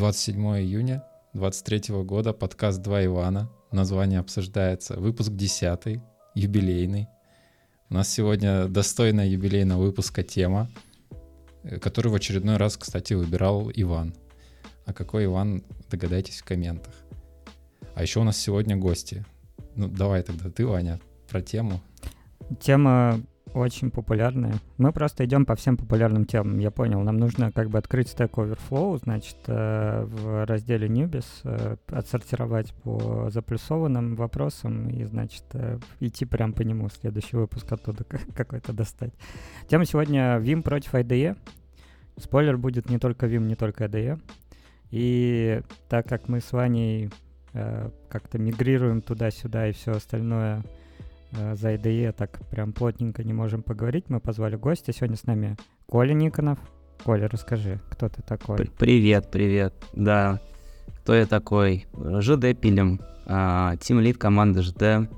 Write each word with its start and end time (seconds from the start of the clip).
27 0.00 0.40
июня 0.60 1.04
23 1.34 1.94
года, 2.04 2.32
подкаст 2.32 2.80
«Два 2.80 3.04
Ивана». 3.04 3.50
Название 3.70 4.20
обсуждается. 4.20 4.98
Выпуск 4.98 5.32
10, 5.32 6.00
юбилейный. 6.34 7.06
У 7.90 7.94
нас 7.94 8.08
сегодня 8.08 8.66
достойная 8.66 9.26
юбилейного 9.26 9.82
выпуска 9.82 10.22
тема, 10.22 10.70
э, 11.64 11.78
которую 11.78 12.14
в 12.14 12.16
очередной 12.16 12.56
раз, 12.56 12.78
кстати, 12.78 13.12
выбирал 13.12 13.70
Иван. 13.74 14.14
А 14.86 14.94
какой 14.94 15.26
Иван, 15.26 15.64
догадайтесь 15.90 16.40
в 16.40 16.44
комментах. 16.46 16.94
А 17.94 18.00
еще 18.00 18.20
у 18.20 18.24
нас 18.24 18.38
сегодня 18.38 18.78
гости. 18.78 19.26
Ну, 19.76 19.86
давай 19.88 20.22
тогда 20.22 20.48
ты, 20.48 20.66
Ваня, 20.66 20.98
про 21.28 21.42
тему. 21.42 21.78
Тема 22.58 23.20
очень 23.54 23.90
популярные. 23.90 24.54
Мы 24.78 24.92
просто 24.92 25.24
идем 25.24 25.44
по 25.44 25.56
всем 25.56 25.76
популярным 25.76 26.24
темам. 26.24 26.58
Я 26.58 26.70
понял, 26.70 27.00
нам 27.00 27.16
нужно 27.18 27.50
как 27.52 27.68
бы 27.68 27.78
открыть 27.78 28.08
Stack 28.08 28.32
Overflow, 28.32 28.98
значит, 28.98 29.36
э, 29.46 30.04
в 30.04 30.46
разделе 30.46 30.88
Newbies 30.88 31.26
э, 31.44 31.76
отсортировать 31.88 32.72
по 32.74 33.28
заплюсованным 33.30 34.14
вопросам 34.14 34.88
и, 34.88 35.04
значит, 35.04 35.44
э, 35.54 35.78
идти 36.00 36.24
прям 36.24 36.52
по 36.52 36.62
нему. 36.62 36.88
Следующий 36.88 37.36
выпуск 37.36 37.70
оттуда 37.72 38.04
какой-то 38.34 38.72
достать. 38.72 39.12
Тема 39.68 39.84
сегодня 39.84 40.38
Vim 40.38 40.62
против 40.62 40.94
IDE. 40.94 41.36
Спойлер 42.16 42.56
будет 42.56 42.88
не 42.88 42.98
только 42.98 43.26
Vim, 43.26 43.46
не 43.46 43.56
только 43.56 43.84
IDE. 43.84 44.20
И 44.90 45.62
так 45.88 46.06
как 46.08 46.28
мы 46.28 46.40
с 46.40 46.52
Ваней 46.52 47.10
как-то 47.52 48.38
мигрируем 48.38 49.02
туда-сюда 49.02 49.68
и 49.68 49.72
все 49.72 49.92
остальное— 49.92 50.62
за 51.32 51.74
IDE 51.74 52.12
так 52.12 52.40
прям 52.50 52.72
плотненько 52.72 53.22
не 53.24 53.32
можем 53.32 53.62
поговорить. 53.62 54.08
Мы 54.08 54.20
позвали 54.20 54.56
гостя. 54.56 54.92
Сегодня 54.92 55.16
с 55.16 55.24
нами 55.24 55.56
Коля 55.86 56.12
Никонов. 56.12 56.58
Коля, 57.04 57.28
расскажи, 57.28 57.80
кто 57.90 58.08
ты 58.08 58.22
такой? 58.22 58.70
Привет, 58.78 59.30
привет. 59.30 59.74
Да, 59.92 60.40
кто 60.98 61.14
я 61.14 61.26
такой? 61.26 61.86
ЖД 61.94 62.58
пилим. 62.60 63.00
А, 63.26 63.76
Тим 63.76 64.00
лид 64.00 64.18
команды 64.18 64.62
ЖД. 64.62 65.08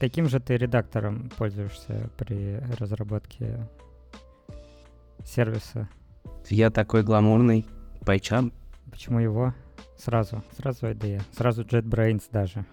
Каким 0.00 0.28
же 0.28 0.40
ты 0.40 0.56
редактором 0.56 1.30
пользуешься 1.38 2.10
при 2.16 2.58
разработке 2.78 3.68
сервиса? 5.24 5.88
Я 6.48 6.70
такой 6.70 7.04
гламурный. 7.04 7.66
PyCharm. 8.00 8.52
Почему 8.90 9.20
его? 9.20 9.54
Сразу, 9.96 10.42
сразу 10.56 10.86
IDE. 10.86 11.22
Сразу 11.36 11.62
JetBrains 11.62 12.24
даже. 12.32 12.64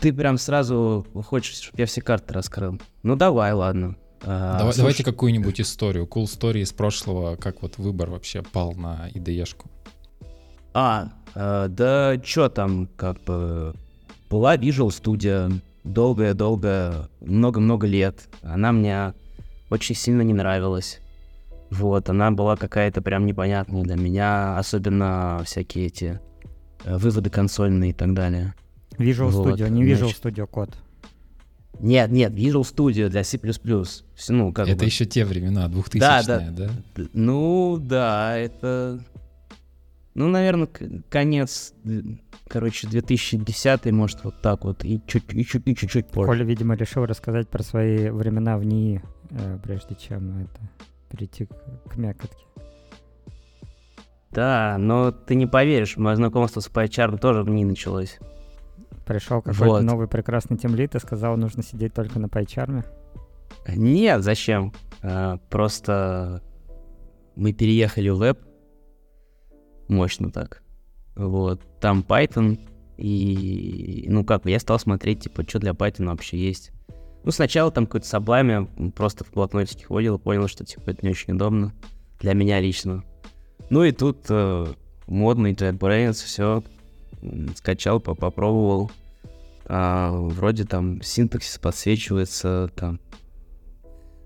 Ты 0.00 0.12
прям 0.12 0.38
сразу 0.38 1.06
хочешь, 1.26 1.56
чтобы 1.56 1.78
я 1.78 1.86
все 1.86 2.00
карты 2.00 2.34
раскрыл. 2.34 2.80
Ну 3.02 3.16
давай, 3.16 3.52
ладно. 3.52 3.96
А, 4.22 4.58
Давай, 4.58 4.74
Давайте 4.76 5.04
какую-нибудь 5.04 5.60
историю, 5.60 6.06
cool 6.06 6.24
story 6.24 6.60
из 6.60 6.72
прошлого, 6.72 7.36
как 7.36 7.62
вот 7.62 7.78
выбор 7.78 8.10
вообще 8.10 8.42
пал 8.42 8.72
на 8.74 9.08
IDE-шку. 9.14 9.70
А, 10.74 11.12
э, 11.34 11.66
да 11.68 12.20
что 12.22 12.48
там, 12.48 12.88
как 12.96 13.22
бы, 13.24 13.74
была 14.28 14.56
Visual 14.56 14.88
Studio 14.88 15.52
долгое-долго, 15.84 17.08
много-много 17.20 17.86
лет. 17.86 18.28
Она 18.42 18.72
мне 18.72 19.14
очень 19.70 19.94
сильно 19.94 20.22
не 20.22 20.34
нравилась. 20.34 21.00
Вот, 21.70 22.08
она 22.08 22.30
была 22.30 22.56
какая-то 22.56 23.02
прям 23.02 23.26
непонятная 23.26 23.82
для 23.82 23.96
меня, 23.96 24.56
особенно 24.58 25.42
всякие 25.44 25.86
эти 25.86 26.20
э, 26.84 26.96
выводы 26.96 27.30
консольные 27.30 27.90
и 27.90 27.94
так 27.94 28.14
далее. 28.14 28.54
Visual 28.98 29.30
вот, 29.30 29.58
Studio, 29.58 29.68
не 29.70 29.84
Visual 29.84 29.96
значит... 29.96 30.24
Studio 30.24 30.46
код. 30.46 30.76
Нет, 31.80 32.10
нет, 32.10 32.32
Visual 32.32 32.62
Studio 32.62 33.08
для 33.08 33.22
C++. 33.22 33.38
Ну, 34.28 34.52
как 34.52 34.68
это 34.68 34.78
бы... 34.78 34.84
еще 34.84 35.04
те 35.04 35.24
времена, 35.24 35.68
2000 35.68 36.00
да, 36.00 36.22
да, 36.22 36.50
да? 36.50 36.70
Ну, 37.12 37.78
да, 37.80 38.36
это... 38.36 39.00
Ну, 40.14 40.26
наверное, 40.26 40.68
конец, 41.08 41.74
короче, 42.48 42.88
2010 42.88 43.86
может, 43.92 44.24
вот 44.24 44.40
так 44.42 44.64
вот, 44.64 44.84
и 44.84 45.00
чуть-чуть, 45.06 45.38
и 45.38 45.44
чуть, 45.46 45.68
и 45.68 45.76
чуть-чуть 45.76 46.08
позже. 46.08 46.26
Коля, 46.26 46.44
видимо, 46.44 46.74
решил 46.74 47.06
рассказать 47.06 47.48
про 47.48 47.62
свои 47.62 48.10
времена 48.10 48.58
в 48.58 48.64
НИИ, 48.64 49.00
э, 49.30 49.58
прежде 49.62 49.94
чем 49.94 50.40
это 50.40 50.68
перейти 51.08 51.46
к, 51.46 51.54
к 51.88 51.96
мякотке. 51.96 52.44
Да, 54.32 54.76
но 54.78 55.12
ты 55.12 55.36
не 55.36 55.46
поверишь, 55.46 55.96
мое 55.96 56.16
знакомство 56.16 56.58
с 56.58 56.68
PyCharm 56.68 57.18
тоже 57.18 57.44
в 57.44 57.48
НИИ 57.48 57.64
началось. 57.64 58.18
Пришел 59.08 59.40
какой-то 59.40 59.64
вот. 59.64 59.82
новый 59.82 60.06
прекрасный 60.06 60.58
темлит 60.58 60.94
и 60.94 60.98
сказал, 60.98 61.38
нужно 61.38 61.62
сидеть 61.62 61.94
только 61.94 62.18
на 62.18 62.28
пайчарме? 62.28 62.84
Нет, 63.66 64.22
зачем? 64.22 64.74
А, 65.02 65.38
просто 65.48 66.42
мы 67.34 67.54
переехали 67.54 68.10
в 68.10 68.18
веб. 68.18 68.38
Мощно 69.88 70.30
так. 70.30 70.62
Вот. 71.16 71.62
Там 71.80 72.04
Python. 72.06 72.60
И, 72.98 74.04
ну 74.10 74.26
как, 74.26 74.44
я 74.44 74.60
стал 74.60 74.78
смотреть, 74.78 75.22
типа, 75.22 75.42
что 75.48 75.58
для 75.58 75.70
Python 75.70 76.08
вообще 76.08 76.36
есть. 76.36 76.72
Ну, 77.24 77.30
сначала 77.30 77.70
там 77.70 77.86
какой-то 77.86 78.06
Sublime, 78.06 78.92
просто 78.92 79.24
в 79.24 79.32
блокнотике 79.32 79.86
ходил 79.86 80.16
и 80.16 80.20
понял, 80.20 80.48
что, 80.48 80.66
типа, 80.66 80.90
это 80.90 80.98
не 81.06 81.12
очень 81.12 81.32
удобно. 81.32 81.72
Для 82.20 82.34
меня 82.34 82.60
лично. 82.60 83.04
Ну 83.70 83.84
и 83.84 83.92
тут 83.92 84.26
э, 84.28 84.66
модный 85.06 85.54
JetBrains, 85.54 86.12
все, 86.12 86.62
скачал, 87.56 88.00
попробовал. 88.00 88.90
А, 89.66 90.10
вроде 90.12 90.64
там 90.64 91.02
синтаксис 91.02 91.58
подсвечивается, 91.58 92.70
там 92.74 93.00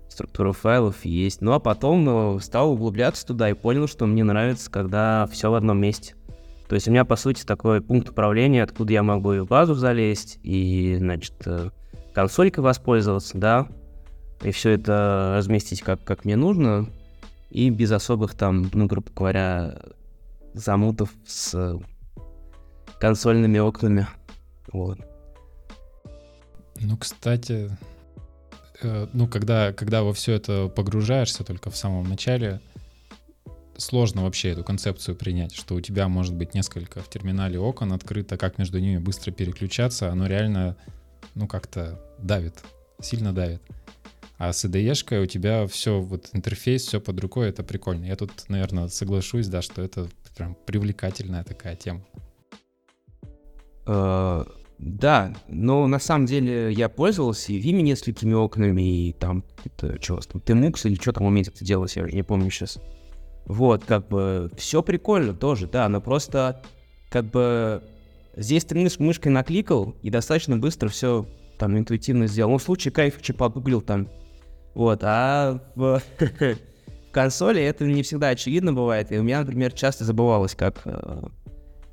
структура 0.07 0.53
файлов 0.53 1.03
есть. 1.05 1.41
Ну 1.41 1.51
а 1.51 1.59
потом 1.59 2.05
ну, 2.05 2.39
стал 2.39 2.71
углубляться 2.71 3.25
туда 3.25 3.49
и 3.49 3.53
понял, 3.53 3.87
что 3.87 4.05
мне 4.05 4.23
нравится, 4.23 4.71
когда 4.71 5.27
все 5.31 5.51
в 5.51 5.55
одном 5.55 5.79
месте. 5.79 6.15
То 6.69 6.75
есть 6.75 6.87
у 6.87 6.91
меня, 6.91 7.03
по 7.03 7.17
сути, 7.17 7.43
такой 7.43 7.81
пункт 7.81 8.09
управления, 8.09 8.63
откуда 8.63 8.93
я 8.93 9.03
могу 9.03 9.33
и 9.33 9.39
в 9.39 9.47
базу 9.47 9.73
залезть, 9.73 10.39
и, 10.43 10.95
значит, 10.97 11.35
э, 11.45 11.69
консолькой 12.13 12.63
воспользоваться, 12.63 13.37
да, 13.37 13.67
и 14.41 14.51
все 14.51 14.71
это 14.71 15.35
разместить 15.37 15.81
как, 15.81 16.03
как 16.03 16.25
мне 16.25 16.35
нужно, 16.35 16.89
и 17.49 17.69
без 17.69 17.91
особых 17.91 18.33
там, 18.33 18.69
ну, 18.73 18.87
грубо 18.87 19.09
говоря, 19.13 19.77
замутов 20.53 21.11
с 21.25 21.79
консольными 23.03 23.59
окнами. 23.59 24.07
Вот. 24.71 24.97
Ну, 26.79 26.95
кстати, 26.95 27.69
э, 28.81 29.07
ну, 29.11 29.27
когда, 29.27 29.73
когда 29.73 30.03
во 30.03 30.13
все 30.13 30.31
это 30.35 30.69
погружаешься 30.69 31.43
только 31.43 31.69
в 31.69 31.75
самом 31.75 32.07
начале, 32.07 32.61
сложно 33.75 34.23
вообще 34.23 34.51
эту 34.51 34.63
концепцию 34.63 35.17
принять, 35.17 35.53
что 35.53 35.75
у 35.75 35.81
тебя 35.81 36.07
может 36.07 36.33
быть 36.33 36.53
несколько 36.53 37.01
в 37.01 37.09
терминале 37.09 37.59
окон 37.59 37.91
открыто, 37.91 38.37
как 38.37 38.57
между 38.57 38.79
ними 38.79 38.99
быстро 38.99 39.31
переключаться, 39.33 40.09
оно 40.09 40.27
реально, 40.27 40.77
ну, 41.35 41.45
как-то 41.45 41.99
давит, 42.19 42.63
сильно 43.01 43.33
давит. 43.33 43.61
А 44.37 44.53
с 44.53 44.63
IDE 44.63 45.21
у 45.21 45.25
тебя 45.25 45.67
все, 45.67 45.99
вот 45.99 46.29
интерфейс, 46.31 46.83
все 46.83 47.01
под 47.01 47.19
рукой, 47.19 47.49
это 47.49 47.63
прикольно. 47.63 48.05
Я 48.05 48.15
тут, 48.15 48.31
наверное, 48.47 48.87
соглашусь, 48.87 49.47
да, 49.47 49.61
что 49.61 49.81
это 49.81 50.07
прям 50.37 50.55
привлекательная 50.65 51.43
такая 51.43 51.75
тема. 51.75 52.01
Э, 53.85 54.43
да, 54.79 55.33
но 55.47 55.87
на 55.87 55.99
самом 55.99 56.25
деле 56.25 56.71
я 56.71 56.89
пользовался 56.89 57.53
и 57.53 57.61
Vime 57.61 57.81
несколькими 57.81 58.33
окнами, 58.33 59.07
и 59.07 59.13
там, 59.13 59.43
это, 59.63 60.01
что 60.01 60.13
у 60.13 60.15
вас 60.17 60.27
там, 60.27 60.41
TMUX 60.41 60.81
или 60.83 60.95
что 60.95 61.13
там 61.13 61.25
умеет 61.25 61.47
это 61.47 61.63
делать, 61.63 61.95
я 61.95 62.03
уже 62.03 62.13
не 62.13 62.23
помню 62.23 62.49
сейчас. 62.49 62.79
Вот, 63.45 63.85
как 63.85 64.07
бы, 64.07 64.51
все 64.57 64.83
прикольно 64.83 65.33
тоже, 65.33 65.67
да, 65.67 65.87
но 65.89 66.01
просто, 66.01 66.61
как 67.09 67.25
бы, 67.25 67.81
здесь 68.35 68.65
ты 68.65 68.75
мышкой 68.99 69.31
накликал, 69.31 69.95
и 70.01 70.09
достаточно 70.09 70.57
быстро 70.57 70.89
все 70.89 71.25
там 71.57 71.77
интуитивно 71.77 72.27
сделал. 72.27 72.51
Ну, 72.51 72.57
в 72.57 72.63
случае 72.63 72.91
кайф, 72.91 73.19
что 73.21 73.33
погуглил 73.33 73.81
там. 73.81 74.09
Вот, 74.73 75.01
а 75.03 75.61
в 75.75 76.01
консоли 77.11 77.61
это 77.61 77.85
не 77.85 78.03
всегда 78.03 78.29
очевидно 78.29 78.73
бывает, 78.73 79.11
и 79.11 79.17
у 79.17 79.23
меня, 79.23 79.41
например, 79.41 79.71
часто 79.71 80.03
забывалось, 80.03 80.55
как 80.55 80.81
э, 80.85 81.21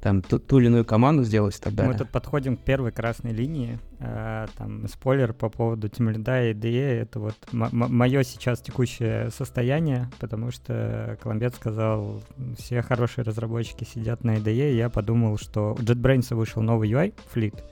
там 0.00 0.22
ту, 0.22 0.38
ту 0.38 0.58
или 0.58 0.66
иную 0.66 0.84
команду 0.84 1.24
сделать 1.24 1.56
и 1.56 1.60
так 1.60 1.74
далее. 1.74 1.92
Мы 1.92 1.98
тут 1.98 2.10
подходим 2.10 2.56
к 2.56 2.60
первой 2.60 2.90
красной 2.90 3.32
линии. 3.32 3.78
Э, 3.98 4.46
там 4.56 4.88
спойлер 4.88 5.32
по 5.34 5.50
поводу 5.50 5.88
Тимлида 5.88 6.44
и 6.44 6.54
IDE. 6.54 7.02
Это 7.02 7.20
вот 7.20 7.34
мое 7.52 8.22
сейчас 8.22 8.60
текущее 8.60 9.30
состояние, 9.30 10.10
потому 10.18 10.50
что 10.50 11.18
Коломбет 11.22 11.54
сказал, 11.54 12.22
все 12.58 12.80
хорошие 12.82 13.24
разработчики 13.24 13.84
сидят 13.84 14.24
на 14.24 14.36
IDE. 14.36 14.72
И 14.72 14.76
я 14.76 14.88
подумал, 14.88 15.36
что 15.36 15.74
у 15.74 15.82
JetBrains 15.82 16.34
вышел 16.34 16.62
новый 16.62 16.90
UI, 16.90 17.14
Fleet. 17.34 17.62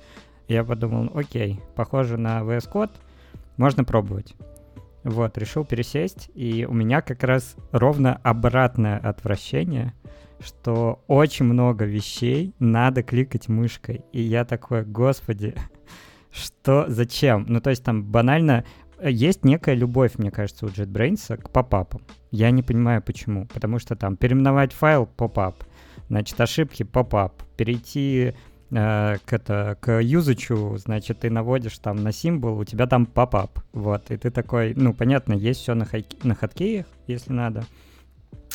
Я 0.48 0.64
подумал, 0.64 1.10
окей, 1.14 1.60
похоже 1.75 2.19
на 2.19 2.40
VS 2.40 2.70
Code, 2.70 2.92
можно 3.56 3.84
пробовать. 3.84 4.34
Вот, 5.04 5.38
решил 5.38 5.64
пересесть, 5.64 6.30
и 6.34 6.66
у 6.69 6.75
меня 6.75 7.00
как 7.00 7.22
раз 7.22 7.56
ровно 7.72 8.16
обратное 8.22 8.98
отвращение— 8.98 9.94
что 10.40 11.02
очень 11.06 11.44
много 11.44 11.85
вещей 11.85 12.55
надо 12.58 13.02
кликать 13.02 13.49
мышкой. 13.49 14.05
И 14.12 14.20
я 14.20 14.44
такой, 14.44 14.85
господи, 14.85 15.55
что, 16.31 16.87
зачем? 16.88 17.46
Ну, 17.49 17.61
то 17.61 17.70
есть 17.70 17.85
там 17.85 18.05
банально 18.05 18.64
есть 19.02 19.44
некая 19.44 19.75
любовь, 19.75 20.12
мне 20.19 20.31
кажется, 20.31 20.67
у 20.67 20.69
JetBrains 20.69 21.37
к 21.37 21.50
попапам. 21.50 22.02
Я 22.31 22.50
не 22.50 22.62
понимаю, 22.62 23.02
почему. 23.02 23.46
Потому 23.46 23.79
что 23.79 23.96
там 23.96 24.17
переименовать 24.17 24.73
файл— 24.73 25.06
попап. 25.17 25.64
Значит, 26.08 26.40
ошибки— 26.40 26.82
попап. 26.85 27.43
Перейти 27.56 28.35
э, 28.70 29.17
к, 29.25 29.32
это, 29.32 29.79
к 29.81 30.00
юзачу, 30.00 30.76
значит, 30.79 31.20
ты 31.20 31.31
наводишь 31.31 31.79
там 31.79 31.96
на 32.02 32.12
символ, 32.12 32.58
у 32.58 32.64
тебя 32.64 32.87
там 32.87 33.06
попап. 33.06 33.61
Вот, 33.73 34.11
и 34.11 34.17
ты 34.17 34.31
такой, 34.31 34.75
ну, 34.75 34.93
понятно, 34.94 35.35
есть 35.35 35.61
все 35.61 35.75
на, 35.75 35.85
хайки, 35.85 36.17
на 36.25 36.35
хаткеях, 36.35 36.87
если 37.06 37.32
надо. 37.32 37.64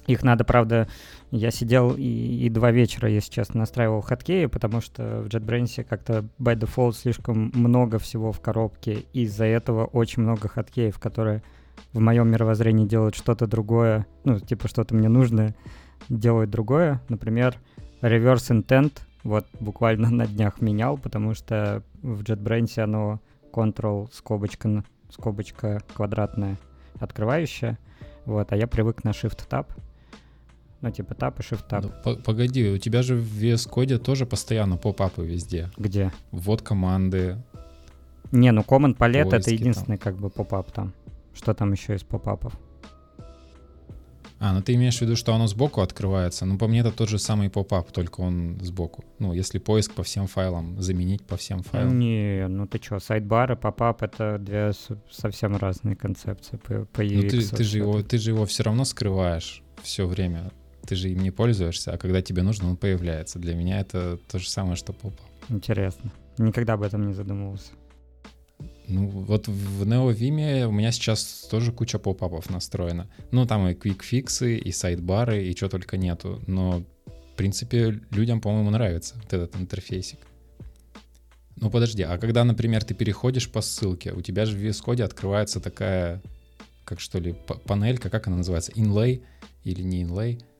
Их 0.07 0.23
надо, 0.23 0.43
правда, 0.43 0.87
я 1.31 1.49
сидел 1.51 1.95
и, 1.95 2.01
и 2.01 2.49
два 2.49 2.71
вечера, 2.71 3.09
если 3.09 3.31
честно, 3.31 3.61
настраивал 3.61 4.01
хаткеи, 4.01 4.47
потому 4.47 4.81
что 4.81 5.21
в 5.21 5.27
JetBrains 5.27 5.83
как-то 5.83 6.25
by 6.39 6.59
default 6.59 6.93
слишком 6.93 7.51
много 7.53 7.99
всего 7.99 8.31
в 8.31 8.41
коробке, 8.41 9.05
и 9.13 9.23
из-за 9.23 9.45
этого 9.45 9.85
очень 9.85 10.23
много 10.23 10.47
хаткеев, 10.47 10.99
которые 10.99 11.41
в 11.93 11.99
моем 11.99 12.29
мировоззрении 12.29 12.85
делают 12.85 13.15
что-то 13.15 13.47
другое, 13.47 14.05
ну, 14.25 14.39
типа 14.39 14.67
что-то 14.67 14.93
мне 14.95 15.09
нужное, 15.09 15.55
делают 16.09 16.49
другое. 16.49 17.01
Например, 17.07 17.55
reverse 18.01 18.51
intent, 18.51 18.93
вот 19.23 19.47
буквально 19.59 20.09
на 20.11 20.27
днях 20.27 20.61
менял, 20.61 20.97
потому 20.97 21.33
что 21.33 21.83
в 22.01 22.21
JetBrains 22.21 22.77
оно 22.79 23.19
control 23.53 24.09
скобочка, 24.11 24.83
скобочка 25.09 25.81
квадратная 25.93 26.57
открывающая, 26.99 27.77
вот, 28.25 28.51
а 28.51 28.55
я 28.55 28.67
привык 28.67 29.03
на 29.03 29.09
Shift-Tab, 29.09 29.67
ну, 30.83 30.91
типа 30.91 31.15
Tab 31.15 31.39
и 31.39 31.43
shift 31.43 31.63
tab. 31.69 31.89
Ну, 32.05 32.17
погоди, 32.17 32.69
у 32.69 32.77
тебя 32.77 33.03
же 33.03 33.15
в 33.15 33.41
VS 33.41 33.69
Code 33.69 33.97
тоже 33.99 34.25
постоянно 34.25 34.75
поп-апы 34.75 35.25
везде. 35.25 35.71
Где? 35.77 36.11
Вот 36.31 36.61
команды. 36.61 37.37
Не, 38.31 38.51
ну 38.51 38.61
Command 38.61 38.97
Palette 38.97 39.33
это 39.33 39.49
единственный 39.49 39.97
там. 39.97 40.13
как 40.13 40.17
бы 40.17 40.29
поп-ап 40.29 40.71
там. 40.71 40.93
Что 41.33 41.53
там 41.53 41.71
еще 41.71 41.95
из 41.95 42.03
поп-апов? 42.03 42.53
А, 44.39 44.51
ну 44.51 44.61
ты 44.61 44.73
имеешь 44.73 44.97
в 44.97 45.01
виду, 45.01 45.15
что 45.15 45.33
оно 45.33 45.47
сбоку 45.47 45.79
открывается. 45.79 46.45
Ну, 46.45 46.57
по 46.57 46.67
мне, 46.67 46.81
это 46.81 46.91
тот 46.91 47.07
же 47.07 47.17
самый 47.17 47.49
поп-ап, 47.49 47.93
только 47.93 48.19
он 48.19 48.59
сбоку. 48.61 49.05
Ну, 49.19 49.31
если 49.31 49.59
поиск 49.59 49.93
по 49.93 50.03
всем 50.03 50.27
файлам, 50.27 50.81
заменить 50.81 51.23
по 51.23 51.37
всем 51.37 51.63
файлам. 51.63 51.97
Не, 51.97 52.49
ну 52.49 52.67
ты 52.67 52.81
что, 52.83 52.99
сайдбар 52.99 53.53
и 53.53 53.55
поп-ап— 53.55 54.01
это 54.03 54.37
две 54.37 54.73
совсем 55.09 55.55
разные 55.55 55.95
концепции 55.95 56.57
по, 56.57 56.85
по 56.91 57.05
UX. 57.05 57.15
Ну, 57.15 57.29
ты, 57.29 57.55
ты, 57.55 57.63
же 57.63 57.77
его, 57.77 58.03
ты 58.03 58.17
же 58.17 58.31
его 58.31 58.45
все 58.45 58.63
равно 58.63 58.83
скрываешь 58.83 59.63
все 59.81 60.05
время 60.05 60.51
ты 60.85 60.95
же 60.95 61.09
им 61.09 61.19
не 61.19 61.31
пользуешься, 61.31 61.93
а 61.93 61.97
когда 61.97 62.21
тебе 62.21 62.43
нужно, 62.43 62.69
он 62.69 62.77
появляется. 62.77 63.39
Для 63.39 63.55
меня 63.55 63.79
это 63.79 64.17
то 64.29 64.39
же 64.39 64.49
самое, 64.49 64.75
что 64.75 64.93
поп 64.93 65.13
Интересно. 65.49 66.11
Никогда 66.37 66.73
об 66.73 66.83
этом 66.83 67.07
не 67.07 67.13
задумывался. 67.13 67.71
Ну, 68.87 69.07
вот 69.07 69.47
в 69.47 69.83
NeoVim 69.83 70.65
у 70.65 70.71
меня 70.71 70.91
сейчас 70.91 71.47
тоже 71.49 71.71
куча 71.71 71.99
поп-апов 71.99 72.49
настроена. 72.49 73.09
Ну, 73.31 73.45
там 73.45 73.67
и 73.67 73.73
квикфиксы, 73.73 74.57
и 74.57 74.71
сайдбары, 74.71 75.43
и 75.43 75.55
что 75.55 75.69
только 75.69 75.97
нету. 75.97 76.41
Но, 76.47 76.83
в 77.05 77.35
принципе, 77.35 78.01
людям, 78.11 78.41
по-моему, 78.41 78.69
нравится 78.71 79.15
вот 79.15 79.33
этот 79.33 79.55
интерфейсик. 79.55 80.19
Ну, 81.55 81.69
подожди, 81.69 82.03
а 82.03 82.17
когда, 82.17 82.43
например, 82.43 82.83
ты 82.83 82.93
переходишь 82.93 83.49
по 83.49 83.61
ссылке, 83.61 84.11
у 84.11 84.21
тебя 84.21 84.45
же 84.45 84.57
в 84.57 84.61
VS 84.61 84.83
Code 84.83 85.03
открывается 85.03 85.59
такая, 85.59 86.21
как 86.83 86.99
что 86.99 87.19
ли, 87.19 87.35
панелька, 87.65 88.09
как 88.09 88.27
она 88.27 88.37
называется, 88.37 88.71
inlay 88.73 89.23
или 89.63 89.81
не 89.81 90.03
inlay— 90.03 90.41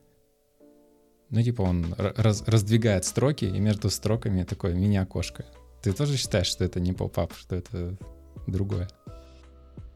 ну, 1.30 1.42
типа 1.42 1.62
он 1.62 1.94
раз, 1.98 2.42
раздвигает 2.46 3.04
строки, 3.04 3.44
и 3.44 3.60
между 3.60 3.90
строками 3.90 4.42
такое 4.44 4.74
мини-окошко. 4.74 5.44
Ты 5.82 5.92
тоже 5.92 6.16
считаешь, 6.16 6.46
что 6.46 6.64
это 6.64 6.80
не 6.80 6.92
поп-ап, 6.92 7.34
что 7.34 7.56
это 7.56 7.96
другое? 8.46 8.88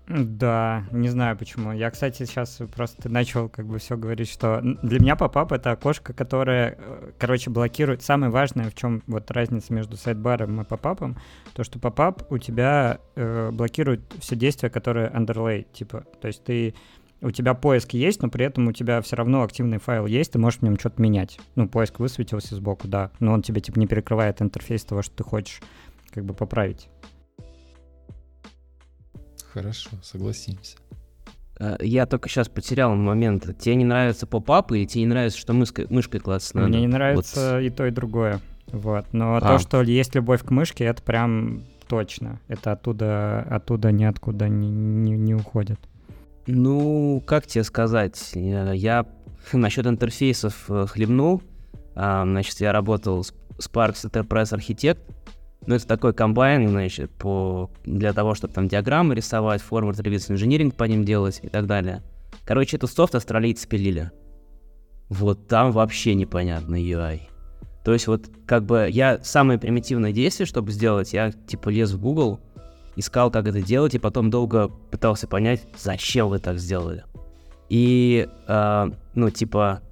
Да, 0.09 0.87
не 0.91 1.11
знаю 1.11 1.37
почему. 1.37 1.73
Я, 1.73 1.91
кстати, 1.91 2.25
сейчас 2.25 2.63
просто 2.75 3.11
начал 3.11 3.51
как 3.51 3.67
бы 3.67 3.79
все 3.79 3.97
говорить, 3.97 4.31
что 4.31 4.63
для 4.83 5.01
меня 5.01 5.17
поп-ап— 5.17 5.53
это 5.53 5.73
окошко, 5.73 6.15
которое, 6.15 6.79
э, 6.79 7.11
короче, 7.19 7.51
блокирует. 7.51 8.03
Самое 8.03 8.33
важное, 8.33 8.71
в 8.71 8.75
чем 8.75 9.03
вот 9.07 9.31
разница 9.31 9.71
между 9.75 9.99
сайдбаром 9.99 10.63
и 10.63 10.65
поп-апом, 10.65 11.19
то, 11.53 11.63
что 11.63 11.79
поп-ап 11.79 12.33
у 12.33 12.39
тебя 12.39 13.01
э, 13.17 13.51
блокирует 13.53 14.01
все 14.19 14.35
действия, 14.35 14.71
которые 14.71 15.11
underlay, 15.11 15.67
типа, 15.75 16.05
то 16.23 16.29
есть 16.29 16.43
ты 16.43 16.75
у 17.21 17.31
тебя 17.31 17.55
поиск 17.55 17.95
есть, 17.95 18.23
но 18.23 18.29
при 18.29 18.45
этом 18.45 18.69
у 18.69 18.73
тебя 18.73 19.01
все 19.01 19.17
равно 19.17 19.43
активный 19.43 19.79
файл 19.79 20.07
есть, 20.07 20.33
ты 20.33 20.39
можешь 20.39 20.61
в 20.61 20.63
нем 20.63 20.79
что-то 20.79 21.03
менять. 21.03 21.39
Ну, 21.57 21.69
поиск 21.69 21.99
высветился 21.99 22.55
сбоку, 22.55 22.89
да, 22.89 23.11
но 23.21 23.33
он 23.33 23.43
тебе 23.43 23.61
типа 23.61 23.79
не 23.79 23.87
перекрывает 23.87 24.41
интерфейс 24.41 24.85
того, 24.85 25.03
что 25.03 25.17
ты 25.17 25.25
хочешь 25.25 25.61
как 26.11 26.25
бы 26.25 26.35
поправить. 26.35 26.89
Хорошо, 29.53 29.91
согласимся. 30.03 30.77
Э, 31.59 31.77
я 31.81 32.07
только 32.07 32.29
сейчас 32.29 32.49
потерял 32.49 32.95
момент. 32.95 33.59
Тебе 33.59 33.75
не 33.77 33.85
нравится 33.85 34.27
поп-ап 34.27 34.73
или 34.73 34.85
тебе 34.85 35.03
не 35.03 35.09
нравится, 35.09 35.39
что 35.39 35.53
мышкой, 35.53 35.87
мышкой 35.91 36.21
классно? 36.21 36.69
Мне 36.69 36.81
не 36.81 36.87
нравится 36.87 37.55
вот. 37.55 37.61
и 37.61 37.71
то, 37.71 37.87
и 37.87 37.91
другое. 37.91 38.41
Вот. 38.69 39.07
Но 39.13 39.37
а. 39.37 39.41
то, 39.41 39.59
что 39.59 39.83
есть 39.83 40.15
любовь 40.15 40.43
к 40.43 40.51
мышке, 40.51 40.85
это 40.85 41.03
прям 41.03 41.65
точно. 41.89 42.41
Это 42.49 42.73
оттуда, 42.73 43.41
оттуда 43.43 43.91
ниоткуда 43.91 44.49
не, 44.49 44.69
не, 44.71 45.13
не 45.13 45.35
уходит. 45.35 45.81
Ну, 46.51 47.23
как 47.27 47.47
тебе 47.47 47.63
сказать, 47.63 48.31
я 48.35 49.07
насчет 49.53 49.87
интерфейсов 49.87 50.65
э, 50.71 50.87
хлебнул. 50.87 51.43
А, 51.95 52.25
значит, 52.25 52.61
я 52.61 52.73
работал 52.73 53.23
с 53.23 53.35
Sparks 53.59 54.11
Enterprise 54.11 54.57
Architect. 54.57 55.01
Ну, 55.67 55.75
это 55.75 55.87
такой 55.87 56.15
комбайн, 56.15 56.67
значит, 56.69 57.11
по, 57.11 57.71
для 57.85 58.15
того, 58.15 58.35
чтобы 58.35 58.55
там 58.55 58.67
диаграммы 58.67 59.15
рисовать, 59.15 59.61
forward 59.61 59.97
reverse 60.03 60.35
engineering 60.35 60.75
по 60.75 60.85
ним 60.85 61.05
делать 61.05 61.41
и 61.43 61.49
так 61.49 61.67
далее. 61.67 62.03
Короче, 62.47 62.79
этот 62.79 62.91
софт 62.91 63.15
австралийцы 63.15 63.69
пилили. 63.69 64.11
Вот 65.11 65.49
там 65.49 65.71
вообще 65.73 66.15
непонятно 66.15 66.77
UI. 66.77 67.21
То 67.85 67.93
есть 67.93 68.07
вот 68.07 68.31
как 68.47 68.65
бы 68.65 68.89
я 68.91 69.19
самое 69.23 69.59
примитивное 69.59 70.13
действие, 70.13 70.47
чтобы 70.47 70.73
сделать, 70.73 71.13
я 71.13 71.31
типа 71.31 71.69
лез 71.69 71.93
в 71.93 72.01
Google, 72.01 72.41
искал, 72.99 73.31
как 73.31 73.47
это 73.47 73.63
делать, 73.63 73.95
и 73.95 73.99
потом 73.99 74.31
долго 74.31 74.69
пытался 74.69 75.27
понять, 75.27 75.67
зачем 75.77 76.29
вы 76.29 76.39
так 76.39 76.59
сделали. 76.59 77.05
И, 77.69 78.29
э, 78.47 78.91
ну, 79.15 79.31
типа, 79.31 79.83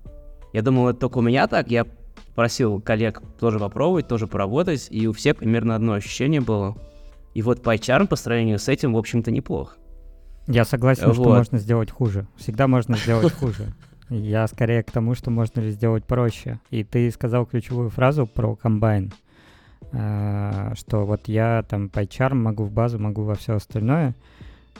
я 0.52 0.62
думал, 0.62 0.88
это 0.88 1.00
только 1.00 1.18
у 1.18 1.22
меня 1.22 1.46
так, 1.46 1.70
я 1.70 1.86
просил 2.34 2.80
коллег 2.80 3.22
тоже 3.38 3.58
попробовать, 3.58 4.08
тоже 4.08 4.26
поработать, 4.26 4.88
и 4.90 5.06
у 5.06 5.12
всех 5.12 5.36
примерно 5.36 5.74
одно 5.74 5.94
ощущение 5.94 6.40
было. 6.40 6.76
И 7.34 7.42
вот 7.42 7.60
PyCharm 7.60 8.06
по 8.06 8.16
сравнению 8.16 8.58
с 8.58 8.68
этим, 8.68 8.94
в 8.94 8.98
общем-то, 8.98 9.30
неплох. 9.30 9.76
Я 10.46 10.64
согласен, 10.64 11.06
вот. 11.08 11.14
что 11.14 11.24
можно 11.24 11.58
сделать 11.58 11.90
хуже. 11.90 12.26
Всегда 12.36 12.68
можно 12.68 12.96
сделать 12.96 13.32
хуже. 13.32 13.74
Я 14.08 14.46
скорее 14.46 14.82
к 14.84 14.90
тому, 14.92 15.14
что 15.14 15.30
можно 15.30 15.60
ли 15.60 15.70
сделать 15.70 16.04
проще. 16.04 16.60
И 16.70 16.84
ты 16.84 17.10
сказал 17.10 17.44
ключевую 17.44 17.90
фразу 17.90 18.26
про 18.26 18.54
комбайн. 18.54 19.12
Э, 19.92 20.72
что 20.76 21.04
вот 21.04 21.28
я 21.28 21.64
там 21.68 21.86
PyCharm 21.86 22.34
могу 22.34 22.64
в 22.64 22.72
базу, 22.72 22.98
могу 22.98 23.22
во 23.22 23.34
все 23.34 23.54
остальное. 23.54 24.14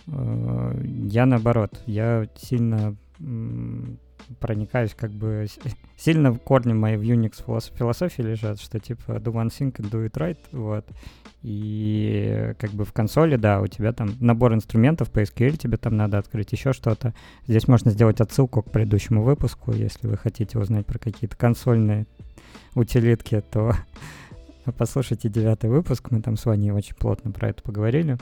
Э, 0.07 0.81
я 0.85 1.27
наоборот, 1.27 1.83
я 1.87 2.29
сильно 2.37 2.97
проникаюсь 4.41 4.95
как 4.95 5.13
бы 5.13 5.47
сильно 5.97 6.33
в 6.33 6.39
корне 6.39 6.75
моей 6.75 6.97
в 6.97 7.03
Unix 7.03 7.45
философии 7.77 8.23
лежат, 8.23 8.61
что 8.61 8.79
типа 8.79 9.13
do 9.13 9.33
one 9.33 9.49
thing 9.49 9.73
and 9.73 9.91
do 9.91 10.07
it 10.07 10.13
right, 10.13 10.39
вот. 10.53 10.87
И 11.43 12.55
как 12.59 12.71
бы 12.71 12.85
в 12.85 12.93
консоли, 12.93 13.37
да, 13.37 13.61
у 13.61 13.69
тебя 13.69 13.93
там 13.93 14.15
набор 14.19 14.55
инструментов 14.55 15.13
по 15.13 15.21
SQL, 15.21 15.57
тебе 15.57 15.77
там 15.77 15.97
надо 15.97 16.19
открыть 16.19 16.51
еще 16.51 16.73
что-то. 16.73 17.15
Здесь 17.47 17.69
можно 17.69 17.93
сделать 17.93 18.21
отсылку 18.21 18.63
к 18.63 18.71
предыдущему 18.73 19.23
выпуску, 19.23 19.73
если 19.73 20.09
вы 20.09 20.17
хотите 20.17 20.59
узнать 20.59 20.87
про 20.87 20.99
какие-то 20.99 21.37
консольные 21.37 22.07
утилитки, 22.75 23.43
то 23.49 23.75
послушайте 24.73 25.29
девятый 25.29 25.71
выпуск, 25.71 26.11
мы 26.11 26.21
там 26.21 26.37
с 26.37 26.47
Ваней 26.47 26.71
очень 26.71 26.95
плотно 26.95 27.31
про 27.31 27.49
это 27.49 27.63
поговорили. 27.63 28.17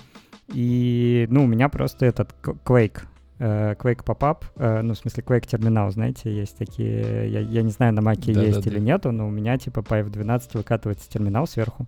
И, 0.48 1.26
ну, 1.30 1.44
у 1.44 1.46
меня 1.46 1.68
просто 1.68 2.06
этот 2.06 2.34
Quake, 2.42 3.00
Quake 3.38 4.04
Pop-Up, 4.04 4.82
ну, 4.82 4.94
в 4.94 4.98
смысле, 4.98 5.24
Quake 5.26 5.46
терминал, 5.46 5.90
знаете, 5.90 6.34
есть 6.34 6.56
такие, 6.56 7.30
я, 7.30 7.40
я 7.40 7.62
не 7.62 7.70
знаю, 7.70 7.94
на 7.94 8.02
Маке 8.02 8.32
да, 8.32 8.42
есть 8.42 8.62
да, 8.62 8.70
или 8.70 8.78
да. 8.78 8.84
нету, 8.84 9.12
но 9.12 9.26
у 9.26 9.30
меня, 9.30 9.56
типа, 9.58 9.82
по 9.82 10.00
F12 10.00 10.50
выкатывается 10.54 11.10
терминал 11.10 11.46
сверху. 11.46 11.86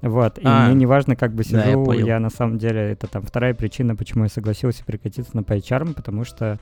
Вот, 0.00 0.38
и 0.38 0.42
а, 0.44 0.66
мне 0.66 0.76
не 0.76 0.86
важно, 0.86 1.16
как 1.16 1.34
бы 1.34 1.42
сижу, 1.42 1.84
да, 1.84 1.94
я, 1.94 2.04
я 2.04 2.20
на 2.20 2.30
самом 2.30 2.58
деле, 2.58 2.92
это 2.92 3.08
там 3.08 3.22
вторая 3.22 3.52
причина, 3.52 3.96
почему 3.96 4.24
я 4.24 4.30
согласился 4.30 4.84
перекатиться 4.84 5.36
на 5.36 5.40
PyCharm, 5.40 5.94
потому 5.94 6.24
что 6.24 6.60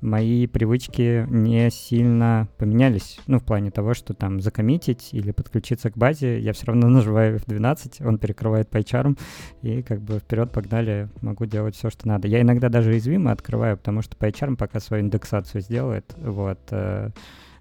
мои 0.00 0.46
привычки 0.46 1.26
не 1.28 1.70
сильно 1.70 2.48
поменялись. 2.58 3.18
Ну, 3.26 3.38
в 3.38 3.44
плане 3.44 3.70
того, 3.70 3.94
что 3.94 4.14
там 4.14 4.40
закоммитить 4.40 5.10
или 5.12 5.32
подключиться 5.32 5.90
к 5.90 5.96
базе, 5.96 6.40
я 6.40 6.52
все 6.52 6.66
равно 6.66 6.88
нажимаю 6.88 7.38
F12, 7.38 8.06
он 8.06 8.18
перекрывает 8.18 8.68
PyCharm, 8.70 9.18
и 9.62 9.82
как 9.82 10.00
бы 10.00 10.18
вперед 10.18 10.52
погнали, 10.52 11.08
могу 11.20 11.46
делать 11.46 11.76
все, 11.76 11.90
что 11.90 12.06
надо. 12.08 12.28
Я 12.28 12.40
иногда 12.42 12.68
даже 12.68 12.96
извимо 12.96 13.32
открываю, 13.32 13.76
потому 13.76 14.02
что 14.02 14.16
PyCharm 14.16 14.56
пока 14.56 14.80
свою 14.80 15.02
индексацию 15.02 15.60
сделает, 15.60 16.14
вот. 16.18 16.60
Э, 16.70 17.10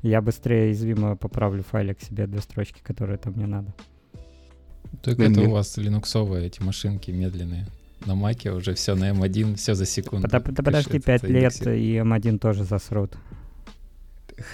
я 0.04 0.22
быстрее 0.22 0.72
извимо 0.72 1.16
поправлю 1.16 1.64
файлик 1.64 2.00
себе 2.02 2.28
две 2.28 2.40
строчки, 2.40 2.82
которые 2.84 3.18
там 3.18 3.34
мне 3.34 3.48
надо. 3.48 3.74
Так 5.02 5.20
это 5.20 5.42
у 5.42 5.52
вас 5.52 5.76
линуксовые 5.78 6.48
эти 6.48 6.62
машинки 6.62 7.12
медленные. 7.12 7.68
На 8.08 8.16
маке 8.16 8.52
уже 8.52 8.74
все 8.74 8.96
на 8.96 9.12
М1, 9.12 9.56
все 9.56 9.76
за 9.76 9.86
секунду. 9.86 10.28
Под, 10.28 10.44
подожди 10.44 11.00
5 11.00 11.24
лет, 11.24 11.68
и 11.68 11.98
М1 11.98 12.40
тоже 12.40 12.64
засрут. 12.64 13.16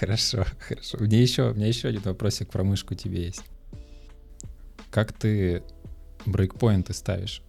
Хорошо, 0.00 0.44
хорошо. 0.58 0.98
У 1.00 1.04
меня 1.04 1.20
еще, 1.20 1.50
у 1.50 1.54
меня 1.54 1.68
еще 1.68 1.88
один 1.88 2.02
вопросик 2.02 2.50
про 2.50 2.64
мышку 2.64 2.94
тебе 2.94 3.24
есть. 3.24 3.44
Как 4.90 5.12
ты 5.12 5.62
брейкпоинты 6.26 6.92
ставишь? 6.92 7.42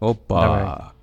Опа! 0.00 0.40
Давай. 0.40 1.00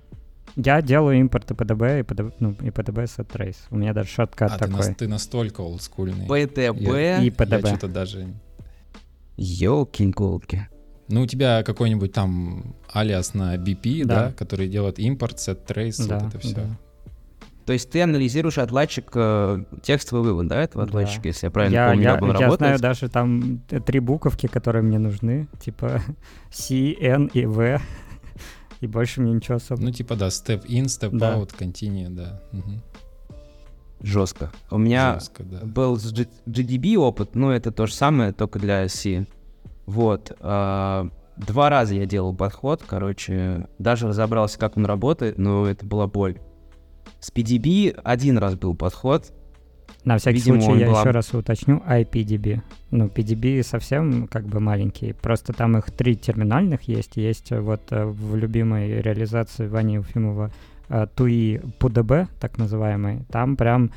Я 0.56 0.82
делаю 0.82 1.20
импорт 1.20 1.50
и 1.52 1.54
ПДБ, 1.54 2.00
и 2.00 2.02
ПДБ, 2.02 2.34
ну, 2.40 2.56
и 2.60 2.70
ПДБ 2.70 3.06
с 3.06 3.18
trace. 3.18 3.58
У 3.70 3.76
меня 3.76 3.92
даже 3.92 4.08
шоткат 4.08 4.52
а, 4.52 4.58
такой. 4.58 4.82
Ты, 4.82 4.88
на, 4.88 4.94
ты 4.94 5.08
настолько 5.08 5.60
олдскульный. 5.60 6.26
ПДБ 6.26 6.80
я, 6.80 7.22
и 7.22 7.30
ПДБ. 7.30 7.52
Я 7.52 7.66
что-то 7.66 7.88
даже... 7.88 8.34
Ёлки-голки. 9.36 10.68
Ну, 11.08 11.22
у 11.22 11.26
тебя 11.26 11.62
какой-нибудь 11.62 12.12
там 12.12 12.76
алиас 12.92 13.34
на 13.34 13.56
BP, 13.56 14.04
да, 14.04 14.26
да 14.26 14.32
который 14.32 14.68
делает 14.68 14.98
импорт, 14.98 15.36
set 15.36 15.66
trace, 15.66 16.06
да, 16.06 16.18
вот 16.18 16.34
это 16.34 16.38
все. 16.38 16.54
Да. 16.54 16.66
То 17.68 17.74
есть 17.74 17.90
ты 17.90 18.00
анализируешь 18.00 18.56
отладчик, 18.56 19.10
э, 19.14 19.64
текстовый 19.82 20.24
вывод, 20.24 20.48
да, 20.48 20.62
этого 20.62 20.84
отладчика, 20.84 21.24
да. 21.24 21.28
если 21.28 21.46
я 21.46 21.50
правильно 21.50 21.74
я, 21.74 21.88
помню, 21.88 22.02
я, 22.02 22.10
я 22.12 22.16
работает? 22.16 22.58
знаю 22.58 22.78
даже 22.78 23.08
там 23.10 23.58
три 23.84 24.00
буковки, 24.00 24.46
которые 24.46 24.82
мне 24.82 24.98
нужны, 24.98 25.48
типа 25.60 26.00
C, 26.50 26.94
N 26.98 27.26
и 27.26 27.44
V, 27.44 27.78
и 28.80 28.86
больше 28.86 29.20
мне 29.20 29.32
ничего 29.32 29.56
особо. 29.56 29.82
Ну, 29.82 29.90
типа, 29.90 30.16
да, 30.16 30.28
step 30.28 30.66
in, 30.66 30.84
step 30.84 31.10
да. 31.12 31.34
out, 31.36 31.54
continue, 31.58 32.08
да. 32.08 32.40
Угу. 32.52 32.80
Жестко. 34.00 34.50
У 34.70 34.78
меня 34.78 35.14
Жестко, 35.14 35.42
да. 35.42 35.58
был 35.62 35.98
с 35.98 36.12
GDB 36.12 36.96
опыт, 36.96 37.34
но 37.34 37.52
это 37.52 37.70
то 37.70 37.86
же 37.86 37.92
самое, 37.92 38.32
только 38.32 38.58
для 38.58 38.88
C. 38.88 39.26
Вот. 39.88 40.36
А, 40.40 41.08
два 41.38 41.70
раза 41.70 41.94
я 41.94 42.04
делал 42.04 42.34
подход, 42.34 42.84
короче, 42.86 43.68
даже 43.78 44.06
разобрался, 44.06 44.58
как 44.58 44.76
он 44.76 44.84
работает, 44.84 45.38
но 45.38 45.66
это 45.66 45.86
была 45.86 46.06
боль. 46.06 46.36
С 47.20 47.32
PDB 47.32 47.98
один 48.04 48.36
раз 48.36 48.54
был 48.54 48.74
подход. 48.74 49.32
На 50.04 50.18
всякий 50.18 50.40
Видимо, 50.40 50.60
случай 50.60 50.80
я 50.80 50.88
была... 50.88 51.00
еще 51.00 51.10
раз 51.10 51.32
уточню, 51.32 51.82
IPDB. 51.88 52.60
Ну, 52.90 53.06
PDB 53.06 53.62
совсем 53.62 54.28
как 54.28 54.44
бы 54.44 54.60
маленький, 54.60 55.14
просто 55.14 55.54
там 55.54 55.78
их 55.78 55.90
три 55.90 56.16
терминальных 56.16 56.82
есть. 56.82 57.16
Есть 57.16 57.50
вот 57.50 57.80
э, 57.88 58.04
в 58.04 58.36
любимой 58.36 59.00
реализации 59.00 59.68
Вани 59.68 59.94
Ефимова 59.94 60.50
TUI 60.90 61.56
э, 61.56 61.62
PUDB, 61.78 62.28
так 62.38 62.58
называемый. 62.58 63.24
Там 63.30 63.56
прям 63.56 63.90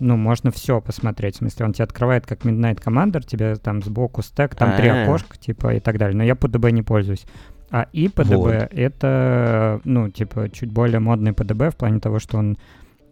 ну, 0.00 0.16
можно 0.16 0.50
все 0.50 0.80
посмотреть. 0.80 1.36
В 1.36 1.38
смысле, 1.38 1.66
он 1.66 1.72
тебе 1.72 1.84
открывает 1.84 2.26
как 2.26 2.44
Midnight 2.44 2.82
Commander, 2.82 3.24
тебе 3.24 3.56
там 3.56 3.82
сбоку 3.82 4.22
стек, 4.22 4.54
там 4.54 4.70
А-а-а. 4.70 4.76
три 4.76 4.88
окошка, 4.88 5.36
типа, 5.36 5.74
и 5.74 5.80
так 5.80 5.98
далее. 5.98 6.16
Но 6.16 6.24
я 6.24 6.34
PDB 6.34 6.70
не 6.70 6.82
пользуюсь. 6.82 7.26
А 7.70 7.88
ИПДБ 7.92 8.34
вот. 8.34 8.68
это, 8.70 9.80
ну, 9.84 10.10
типа, 10.10 10.48
чуть 10.50 10.70
более 10.70 11.00
модный 11.00 11.32
ПДБ 11.32 11.70
в 11.70 11.76
плане 11.76 12.00
того, 12.00 12.18
что 12.18 12.38
он 12.38 12.56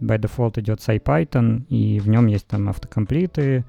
by 0.01 0.19
default 0.19 0.61
идет 0.61 0.81
с 0.81 0.89
IPython, 0.89 1.67
и 1.69 1.99
в 1.99 2.09
нем 2.09 2.27
есть 2.27 2.47
там 2.47 2.69
автокомплиты, 2.69 3.65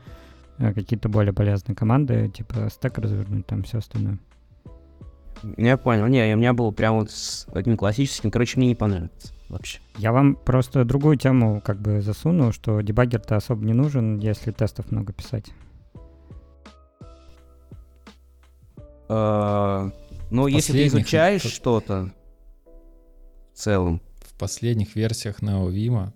э, 0.58 0.74
какие-то 0.74 1.10
более 1.10 1.34
полезные 1.34 1.76
команды, 1.76 2.30
типа 2.30 2.70
стек 2.70 2.98
развернуть, 2.98 3.48
там 3.48 3.64
все 3.64 3.80
остальное. 3.80 4.20
Я 5.58 5.78
понял. 5.78 6.08
Не, 6.08 6.34
у 6.34 6.38
меня 6.38 6.54
был 6.54 6.72
прям 6.72 7.00
вот 7.00 7.12
с 7.12 7.48
одним 7.54 7.78
классическим. 7.78 8.32
Короче, 8.32 8.58
мне 8.58 8.68
не 8.68 8.75
понравится 8.75 9.34
вообще. 9.50 9.80
Я 9.98 10.12
вам 10.12 10.36
просто 10.36 10.84
другую 10.86 11.18
тему 11.18 11.62
как 11.64 11.80
бы 11.80 12.02
засуну, 12.02 12.52
что 12.52 12.82
дебаггер-то 12.82 13.36
особо 13.36 13.66
не 13.66 13.74
нужен, 13.74 14.18
если 14.18 14.52
тестов 14.52 14.92
много 14.92 15.14
писать. 15.14 15.46
Uh, 19.08 19.92
ну, 20.32 20.48
если 20.48 20.74
ты 20.74 20.88
изучаешь 20.88 21.44
что-то 21.44 22.12
в 23.54 23.58
целом. 23.58 24.02
В 24.18 24.38
последних 24.38 24.96
версиях 24.96 25.42
NeoVim 25.42 26.12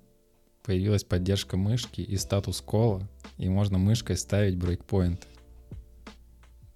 появилась 0.63 1.03
поддержка 1.03 1.55
мышки 1.55 2.01
и 2.01 2.17
статус 2.17 2.61
кола, 2.61 3.07
и 3.37 3.47
можно 3.47 3.77
мышкой 3.77 4.17
ставить 4.17 4.57
брейкпоинты. 4.57 5.25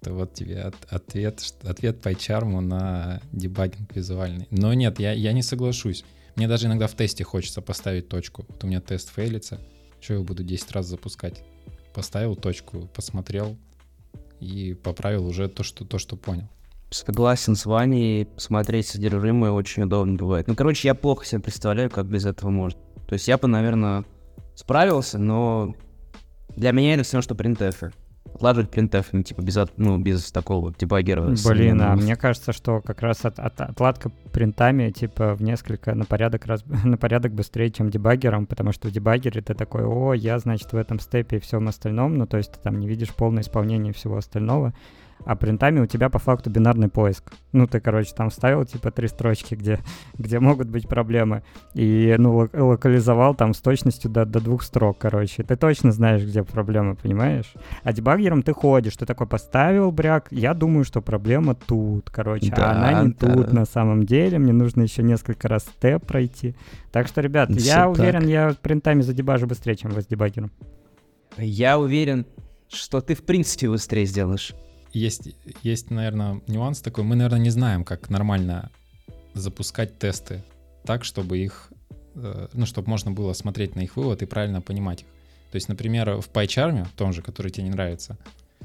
Это 0.04 0.12
вот 0.12 0.34
тебе 0.34 0.60
от, 0.60 0.74
ответ, 0.90 1.40
ответ 1.62 2.02
по 2.02 2.14
чарму 2.14 2.60
на 2.60 3.22
дебагинг 3.32 3.96
визуальный. 3.96 4.46
Но 4.50 4.74
нет, 4.74 5.00
я, 5.00 5.12
я 5.12 5.32
не 5.32 5.42
соглашусь. 5.42 6.04
Мне 6.36 6.46
даже 6.46 6.66
иногда 6.66 6.88
в 6.88 6.94
тесте 6.94 7.24
хочется 7.24 7.62
поставить 7.62 8.10
точку. 8.10 8.44
Вот 8.46 8.62
у 8.62 8.66
меня 8.66 8.82
тест 8.82 9.08
фейлится. 9.08 9.58
Что 10.02 10.12
я 10.12 10.20
буду 10.20 10.44
10 10.44 10.72
раз 10.72 10.88
запускать? 10.88 11.42
Поставил 11.94 12.36
точку, 12.36 12.86
посмотрел 12.94 13.56
и 14.40 14.74
поправил 14.74 15.26
уже 15.26 15.48
то, 15.48 15.62
что, 15.62 15.86
то, 15.86 15.96
что 15.96 16.16
понял. 16.16 16.50
Согласен 16.90 17.56
с 17.56 17.64
Ваней, 17.64 18.28
смотреть 18.36 18.88
содержимое 18.88 19.52
очень 19.52 19.84
удобно 19.84 20.16
бывает. 20.16 20.48
Ну, 20.48 20.54
короче, 20.54 20.86
я 20.86 20.94
плохо 20.94 21.24
себе 21.24 21.40
представляю, 21.40 21.88
как 21.88 22.04
без 22.04 22.26
этого 22.26 22.50
можно. 22.50 22.78
То 23.08 23.14
есть 23.14 23.26
я 23.26 23.38
бы, 23.38 23.48
наверное, 23.48 24.04
справился, 24.54 25.16
но 25.16 25.74
для 26.56 26.72
меня 26.72 26.92
это 26.92 27.04
все 27.04 27.22
что 27.22 27.34
принтефы. 27.34 27.90
Отладывать 28.32 28.70
принтеф, 28.70 29.08
ну, 29.12 29.22
типа, 29.22 29.42
без, 29.42 29.56
ну, 29.76 29.98
без 29.98 30.32
такого 30.32 30.72
дебаггера. 30.76 31.34
Блин, 31.46 31.80
а 31.82 31.94
мне 31.94 32.16
кажется, 32.16 32.52
что 32.52 32.80
как 32.80 33.02
раз 33.02 33.24
от, 33.24 33.38
от, 33.38 33.60
отладка 33.60 34.10
принтами, 34.32 34.90
типа, 34.90 35.34
в 35.34 35.42
несколько, 35.42 35.94
на 35.94 36.04
порядок, 36.04 36.46
раз, 36.46 36.64
на 36.84 36.96
порядок 36.96 37.32
быстрее, 37.32 37.70
чем 37.70 37.90
дебаггером, 37.90 38.46
потому 38.46 38.72
что 38.72 38.88
в 38.88 38.90
дебаггере 38.90 39.40
ты 39.40 39.54
такой, 39.54 39.84
о, 39.84 40.14
я, 40.14 40.38
значит, 40.38 40.72
в 40.72 40.76
этом 40.76 40.98
степе 40.98 41.36
и 41.36 41.40
всем 41.40 41.68
остальном, 41.68 42.16
ну, 42.16 42.26
то 42.26 42.36
есть 42.36 42.52
ты 42.52 42.58
там 42.60 42.80
не 42.80 42.88
видишь 42.88 43.14
полное 43.14 43.42
исполнение 43.42 43.92
всего 43.92 44.16
остального, 44.16 44.72
а 45.24 45.36
принтами 45.36 45.80
у 45.80 45.86
тебя 45.86 46.10
по 46.10 46.18
факту 46.18 46.50
бинарный 46.50 46.88
поиск. 46.88 47.32
Ну, 47.52 47.66
ты, 47.66 47.80
короче, 47.80 48.12
там 48.14 48.30
вставил, 48.30 48.64
типа, 48.64 48.90
три 48.90 49.08
строчки, 49.08 49.54
где, 49.54 49.78
где 50.18 50.38
могут 50.38 50.68
быть 50.68 50.88
проблемы, 50.88 51.42
и, 51.74 52.14
ну, 52.18 52.48
локализовал 52.52 53.34
там 53.34 53.54
с 53.54 53.60
точностью 53.60 54.10
до, 54.10 54.24
до 54.24 54.40
двух 54.40 54.62
строк, 54.62 54.98
короче. 54.98 55.42
Ты 55.42 55.56
точно 55.56 55.92
знаешь, 55.92 56.22
где 56.22 56.42
проблемы, 56.42 56.94
понимаешь? 56.94 57.54
А 57.82 57.92
дебаггером 57.92 58.42
ты 58.42 58.52
ходишь, 58.52 58.96
ты 58.96 59.06
такой 59.06 59.26
поставил 59.26 59.90
бряк, 59.90 60.28
я 60.30 60.54
думаю, 60.54 60.84
что 60.84 61.00
проблема 61.00 61.54
тут, 61.54 62.10
короче, 62.10 62.52
да, 62.54 62.70
а 62.70 62.72
она 62.72 63.02
не 63.02 63.12
да. 63.12 63.34
тут 63.34 63.52
на 63.52 63.64
самом 63.64 64.04
деле, 64.04 64.38
мне 64.38 64.52
нужно 64.52 64.82
еще 64.82 65.02
несколько 65.02 65.48
раз 65.48 65.64
степ 65.64 66.06
пройти. 66.06 66.54
Так 66.92 67.08
что, 67.08 67.20
ребят, 67.20 67.50
Все 67.50 67.66
я 67.66 67.74
так. 67.86 67.98
уверен, 67.98 68.26
я 68.26 68.54
принтами 68.60 69.00
задебажу 69.00 69.46
быстрее, 69.46 69.76
чем 69.76 69.90
вы 69.90 70.02
с 70.02 70.06
дебаггером. 70.06 70.50
Я 71.36 71.78
уверен, 71.78 72.26
что 72.68 73.00
ты 73.00 73.14
в 73.14 73.24
принципе 73.24 73.68
быстрее 73.68 74.06
сделаешь 74.06 74.54
есть, 74.94 75.28
есть, 75.62 75.90
наверное, 75.90 76.40
нюанс 76.46 76.80
такой. 76.80 77.04
Мы, 77.04 77.16
наверное, 77.16 77.40
не 77.40 77.50
знаем, 77.50 77.84
как 77.84 78.10
нормально 78.10 78.70
запускать 79.34 79.98
тесты 79.98 80.42
так, 80.84 81.04
чтобы 81.04 81.38
их, 81.38 81.72
э, 82.14 82.48
ну, 82.52 82.66
чтобы 82.66 82.88
можно 82.88 83.10
было 83.10 83.32
смотреть 83.32 83.74
на 83.74 83.80
их 83.80 83.96
вывод 83.96 84.22
и 84.22 84.26
правильно 84.26 84.60
понимать 84.60 85.02
их. 85.02 85.08
То 85.50 85.56
есть, 85.56 85.68
например, 85.68 86.20
в 86.20 86.30
PyCharm, 86.30 86.86
том 86.96 87.12
же, 87.12 87.22
который 87.22 87.50
тебе 87.50 87.64
не 87.64 87.70
нравится, 87.70 88.16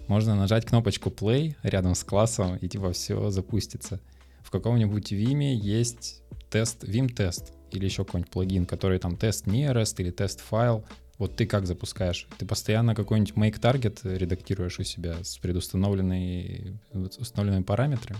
можно 0.07 0.35
нажать 0.35 0.65
кнопочку 0.65 1.09
play 1.09 1.55
рядом 1.63 1.95
с 1.95 2.03
классом, 2.03 2.57
и 2.57 2.67
типа 2.67 2.93
все 2.93 3.29
запустится. 3.29 3.99
В 4.41 4.51
каком-нибудь 4.51 5.11
Vim 5.11 5.53
есть 5.53 6.21
тест, 6.49 6.83
Vim 6.83 7.13
тест 7.13 7.53
или 7.71 7.85
еще 7.85 8.03
какой-нибудь 8.03 8.31
плагин, 8.31 8.65
который 8.65 8.97
там 8.97 9.15
тест 9.15 9.45
nearest 9.45 9.95
или 9.99 10.09
тест 10.09 10.41
файл, 10.41 10.83
вот 11.19 11.35
ты 11.35 11.45
как 11.45 11.67
запускаешь? 11.67 12.27
Ты 12.37 12.45
постоянно 12.45 12.95
какой-нибудь 12.95 13.33
make 13.35 13.59
target 13.59 13.99
редактируешь 14.03 14.79
у 14.79 14.83
себя 14.83 15.15
с 15.21 15.37
предустановленной, 15.37 16.79
установленными 16.93 17.63
параметрами? 17.63 18.19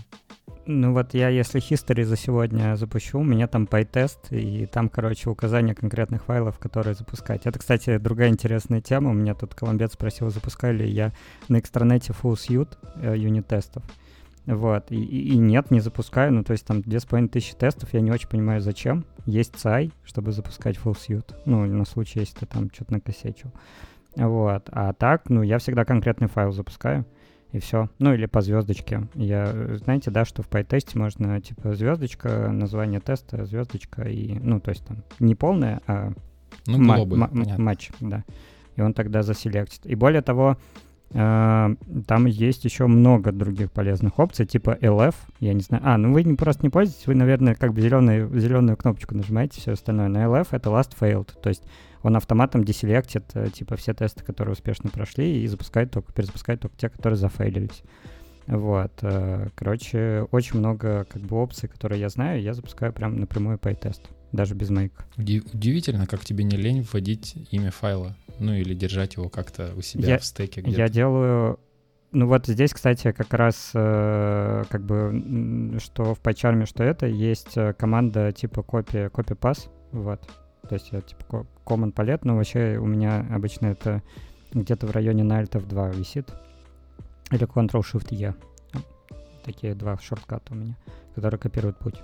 Ну 0.66 0.92
вот 0.92 1.14
я, 1.14 1.30
если 1.30 1.60
history 1.60 2.04
за 2.04 2.16
сегодня 2.16 2.76
запущу, 2.76 3.18
у 3.18 3.24
меня 3.24 3.48
там 3.48 3.64
PyTest, 3.64 4.30
и 4.30 4.66
там, 4.66 4.90
короче, 4.90 5.30
указание 5.30 5.74
конкретных 5.74 6.24
файлов, 6.24 6.58
которые 6.58 6.94
запускать. 6.94 7.46
Это, 7.46 7.58
кстати, 7.58 7.96
другая 7.96 8.28
интересная 8.28 8.82
тема. 8.82 9.10
У 9.10 9.14
меня 9.14 9.34
тут 9.34 9.54
колумбец 9.54 9.94
спросил, 9.94 10.30
запускаю 10.30 10.76
ли 10.76 10.88
я 10.88 11.12
на 11.48 11.58
экстранете 11.58 12.12
full 12.12 12.34
suite 12.34 12.76
э, 12.96 13.16
юнит-тестов. 13.16 13.82
Вот, 14.50 14.90
и, 14.90 14.96
и, 14.96 15.38
нет, 15.38 15.70
не 15.70 15.78
запускаю, 15.78 16.32
ну, 16.32 16.42
то 16.42 16.52
есть 16.52 16.66
там 16.66 16.82
2500 16.82 17.56
тестов, 17.56 17.94
я 17.94 18.00
не 18.00 18.10
очень 18.10 18.28
понимаю, 18.28 18.60
зачем. 18.60 19.04
Есть 19.24 19.54
CI, 19.54 19.92
чтобы 20.02 20.32
запускать 20.32 20.76
full 20.76 20.96
suite, 20.96 21.34
ну, 21.44 21.64
на 21.66 21.84
случай, 21.84 22.20
если 22.20 22.40
ты 22.40 22.46
там 22.46 22.68
что-то 22.72 22.94
накосячил. 22.94 23.52
Вот, 24.16 24.68
а 24.72 24.92
так, 24.92 25.30
ну, 25.30 25.42
я 25.42 25.58
всегда 25.58 25.84
конкретный 25.84 26.26
файл 26.26 26.50
запускаю, 26.50 27.06
и 27.52 27.60
все. 27.60 27.88
Ну, 28.00 28.12
или 28.12 28.26
по 28.26 28.40
звездочке. 28.40 29.08
Я, 29.14 29.76
знаете, 29.84 30.10
да, 30.10 30.24
что 30.24 30.42
в 30.42 30.48
PyTest 30.48 30.98
можно, 30.98 31.40
типа, 31.40 31.74
звездочка, 31.74 32.50
название 32.50 33.00
теста, 33.00 33.44
звездочка, 33.44 34.02
и, 34.02 34.36
ну, 34.40 34.58
то 34.58 34.70
есть 34.70 34.84
там 34.84 35.04
не 35.20 35.36
полная, 35.36 35.80
а 35.86 36.12
ну, 36.66 36.82
глобы, 36.82 37.16
ма- 37.16 37.30
ма- 37.32 37.58
матч, 37.58 37.90
да. 38.00 38.24
И 38.74 38.80
он 38.80 38.94
тогда 38.94 39.22
заселектит. 39.22 39.86
И 39.86 39.94
более 39.94 40.22
того, 40.22 40.56
там 41.12 42.26
есть 42.26 42.64
еще 42.64 42.86
много 42.86 43.32
других 43.32 43.72
полезных 43.72 44.18
опций, 44.20 44.46
типа 44.46 44.78
LF, 44.80 45.14
я 45.40 45.54
не 45.54 45.60
знаю. 45.60 45.82
А, 45.84 45.98
ну 45.98 46.12
вы 46.12 46.22
не, 46.22 46.36
просто 46.36 46.62
не 46.62 46.70
пользуетесь, 46.70 47.06
вы, 47.06 47.16
наверное, 47.16 47.56
как 47.56 47.72
бы 47.72 47.80
зеленую, 47.80 48.38
зеленую 48.38 48.76
кнопочку 48.76 49.16
нажимаете, 49.16 49.60
все 49.60 49.72
остальное. 49.72 50.08
На 50.08 50.24
LF 50.24 50.48
это 50.52 50.70
last 50.70 50.92
failed, 50.98 51.28
то 51.42 51.48
есть 51.48 51.64
он 52.02 52.16
автоматом 52.16 52.64
деселектит, 52.64 53.24
э, 53.34 53.50
типа, 53.50 53.76
все 53.76 53.92
тесты, 53.92 54.24
которые 54.24 54.52
успешно 54.52 54.88
прошли, 54.88 55.42
и 55.42 55.46
запускает 55.46 55.90
только, 55.90 56.12
перезапускает 56.12 56.60
только 56.60 56.76
те, 56.76 56.88
которые 56.88 57.16
зафейлились. 57.18 57.82
Вот, 58.46 58.92
э, 59.02 59.48
короче, 59.54 60.26
очень 60.30 60.58
много 60.58 61.06
как 61.10 61.22
бы 61.22 61.36
опций, 61.36 61.68
которые 61.68 62.00
я 62.00 62.08
знаю, 62.08 62.40
я 62.40 62.54
запускаю 62.54 62.92
прям 62.92 63.20
напрямую 63.20 63.58
PyTest, 63.58 64.00
даже 64.32 64.54
без 64.54 64.70
мейка. 64.70 65.04
Удивительно, 65.16 66.06
как 66.06 66.24
тебе 66.24 66.44
не 66.44 66.56
лень 66.56 66.86
вводить 66.90 67.34
имя 67.50 67.70
файла, 67.70 68.16
ну 68.40 68.54
или 68.54 68.74
держать 68.74 69.16
его 69.16 69.28
как-то 69.28 69.72
у 69.76 69.82
себя 69.82 70.08
я, 70.08 70.18
в 70.18 70.24
стеке 70.24 70.60
где-то. 70.60 70.78
Я 70.78 70.88
делаю 70.88 71.58
ну 72.12 72.26
вот 72.26 72.46
здесь, 72.46 72.72
кстати, 72.72 73.12
как 73.12 73.32
раз 73.34 73.70
э, 73.72 74.64
как 74.68 74.82
бы 74.82 75.78
что 75.78 76.14
в 76.14 76.20
PyCharm, 76.20 76.66
что 76.66 76.82
это, 76.82 77.06
есть 77.06 77.56
э, 77.56 77.72
команда 77.74 78.32
типа 78.32 78.60
copy, 78.60 79.10
copy 79.10 79.38
pass, 79.38 79.68
вот. 79.92 80.20
То 80.68 80.74
есть 80.74 80.90
я 80.90 81.02
типа 81.02 81.46
common 81.64 81.92
palette, 81.92 82.20
но 82.24 82.36
вообще 82.36 82.78
у 82.78 82.86
меня 82.86 83.26
обычно 83.30 83.68
это 83.68 84.02
где-то 84.52 84.86
в 84.86 84.90
районе 84.90 85.22
на 85.22 85.40
Alt 85.40 85.52
F2 85.52 85.96
висит. 85.96 86.28
Или 87.30 87.46
Ctrl-Shift-E. 87.46 88.34
Такие 89.44 89.74
два 89.74 89.96
шортката 89.98 90.52
у 90.52 90.56
меня, 90.56 90.76
которые 91.14 91.38
копируют 91.38 91.78
путь 91.78 92.02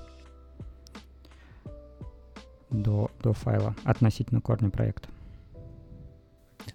до, 2.71 3.11
до 3.23 3.33
файла 3.33 3.75
относительно 3.85 4.41
корня 4.41 4.71
проекта. 4.71 5.09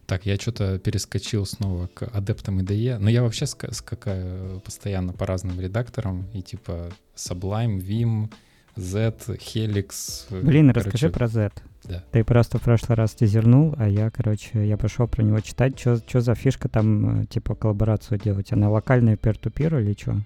Так, 0.05 0.25
я 0.25 0.35
что-то 0.35 0.79
перескочил 0.79 1.45
снова 1.45 1.87
к 1.87 2.03
адептам 2.03 2.59
IDE, 2.59 2.97
но 2.97 3.09
я 3.09 3.23
вообще 3.23 3.45
скакаю 3.45 4.59
постоянно 4.61 5.13
по 5.13 5.25
разным 5.25 5.59
редакторам, 5.59 6.25
и 6.33 6.41
типа 6.41 6.89
Sublime, 7.15 7.79
Vim, 7.79 8.29
Z, 8.75 9.15
Helix. 9.27 10.25
Э, 10.29 10.41
Блин, 10.41 10.69
короче, 10.69 10.89
расскажи 10.89 11.09
про 11.09 11.27
Z. 11.27 11.51
Да. 11.83 12.03
Ты 12.11 12.23
просто 12.23 12.59
в 12.59 12.61
прошлый 12.61 12.95
раз 12.95 13.13
тизернул, 13.13 13.73
а 13.77 13.87
я, 13.87 14.09
короче, 14.11 14.67
я 14.67 14.77
пошел 14.77 15.07
про 15.07 15.23
него 15.23 15.39
читать, 15.39 15.79
что 15.79 16.21
за 16.21 16.35
фишка 16.35 16.69
там, 16.69 17.23
э, 17.23 17.25
типа, 17.25 17.55
коллаборацию 17.55 18.19
делать. 18.19 18.51
Она 18.53 18.69
локальная 18.69 19.15
peer-to-peer 19.15 19.81
или 19.81 19.95
что? 19.99 20.21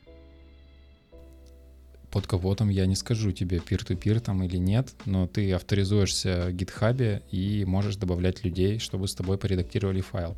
Под 2.16 2.28
капотом 2.28 2.70
я 2.70 2.86
не 2.86 2.96
скажу 2.96 3.34
тебе, 3.34 3.58
peer-to-peer 3.58 4.22
там 4.22 4.42
или 4.42 4.56
нет, 4.56 4.94
но 5.04 5.28
ты 5.28 5.52
авторизуешься 5.52 6.46
в 6.48 6.54
GitHub 6.54 7.22
и 7.30 7.66
можешь 7.66 7.98
добавлять 7.98 8.46
людей, 8.46 8.80
чтобы 8.80 9.10
с 9.10 9.14
тобой 9.14 9.38
поредактировали 9.38 10.00
файл. 10.00 10.38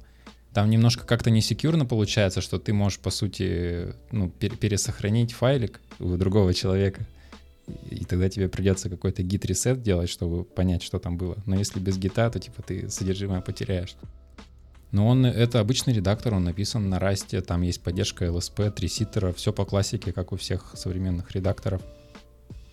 Там 0.55 0.71
немножко 0.71 1.05
как-то 1.05 1.29
не 1.29 1.39
секьюрно 1.39 1.85
получается, 1.85 2.41
что 2.41 2.57
ты 2.57 2.73
можешь, 2.73 2.97
по 2.97 3.11
сути, 3.11 3.93
ну, 4.11 4.27
пересохранить 4.27 5.33
файлик 5.33 5.79
у 5.99 6.17
другого 6.17 6.51
человека, 6.55 7.05
и 7.91 8.05
тогда 8.05 8.27
тебе 8.27 8.49
придется 8.49 8.89
какой-то 8.89 9.21
git 9.21 9.45
reset 9.45 9.79
делать, 9.79 10.09
чтобы 10.09 10.45
понять, 10.45 10.81
что 10.81 10.97
там 10.97 11.15
было. 11.15 11.37
Но 11.45 11.55
если 11.59 11.79
без 11.79 11.99
гита, 11.99 12.27
то 12.31 12.39
типа 12.39 12.63
ты 12.63 12.89
содержимое 12.89 13.41
потеряешь. 13.41 13.95
Но 14.91 15.07
он, 15.07 15.25
это 15.25 15.59
обычный 15.59 15.93
редактор, 15.93 16.33
он 16.33 16.45
написан 16.45 16.89
на 16.89 16.99
расте, 16.99 17.41
там 17.41 17.61
есть 17.61 17.81
поддержка 17.81 18.25
LSP, 18.25 18.71
три 18.71 18.87
ситтера, 18.87 19.33
все 19.33 19.51
по 19.51 19.65
классике, 19.65 20.13
как 20.13 20.31
у 20.31 20.37
всех 20.37 20.71
современных 20.75 21.31
редакторов. 21.31 21.81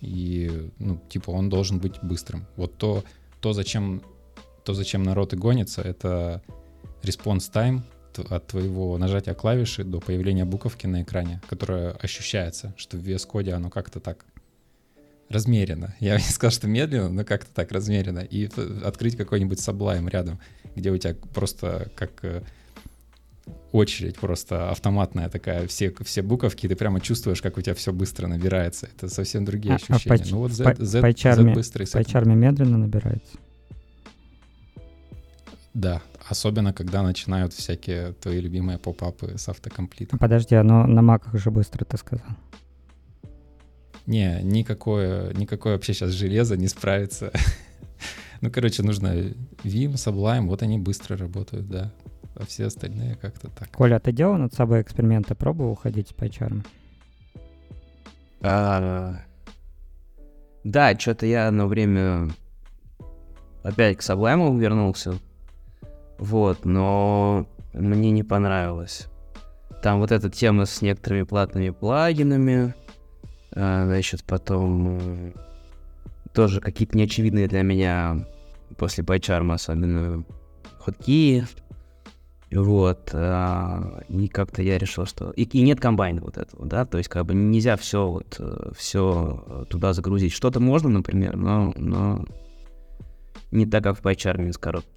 И, 0.01 0.69
ну, 0.79 0.99
типа, 1.09 1.31
он 1.31 1.49
должен 1.49 1.79
быть 1.79 2.01
быстрым. 2.01 2.45
Вот 2.55 2.77
то, 2.77 3.03
то, 3.41 3.53
зачем, 3.53 4.01
то 4.63 4.73
зачем 4.73 5.03
народ 5.03 5.33
и 5.33 5.37
гонится, 5.37 5.81
это 5.81 6.41
response 7.01 7.51
time 7.51 7.81
от 8.29 8.47
твоего 8.47 8.97
нажатия 8.97 9.33
клавиши 9.33 9.83
до 9.83 9.99
появления 9.99 10.45
буковки 10.45 10.87
на 10.87 11.03
экране, 11.03 11.41
которая 11.49 11.91
ощущается, 11.91 12.73
что 12.77 12.97
в 12.97 13.01
VS 13.01 13.27
Code 13.29 13.51
оно 13.51 13.69
как-то 13.69 13.99
так 13.99 14.25
размеренно. 15.29 15.95
Я 15.99 16.15
не 16.15 16.23
сказал, 16.23 16.51
что 16.51 16.67
медленно, 16.67 17.09
но 17.09 17.25
как-то 17.25 17.53
так 17.53 17.71
размеренно. 17.71 18.19
И 18.19 18.49
открыть 18.83 19.17
какой-нибудь 19.17 19.59
Sublime 19.59 20.09
рядом, 20.09 20.39
где 20.75 20.91
у 20.91 20.97
тебя 20.97 21.15
просто 21.33 21.89
как 21.95 22.11
э, 22.23 22.41
очередь 23.71 24.17
просто 24.17 24.69
автоматная 24.71 25.29
такая, 25.29 25.67
все, 25.67 25.93
все 26.03 26.21
буковки, 26.21 26.67
ты 26.67 26.75
прямо 26.75 27.01
чувствуешь, 27.01 27.41
как 27.41 27.57
у 27.57 27.61
тебя 27.61 27.75
все 27.75 27.91
быстро 27.91 28.27
набирается. 28.27 28.87
Это 28.95 29.09
совсем 29.09 29.45
другие 29.45 29.75
а, 29.75 29.77
а 29.89 29.95
ощущения. 29.95 30.23
А 30.23 30.31
ну 30.31 30.37
вот 30.39 30.51
Z, 30.51 30.75
Z, 30.79 31.01
Z, 31.01 31.35
Z 31.35 31.43
быстрый. 31.53 31.87
Пайчарме 31.91 32.35
медленно 32.35 32.77
набирается? 32.77 33.37
Да, 35.73 36.01
особенно 36.29 36.71
когда 36.71 37.03
начинают 37.03 37.53
всякие 37.53 38.13
твои 38.13 38.39
любимые 38.39 38.77
поп-апы 38.77 39.37
с 39.37 39.49
автокомплитом. 39.49 40.17
Подожди, 40.19 40.55
оно 40.55 40.87
на 40.87 41.01
маках 41.01 41.35
же 41.35 41.51
быстро, 41.51 41.83
ты 41.83 41.97
сказал. 41.97 42.27
Не, 44.05 44.39
никакое, 44.43 45.33
никакое 45.33 45.73
вообще 45.73 45.93
сейчас 45.93 46.11
железо 46.11 46.55
не 46.55 46.67
справится. 46.67 47.31
ну, 48.41 48.51
короче, 48.51 48.83
нужно 48.83 49.13
Vim, 49.63 49.93
Sublime, 49.93 50.47
вот 50.47 50.61
они 50.63 50.77
быстро 50.77 51.17
работают, 51.17 51.67
да. 51.67 51.91
А 52.35 52.45
все 52.45 52.65
остальные 52.65 53.15
как-то 53.15 53.49
так. 53.49 53.71
Коля, 53.71 53.95
а 53.95 53.99
ты 53.99 54.11
делал 54.11 54.37
над 54.37 54.53
собой 54.53 54.81
эксперименты, 54.81 55.35
пробовал 55.35 55.71
уходить 55.71 56.09
с 56.09 56.13
пайчаром? 56.13 56.63
А, 58.41 59.21
да, 60.63 60.97
что-то 60.99 61.25
я 61.25 61.49
на 61.51 61.67
время 61.67 62.29
опять 63.63 63.97
к 63.97 64.01
Sublime 64.01 64.59
вернулся. 64.59 65.15
Вот, 66.17 66.65
но 66.65 67.47
мне 67.73 68.11
не 68.11 68.23
понравилось. 68.23 69.07
Там 69.81 69.99
вот 69.99 70.11
эта 70.11 70.29
тема 70.29 70.65
с 70.65 70.81
некоторыми 70.81 71.23
платными 71.23 71.69
плагинами, 71.69 72.73
а, 73.51 73.85
значит, 73.85 74.23
потом 74.23 74.97
э, 74.99 75.31
тоже 76.35 76.59
какие-то 76.59 76.97
неочевидные 76.97 77.47
для 77.47 77.63
меня 77.63 78.27
после 78.77 79.03
PyCharm, 79.03 79.53
особенно 79.53 80.23
ходки. 80.79 81.45
Вот. 82.51 83.09
А, 83.13 84.01
и 84.07 84.27
как-то 84.27 84.61
я 84.61 84.77
решил, 84.77 85.05
что... 85.05 85.31
И, 85.31 85.43
и 85.43 85.61
нет 85.61 85.79
комбайна 85.79 86.21
вот 86.21 86.37
этого, 86.37 86.65
да, 86.65 86.85
то 86.85 86.97
есть 86.97 87.09
как 87.09 87.25
бы 87.25 87.33
нельзя 87.33 87.75
все 87.75 88.07
вот, 88.07 88.35
э, 88.39 88.71
все 88.77 89.65
туда 89.69 89.93
загрузить. 89.93 90.33
Что-то 90.33 90.59
можно, 90.59 90.89
например, 90.89 91.35
но, 91.35 91.73
но 91.75 92.25
не 93.51 93.65
так, 93.65 93.83
как 93.83 93.97
в 93.97 94.03
PyCharm 94.03 94.49
из 94.49 94.57
коробки. 94.57 94.89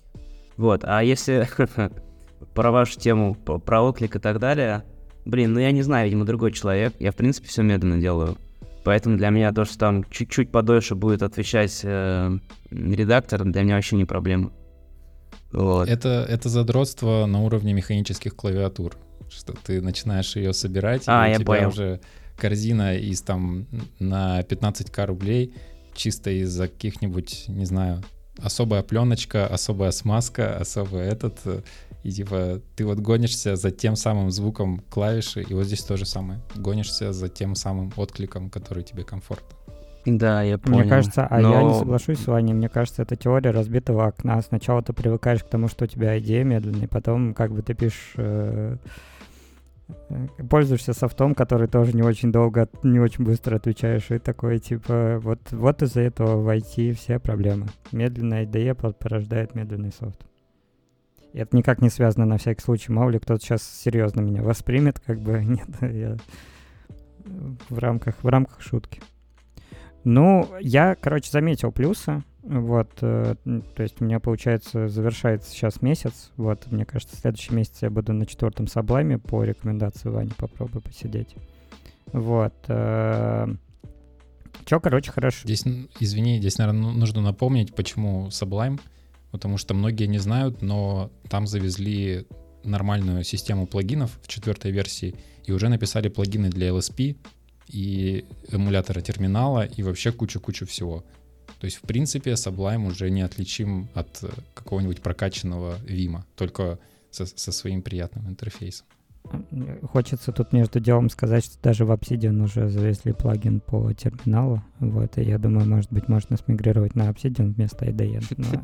Вот, 0.56 0.84
а 0.84 1.02
если 1.02 1.48
про 2.54 2.70
вашу 2.70 2.98
тему, 2.98 3.34
про 3.34 3.82
отклик 3.82 4.16
и 4.16 4.18
так 4.18 4.38
далее, 4.38 4.84
блин, 5.24 5.52
ну 5.52 5.60
я 5.60 5.70
не 5.72 5.82
знаю, 5.82 6.06
видимо, 6.06 6.24
другой 6.24 6.52
человек. 6.52 6.94
Я, 6.98 7.12
в 7.12 7.16
принципе, 7.16 7.48
все 7.48 7.62
медленно 7.62 7.98
делаю. 7.98 8.36
Поэтому 8.88 9.18
для 9.18 9.28
меня 9.28 9.52
то, 9.52 9.66
что 9.66 9.76
там 9.76 10.02
чуть-чуть 10.04 10.50
подольше 10.50 10.94
будет 10.94 11.22
отвечать 11.22 11.80
э, 11.82 12.38
редактор, 12.70 13.44
для 13.44 13.62
меня 13.62 13.74
вообще 13.74 13.96
не 13.96 14.06
проблема. 14.06 14.50
Вот. 15.52 15.90
Это, 15.90 16.24
это 16.26 16.48
задротство 16.48 17.26
на 17.26 17.42
уровне 17.42 17.74
механических 17.74 18.34
клавиатур. 18.34 18.96
Что 19.28 19.52
ты 19.52 19.82
начинаешь 19.82 20.34
ее 20.36 20.54
собирать, 20.54 21.02
а, 21.06 21.28
и 21.28 21.32
у 21.32 21.34
тебя 21.34 21.44
понял. 21.44 21.68
уже 21.68 22.00
корзина 22.38 22.96
из 22.96 23.20
там 23.20 23.66
на 23.98 24.40
15к 24.40 25.04
рублей 25.04 25.54
чисто 25.94 26.30
из-за 26.30 26.68
каких-нибудь, 26.68 27.44
не 27.48 27.66
знаю, 27.66 28.02
особая 28.42 28.82
пленочка, 28.82 29.46
особая 29.46 29.90
смазка, 29.90 30.56
особый 30.56 31.06
этот 31.06 31.38
э, 31.44 31.60
и 32.04 32.10
типа 32.10 32.60
ты 32.76 32.86
вот 32.86 32.98
гонишься 32.98 33.56
за 33.56 33.70
тем 33.70 33.96
самым 33.96 34.30
звуком 34.30 34.82
клавиши, 34.90 35.42
и 35.42 35.54
вот 35.54 35.64
здесь 35.64 35.82
то 35.82 35.96
же 35.96 36.06
самое. 36.06 36.40
Гонишься 36.54 37.12
за 37.12 37.28
тем 37.28 37.54
самым 37.54 37.92
откликом, 37.96 38.50
который 38.50 38.82
тебе 38.82 39.04
комфортно. 39.04 39.56
Да, 40.06 40.42
я 40.42 40.58
понял. 40.58 40.78
Мне 40.80 40.88
кажется, 40.88 41.26
а 41.28 41.38
Но... 41.38 41.52
я 41.52 41.62
не 41.62 41.74
соглашусь 41.74 42.20
с 42.20 42.26
вами, 42.26 42.52
мне 42.52 42.68
кажется, 42.68 43.02
это 43.02 43.16
теория 43.16 43.50
разбитого 43.50 44.06
окна. 44.06 44.40
Сначала 44.42 44.82
ты 44.82 44.92
привыкаешь 44.92 45.42
к 45.42 45.48
тому, 45.48 45.68
что 45.68 45.84
у 45.84 45.88
тебя 45.88 46.18
идея 46.18 46.44
медленная, 46.44 46.88
потом 46.88 47.34
как 47.34 47.52
бы 47.52 47.62
ты 47.62 47.74
пишешь... 47.74 48.14
Э, 48.16 48.76
пользуешься 50.50 50.92
софтом, 50.92 51.34
который 51.34 51.68
тоже 51.68 51.94
не 51.94 52.02
очень 52.02 52.32
долго, 52.32 52.68
не 52.82 53.00
очень 53.00 53.24
быстро 53.24 53.56
отвечаешь, 53.56 54.10
и 54.10 54.18
такой, 54.18 54.58
типа, 54.58 55.18
вот, 55.22 55.40
вот 55.50 55.82
из-за 55.82 56.02
этого 56.02 56.40
в 56.40 56.48
IT 56.48 56.92
все 56.92 57.18
проблемы. 57.18 57.66
Медленная 57.92 58.44
IDE 58.44 58.74
порождает 58.92 59.54
медленный 59.54 59.92
софт. 59.92 60.26
И 61.32 61.38
это 61.38 61.56
никак 61.56 61.82
не 61.82 61.90
связано 61.90 62.24
на 62.24 62.38
всякий 62.38 62.62
случай. 62.62 62.90
Мало 62.90 63.10
ли 63.10 63.18
кто-то 63.18 63.42
сейчас 63.42 63.62
серьезно 63.62 64.20
меня 64.20 64.42
воспримет, 64.42 65.00
как 65.00 65.20
бы 65.20 65.44
нет, 65.44 65.68
я 65.80 66.16
в 67.68 67.78
рамках, 67.78 68.22
в 68.22 68.28
рамках 68.28 68.60
шутки. 68.60 69.02
Ну, 70.04 70.48
я, 70.60 70.94
короче, 70.94 71.30
заметил 71.30 71.72
плюсы. 71.72 72.22
Вот, 72.42 72.90
э, 73.00 73.34
то 73.44 73.82
есть 73.82 74.00
у 74.00 74.04
меня, 74.04 74.20
получается, 74.20 74.88
завершается 74.88 75.50
сейчас 75.50 75.82
месяц. 75.82 76.30
Вот, 76.36 76.70
мне 76.70 76.84
кажется, 76.84 77.16
в 77.16 77.18
следующем 77.18 77.56
месяце 77.56 77.86
я 77.86 77.90
буду 77.90 78.12
на 78.12 78.26
четвертом 78.26 78.66
саблайме 78.68 79.18
по 79.18 79.42
рекомендации 79.42 80.08
Вани, 80.08 80.30
попробую 80.36 80.82
посидеть. 80.82 81.34
Вот. 82.12 82.54
Э, 82.68 83.46
Че, 84.64 84.80
короче, 84.80 85.10
хорошо. 85.10 85.40
Здесь, 85.44 85.64
извини, 86.00 86.38
здесь, 86.38 86.58
наверное, 86.58 86.92
нужно 86.92 87.20
напомнить, 87.20 87.74
почему 87.74 88.28
Sublime— 88.28 88.80
потому 89.30 89.58
что 89.58 89.74
многие 89.74 90.06
не 90.06 90.18
знают, 90.18 90.62
но 90.62 91.10
там 91.28 91.46
завезли 91.46 92.26
нормальную 92.64 93.24
систему 93.24 93.66
плагинов 93.66 94.18
в 94.22 94.28
четвертой 94.28 94.70
версии 94.70 95.14
и 95.44 95.52
уже 95.52 95.68
написали 95.68 96.08
плагины 96.08 96.50
для 96.50 96.68
LSP 96.68 97.16
и 97.68 98.24
эмулятора 98.50 99.00
терминала 99.00 99.64
и 99.64 99.82
вообще 99.82 100.12
кучу-кучу 100.12 100.66
всего. 100.66 101.04
То 101.60 101.64
есть, 101.64 101.78
в 101.78 101.82
принципе, 101.82 102.32
Sublime 102.32 102.86
уже 102.86 103.10
не 103.10 103.22
отличим 103.22 103.88
от 103.94 104.24
какого-нибудь 104.54 105.00
прокачанного 105.00 105.76
Vim, 105.84 106.20
только 106.36 106.78
со, 107.10 107.26
со 107.26 107.52
своим 107.52 107.82
приятным 107.82 108.28
интерфейсом. 108.28 108.86
Хочется 109.92 110.32
тут 110.32 110.52
между 110.52 110.80
делом 110.80 111.10
сказать, 111.10 111.44
что 111.44 111.60
даже 111.62 111.84
в 111.84 111.90
Obsidian 111.90 112.42
уже 112.42 112.68
завезли 112.68 113.12
плагин 113.12 113.60
по 113.60 113.92
терминалу. 113.92 114.62
Вот, 114.78 115.18
и 115.18 115.22
я 115.22 115.38
думаю, 115.38 115.68
может 115.68 115.92
быть, 115.92 116.08
можно 116.08 116.36
смигрировать 116.36 116.94
на 116.94 117.10
Obsidian 117.10 117.52
вместо 117.52 117.84
IDE, 117.84 118.22
но, 118.36 118.62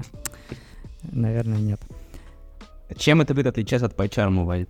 наверное, 1.13 1.59
нет. 1.59 1.81
Чем 2.97 3.21
это 3.21 3.35
будет 3.35 3.49
отличаться 3.49 3.87
от 3.87 3.95
PyCharm, 3.95 4.45
Валь? 4.45 4.67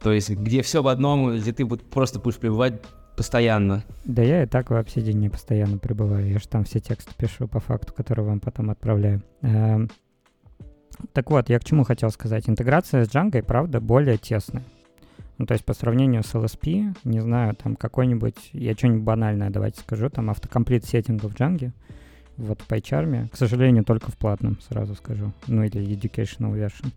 То 0.00 0.12
есть, 0.12 0.30
где 0.30 0.62
все 0.62 0.82
в 0.82 0.88
одном, 0.88 1.36
где 1.36 1.52
ты 1.52 1.64
вот 1.64 1.88
просто 1.88 2.18
будешь 2.18 2.38
пребывать 2.38 2.82
постоянно. 3.22 3.84
Да 4.04 4.20
я 4.20 4.42
и 4.42 4.46
так 4.46 4.70
в 4.70 4.72
Obsidian 4.72 5.30
постоянно 5.30 5.78
пребываю. 5.78 6.28
Я 6.28 6.40
же 6.40 6.48
там 6.48 6.64
все 6.64 6.80
тексты 6.80 7.12
пишу 7.16 7.46
по 7.46 7.60
факту, 7.60 7.94
которые 7.94 8.26
вам 8.26 8.40
потом 8.40 8.68
отправляю. 8.70 9.22
Эм, 9.42 9.88
так 11.12 11.30
вот, 11.30 11.48
я 11.48 11.60
к 11.60 11.64
чему 11.64 11.84
хотел 11.84 12.10
сказать. 12.10 12.48
Интеграция 12.48 13.04
с 13.04 13.08
Django, 13.08 13.40
правда, 13.44 13.80
более 13.80 14.18
тесная. 14.18 14.64
Ну, 15.38 15.46
то 15.46 15.54
есть 15.54 15.64
по 15.64 15.72
сравнению 15.72 16.24
с 16.24 16.34
LSP, 16.34 16.96
не 17.04 17.20
знаю, 17.20 17.54
там 17.54 17.76
какой-нибудь, 17.76 18.50
я 18.54 18.74
что-нибудь 18.74 19.04
банальное 19.04 19.50
давайте 19.50 19.80
скажу, 19.80 20.10
там 20.10 20.28
автокомплит 20.28 20.84
сеттинга 20.84 21.28
в 21.28 21.34
Django, 21.36 21.70
вот 22.36 22.60
в 22.60 22.68
PyCharm, 22.68 23.28
к 23.28 23.36
сожалению, 23.36 23.84
только 23.84 24.10
в 24.10 24.18
платном, 24.18 24.58
сразу 24.68 24.96
скажу, 24.96 25.32
ну 25.46 25.62
или 25.62 25.80
educational 25.80 26.54
version. 26.54 26.92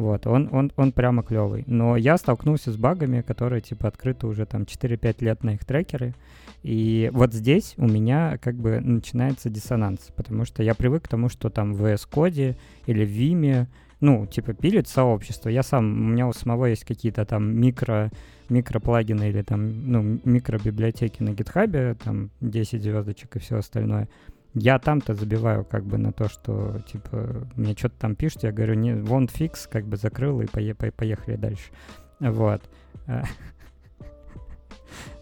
Вот, 0.00 0.26
он, 0.26 0.48
он, 0.50 0.72
он 0.76 0.92
прямо 0.92 1.22
клевый. 1.22 1.64
Но 1.66 1.94
я 1.94 2.16
столкнулся 2.16 2.72
с 2.72 2.76
багами, 2.78 3.20
которые, 3.20 3.60
типа, 3.60 3.88
открыты 3.88 4.26
уже 4.26 4.46
там 4.46 4.62
4-5 4.62 5.22
лет 5.22 5.44
на 5.44 5.50
их 5.54 5.66
трекеры. 5.66 6.14
И 6.62 7.10
вот 7.12 7.34
здесь 7.34 7.74
у 7.76 7.86
меня 7.86 8.38
как 8.38 8.54
бы 8.54 8.80
начинается 8.80 9.50
диссонанс, 9.50 10.08
потому 10.16 10.46
что 10.46 10.62
я 10.62 10.74
привык 10.74 11.04
к 11.04 11.08
тому, 11.08 11.28
что 11.28 11.50
там 11.50 11.74
в 11.74 11.84
VS 11.84 12.08
Code 12.10 12.56
или 12.86 13.04
в 13.04 13.10
Vime, 13.10 13.66
ну, 14.00 14.24
типа, 14.24 14.54
пилит 14.54 14.88
сообщество. 14.88 15.50
Я 15.50 15.62
сам, 15.62 15.84
у 15.84 16.12
меня 16.12 16.26
у 16.26 16.32
самого 16.32 16.64
есть 16.64 16.84
какие-то 16.84 17.26
там 17.26 17.54
микро, 17.54 18.10
микроплагины 18.48 19.28
или 19.28 19.42
там, 19.42 19.92
ну, 19.92 20.18
микробиблиотеки 20.24 21.22
на 21.22 21.34
гитхабе, 21.34 21.94
там 22.02 22.30
10 22.40 22.82
звездочек 22.82 23.36
и 23.36 23.38
все 23.38 23.58
остальное 23.58 24.08
я 24.54 24.78
там-то 24.78 25.14
забиваю 25.14 25.64
как 25.64 25.84
бы 25.84 25.98
на 25.98 26.12
то, 26.12 26.28
что, 26.28 26.80
типа, 26.80 27.46
мне 27.56 27.74
что-то 27.74 27.96
там 27.98 28.16
пишут, 28.16 28.42
я 28.42 28.52
говорю, 28.52 28.74
не, 28.74 28.94
вон 28.94 29.28
фикс, 29.28 29.66
как 29.66 29.86
бы 29.86 29.96
закрыл 29.96 30.40
и 30.40 30.46
пое 30.46 30.74
поехали 30.74 31.36
дальше. 31.36 31.70
Вот. 32.18 32.62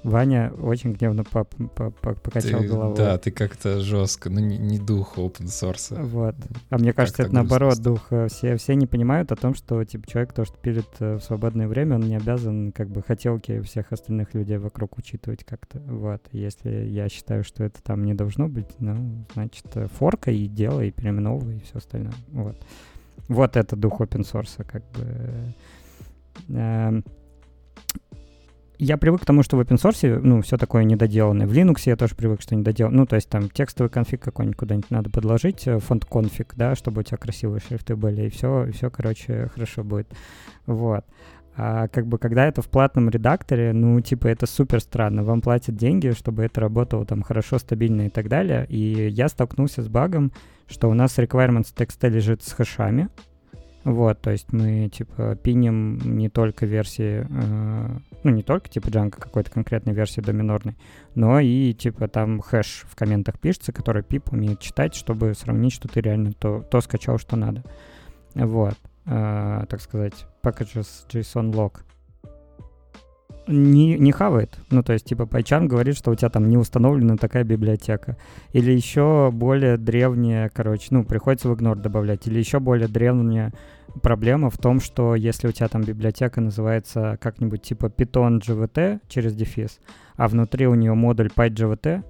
Ваня 0.04 0.52
очень 0.61 0.92
гневно 0.92 1.24
по 1.24 1.44
по 1.44 1.90
по 1.90 2.14
покачал 2.14 2.61
ты, 2.61 2.68
головой. 2.68 2.96
Да, 2.96 3.18
ты 3.18 3.31
как-то 3.31 3.81
жестко, 3.81 4.31
ну 4.31 4.40
не, 4.40 4.57
не 4.57 4.78
дух 4.78 5.18
open 5.18 5.46
source. 5.46 6.00
Вот. 6.00 6.37
А 6.70 6.78
мне 6.78 6.92
кажется, 6.92 7.22
это 7.22 7.35
наоборот 7.35 7.78
дух. 7.81 8.07
Э, 8.11 8.28
все, 8.28 8.57
все 8.57 8.74
не 8.74 8.87
понимают 8.87 9.33
о 9.33 9.37
том, 9.37 9.54
что 9.54 9.83
типа 9.85 10.09
человек, 10.09 10.33
то, 10.33 10.44
что 10.44 10.57
пилит 10.57 10.88
э, 11.00 11.16
в 11.16 11.20
свободное 11.22 11.68
время, 11.68 11.96
он 11.96 12.02
не 12.02 12.16
обязан 12.16 12.72
как 12.72 12.88
бы 12.88 13.02
хотелки 13.02 13.61
всех 13.61 13.92
остальных 13.92 14.35
людей 14.35 14.59
вокруг 14.59 14.96
учитывать 14.98 15.44
как-то. 15.44 15.81
Вот. 15.81 16.22
Если 16.33 16.70
я 16.70 17.09
считаю, 17.09 17.44
что 17.44 17.64
это 17.64 17.83
там 17.83 18.04
не 18.04 18.14
должно 18.14 18.48
быть, 18.48 18.68
ну, 18.78 19.24
значит, 19.35 19.66
э, 19.74 19.88
форка 19.98 20.31
и 20.31 20.46
делай, 20.46 20.88
и 20.88 20.92
переименовывай, 20.92 21.57
и 21.57 21.61
все 21.61 21.78
остальное. 21.78 22.14
Вот. 22.28 22.57
Вот 23.28 23.57
это 23.57 23.76
дух 23.76 24.00
open 24.00 24.22
source, 24.22 24.64
как 24.64 24.83
бы. 24.92 25.54
Я 28.79 28.97
привык 28.97 29.23
к 29.23 29.27
тому, 29.27 29.43
что 29.43 29.57
в 29.57 29.61
open 29.61 29.77
source, 29.77 30.21
ну, 30.23 30.41
все 30.41 30.57
такое 30.57 30.85
недоделанное. 30.85 31.49
В 31.49 31.53
Linux 31.53 31.83
я 31.87 31.97
тоже 31.97 32.14
привык, 32.14 32.41
что 32.41 32.55
недоделано. 32.55 32.99
Ну, 32.99 33.07
то 33.07 33.17
есть 33.17 33.29
там 33.29 33.51
текстовый 33.51 33.91
конфиг 33.91 34.23
какой-нибудь 34.23 34.57
куда-нибудь 34.57 34.91
надо 34.91 35.11
подложить, 35.11 35.67
э, 35.67 35.81
фонд 35.81 36.05
конфиг, 36.05 36.55
да, 36.57 36.77
чтобы 36.77 37.01
у 37.01 37.03
тебя 37.03 37.17
красивые 37.17 37.61
шрифты 37.61 37.97
были, 37.97 38.27
и 38.27 38.31
все, 38.31 38.71
все, 38.73 38.88
короче, 38.88 39.51
хорошо 39.53 39.83
будет. 39.83 40.07
Вот. 40.67 41.05
А 41.57 41.88
как 41.88 42.07
бы 42.07 42.19
когда 42.19 42.47
это 42.47 42.62
в 42.62 42.69
платном 42.69 43.11
редакторе, 43.11 43.73
ну, 43.73 44.01
типа, 44.01 44.29
это 44.29 44.47
супер 44.47 44.81
странно. 44.81 45.25
Вам 45.25 45.41
платят 45.41 45.75
деньги, 45.75 46.12
чтобы 46.12 46.45
это 46.45 46.61
работало 46.61 47.05
там 47.05 47.23
хорошо, 47.23 47.59
стабильно 47.59 48.03
и 48.03 48.11
так 48.11 48.29
далее. 48.29 48.64
И 48.69 49.09
я 49.09 49.29
столкнулся 49.29 49.83
с 49.83 49.88
багом, 49.88 50.31
что 50.69 50.88
у 50.88 50.95
нас 50.95 51.19
requirements 51.19 51.73
текста 51.75 52.07
лежит 52.07 52.45
с 52.45 52.53
хэшами, 52.53 53.09
вот, 53.85 54.21
то 54.21 54.31
есть 54.31 54.53
мы, 54.53 54.88
типа, 54.88 55.37
пиним 55.37 55.99
не 56.17 56.29
только 56.29 56.67
версии, 56.67 57.27
э, 57.29 57.99
ну, 58.23 58.31
не 58.31 58.43
только, 58.43 58.69
типа, 58.69 58.88
Django 58.88 59.19
какой-то 59.19 59.51
конкретной 59.51 59.95
версии 59.95 60.21
доминорной, 60.21 60.77
но 61.14 61.38
и, 61.41 61.73
типа, 61.73 62.09
там 62.09 62.41
хэш 62.41 62.85
в 62.88 62.97
комментах 62.97 63.38
пишется, 63.38 63.73
который 63.73 64.03
пип 64.03 64.33
умеет 64.33 64.61
читать, 64.61 64.95
чтобы 64.95 65.35
сравнить, 65.35 65.73
что 65.73 65.88
ты 65.88 66.01
реально 66.01 66.33
то, 66.33 66.62
то 66.62 66.81
скачал, 66.81 67.19
что 67.19 67.37
надо. 67.37 67.62
Вот, 68.35 68.75
э, 69.07 69.64
так 69.69 69.81
сказать, 69.81 70.27
packages 70.43 71.07
JSON 71.09 71.53
log 71.53 71.81
не, 73.47 73.99
не 73.99 74.12
хавает. 74.12 74.59
Ну, 74.71 74.83
то 74.83 74.93
есть, 74.93 75.07
типа, 75.07 75.23
PyCharm 75.23 75.67
говорит, 75.67 75.97
что 75.97 76.11
у 76.11 76.14
тебя 76.14 76.29
там 76.29 76.49
не 76.49 76.57
установлена 76.57 77.17
такая 77.17 77.45
библиотека. 77.45 78.17
Или 78.53 78.73
еще 78.73 79.31
более 79.33 79.77
древняя, 79.77 80.51
короче, 80.51 80.88
ну, 80.91 81.05
приходится 81.05 81.49
в 81.49 81.53
ignore 81.53 81.77
добавлять. 81.77 82.27
Или 82.27 82.38
еще 82.38 82.61
более 82.61 82.88
древняя 82.88 83.53
проблема 84.03 84.51
в 84.51 84.59
том, 84.59 84.81
что 84.81 85.14
если 85.14 85.49
у 85.49 85.53
тебя 85.53 85.69
там 85.69 85.83
библиотека 85.83 86.41
называется 86.41 87.19
как-нибудь 87.21 87.62
типа 87.62 87.87
Python 87.87 88.41
GVT 88.41 89.01
через 89.09 89.35
дефис, 89.35 89.81
а 90.17 90.29
внутри 90.29 90.67
у 90.67 90.75
нее 90.75 90.95
модуль 90.95 91.31
PyGVT, 91.35 92.05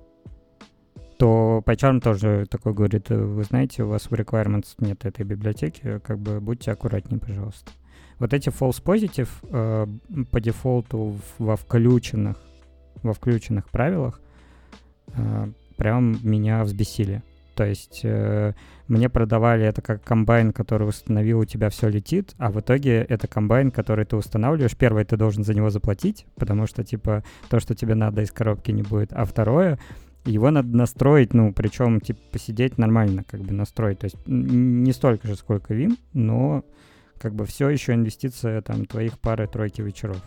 то 1.19 1.63
PyCharm 1.65 2.01
тоже 2.01 2.47
такой 2.49 2.75
говорит, 2.75 3.11
вы 3.11 3.43
знаете, 3.45 3.83
у 3.83 3.89
вас 3.89 4.11
в 4.11 4.13
requirements 4.13 4.75
нет 4.79 5.05
этой 5.05 5.25
библиотеки, 5.25 6.01
как 6.05 6.19
бы 6.19 6.41
будьте 6.41 6.71
аккуратнее, 6.71 7.21
пожалуйста. 7.21 7.71
Вот 8.19 8.35
эти 8.35 8.49
false 8.49 8.83
positive 8.83 9.29
э, 9.51 9.87
по 10.31 10.41
дефолту 10.41 11.17
во 11.39 11.57
включенных, 11.57 12.37
во 13.03 13.13
включенных 13.13 13.69
правилах 13.71 14.21
э, 15.15 15.49
прям 15.77 16.19
меня 16.23 16.65
взбесили. 16.65 17.23
То 17.55 17.65
есть 17.65 18.03
э, 18.05 18.53
мне 18.87 19.09
продавали 19.09 19.65
это 19.67 19.83
как 19.83 20.05
комбайн, 20.05 20.53
который 20.53 20.89
установил, 20.89 21.41
у 21.41 21.45
тебя 21.45 21.71
все 21.71 21.89
летит, 21.89 22.35
а 22.39 22.51
в 22.51 22.61
итоге 22.61 23.03
это 23.09 23.27
комбайн, 23.27 23.71
который 23.71 24.05
ты 24.05 24.17
устанавливаешь. 24.17 24.77
Первое, 24.77 25.05
ты 25.05 25.17
должен 25.17 25.43
за 25.43 25.55
него 25.55 25.69
заплатить, 25.69 26.25
потому 26.37 26.67
что, 26.67 26.85
типа, 26.85 27.25
то, 27.51 27.59
что 27.59 27.75
тебе 27.75 27.95
надо 27.97 28.23
из 28.23 28.31
коробки 28.31 28.71
не 28.71 28.83
будет. 28.83 29.13
А 29.13 29.25
второе, 29.25 29.79
его 30.25 30.51
надо 30.51 30.77
настроить, 30.77 31.35
ну, 31.35 31.53
причем, 31.53 32.01
типа, 32.01 32.21
посидеть 32.33 32.79
нормально, 32.79 33.25
как 33.29 33.41
бы 33.41 33.53
настроить. 33.53 33.99
То 33.99 34.05
есть 34.05 34.17
не 34.27 34.93
столько 34.93 35.27
же, 35.27 35.35
сколько 35.35 35.75
Vim, 35.75 35.99
но 36.13 36.65
как 37.19 37.35
бы 37.35 37.47
все 37.47 37.69
еще 37.69 37.95
инвестиция 37.95 38.63
там 38.63 38.87
твоих 38.87 39.19
пары-тройки 39.19 39.81
вечеров. 39.81 40.23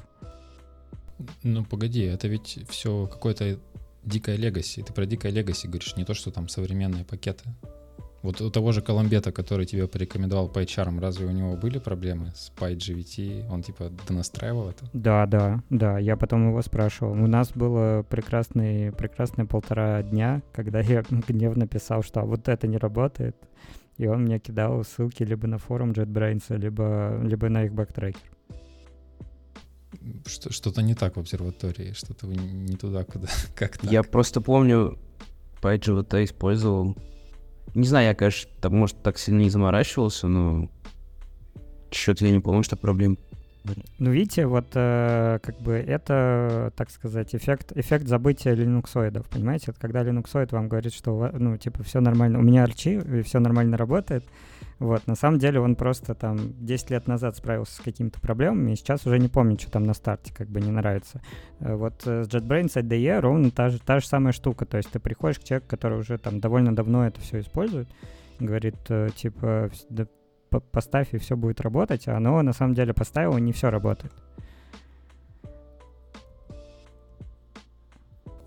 Ну, 1.43 1.63
погоди, 1.63 2.01
это 2.01 2.27
ведь 2.27 2.59
все 2.69 3.07
какое-то 3.07 3.59
дикое 4.03 4.35
легаси. 4.35 4.81
Ты 4.81 4.93
про 4.93 5.05
дикое 5.05 5.31
легаси 5.31 5.67
говоришь, 5.67 5.95
не 5.95 6.05
то, 6.05 6.13
что 6.13 6.31
там 6.31 6.47
современные 6.47 7.05
пакеты. 7.05 7.45
Вот 8.21 8.39
у 8.39 8.51
того 8.51 8.71
же 8.71 8.81
Коломбета, 8.81 9.31
который 9.31 9.65
тебе 9.65 9.87
порекомендовал 9.87 10.47
PyCharm, 10.47 10.99
разве 10.99 11.25
у 11.25 11.31
него 11.31 11.57
были 11.57 11.79
проблемы 11.79 12.31
с 12.35 12.51
PyJWT? 12.55 13.49
Он 13.49 13.63
типа 13.63 13.91
донастраивал 14.07 14.69
это? 14.69 14.85
Да, 14.93 15.25
да, 15.25 15.63
да. 15.71 15.97
Я 15.97 16.17
потом 16.17 16.49
его 16.49 16.61
спрашивал. 16.61 17.13
У 17.13 17.27
нас 17.27 17.51
было 17.51 18.05
прекрасные, 18.07 18.91
прекрасные 18.91 19.47
полтора 19.47 20.03
дня, 20.03 20.43
когда 20.53 20.81
я 20.81 21.03
гневно 21.09 21.67
писал, 21.67 22.03
что 22.03 22.21
«А 22.21 22.25
вот 22.25 22.47
это 22.47 22.67
не 22.67 22.77
работает 22.77 23.35
и 24.01 24.07
он 24.07 24.23
мне 24.23 24.39
кидал 24.39 24.83
ссылки 24.83 25.21
либо 25.21 25.47
на 25.47 25.59
форум 25.59 25.91
JetBrains, 25.91 26.57
либо, 26.57 27.19
либо 27.23 27.49
на 27.49 27.65
их 27.65 27.73
бэктрекер. 27.73 28.19
Что-то 30.25 30.81
не 30.81 30.95
так 30.95 31.17
в 31.17 31.19
обсерватории, 31.19 31.93
что-то 31.93 32.25
вы 32.25 32.35
не 32.35 32.75
туда, 32.75 33.03
куда, 33.03 33.27
как 33.55 33.77
так. 33.77 33.91
Я 33.91 34.01
просто 34.01 34.41
помню, 34.41 34.97
PyGVT 35.61 36.23
использовал. 36.23 36.95
Не 37.75 37.87
знаю, 37.87 38.07
я, 38.07 38.15
конечно, 38.15 38.49
там, 38.59 38.75
может, 38.75 39.03
так 39.03 39.19
сильно 39.19 39.41
не 39.41 39.49
заморачивался, 39.51 40.27
но 40.27 40.67
что-то 41.91 42.25
я 42.25 42.31
не 42.31 42.39
помню, 42.39 42.63
что 42.63 42.77
проблем 42.77 43.19
ну, 43.99 44.11
видите, 44.11 44.47
вот 44.47 44.67
э, 44.73 45.39
как 45.41 45.59
бы 45.59 45.73
это, 45.73 46.73
так 46.75 46.89
сказать, 46.89 47.35
эффект, 47.35 47.71
эффект 47.75 48.07
забытия 48.07 48.53
линуксоидов, 48.53 49.29
понимаете? 49.29 49.65
Вот 49.67 49.77
когда 49.77 50.03
линуксоид 50.03 50.51
вам 50.51 50.67
говорит, 50.67 50.93
что, 50.93 51.29
ну, 51.33 51.57
типа, 51.57 51.83
все 51.83 52.01
нормально, 52.01 52.39
у 52.39 52.41
меня 52.41 52.63
арчи, 52.63 52.95
и 52.95 53.21
все 53.21 53.39
нормально 53.39 53.77
работает, 53.77 54.23
вот, 54.79 55.05
на 55.05 55.15
самом 55.15 55.37
деле 55.37 55.59
он 55.59 55.75
просто 55.75 56.15
там 56.15 56.39
10 56.65 56.89
лет 56.89 57.07
назад 57.07 57.37
справился 57.37 57.75
с 57.75 57.79
какими-то 57.79 58.19
проблемами, 58.19 58.71
и 58.71 58.75
сейчас 58.75 59.05
уже 59.05 59.19
не 59.19 59.27
помню, 59.27 59.59
что 59.59 59.69
там 59.69 59.83
на 59.83 59.93
старте 59.93 60.33
как 60.33 60.49
бы 60.49 60.59
не 60.59 60.71
нравится. 60.71 61.21
Э, 61.59 61.75
вот 61.75 62.01
э, 62.07 62.23
с 62.23 62.27
JetBrains 62.27 62.73
IDE 62.73 63.19
ровно 63.19 63.51
та 63.51 63.69
же, 63.69 63.79
та 63.79 63.99
же 63.99 64.07
самая 64.07 64.33
штука, 64.33 64.65
то 64.65 64.77
есть 64.77 64.89
ты 64.89 64.99
приходишь 64.99 65.37
к 65.37 65.43
человеку, 65.43 65.67
который 65.69 65.99
уже 65.99 66.17
там 66.17 66.39
довольно 66.39 66.75
давно 66.75 67.05
это 67.05 67.21
все 67.21 67.41
использует, 67.41 67.87
говорит, 68.39 68.77
э, 68.89 69.09
типа, 69.15 69.69
да, 69.89 70.07
поставь, 70.59 71.13
и 71.13 71.17
все 71.17 71.35
будет 71.35 71.61
работать, 71.61 72.07
а 72.07 72.17
оно 72.17 72.41
на 72.41 72.53
самом 72.53 72.75
деле 72.75 72.93
поставил, 72.93 73.37
и 73.37 73.41
не 73.41 73.53
все 73.53 73.69
работает. 73.69 74.13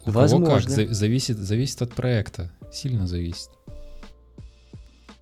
У 0.06 0.10
Возможно. 0.10 0.46
кого 0.46 0.58
как, 0.58 0.68
зависит, 0.68 1.38
зависит 1.38 1.80
от 1.80 1.94
проекта, 1.94 2.50
сильно 2.70 3.06
зависит. 3.06 3.50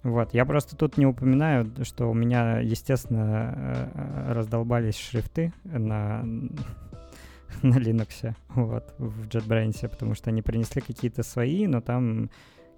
Вот, 0.03 0.35
я 0.35 0.45
просто 0.45 0.75
тут 0.75 0.99
не 0.99 1.07
упоминаю, 1.07 1.73
что 1.85 2.11
у 2.11 2.15
меня, 2.15 2.59
естественно, 2.59 3.55
э, 3.95 4.33
раздолбались 4.33 4.97
шрифты 4.97 5.53
на, 5.63 6.25
на 7.63 7.77
Linux, 7.79 8.35
вот, 8.49 8.93
в 8.99 9.29
JetBrains, 9.29 9.89
потому 9.89 10.15
что 10.15 10.31
они 10.31 10.43
принесли 10.43 10.83
какие-то 10.83 11.23
свои, 11.23 11.69
но 11.69 11.81
там 11.81 12.31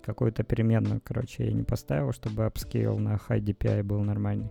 какую-то 0.04 0.42
переменную, 0.42 1.00
короче, 1.02 1.46
я 1.46 1.52
не 1.52 1.62
поставил, 1.62 2.12
чтобы 2.12 2.44
upscale 2.44 2.98
на 2.98 3.14
high 3.14 3.40
DPI 3.40 3.82
был 3.82 4.00
нормальный. 4.00 4.50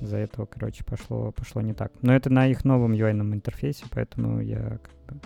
Из-за 0.00 0.18
этого, 0.18 0.46
короче, 0.46 0.84
пошло, 0.84 1.32
пошло 1.32 1.60
не 1.62 1.72
так. 1.72 1.92
Но 2.02 2.14
это 2.14 2.30
на 2.30 2.46
их 2.46 2.64
новом 2.64 2.92
UI 2.92 3.12
интерфейсе, 3.12 3.84
поэтому 3.90 4.40
я 4.40 4.78
как 4.82 5.14
бы... 5.14 5.20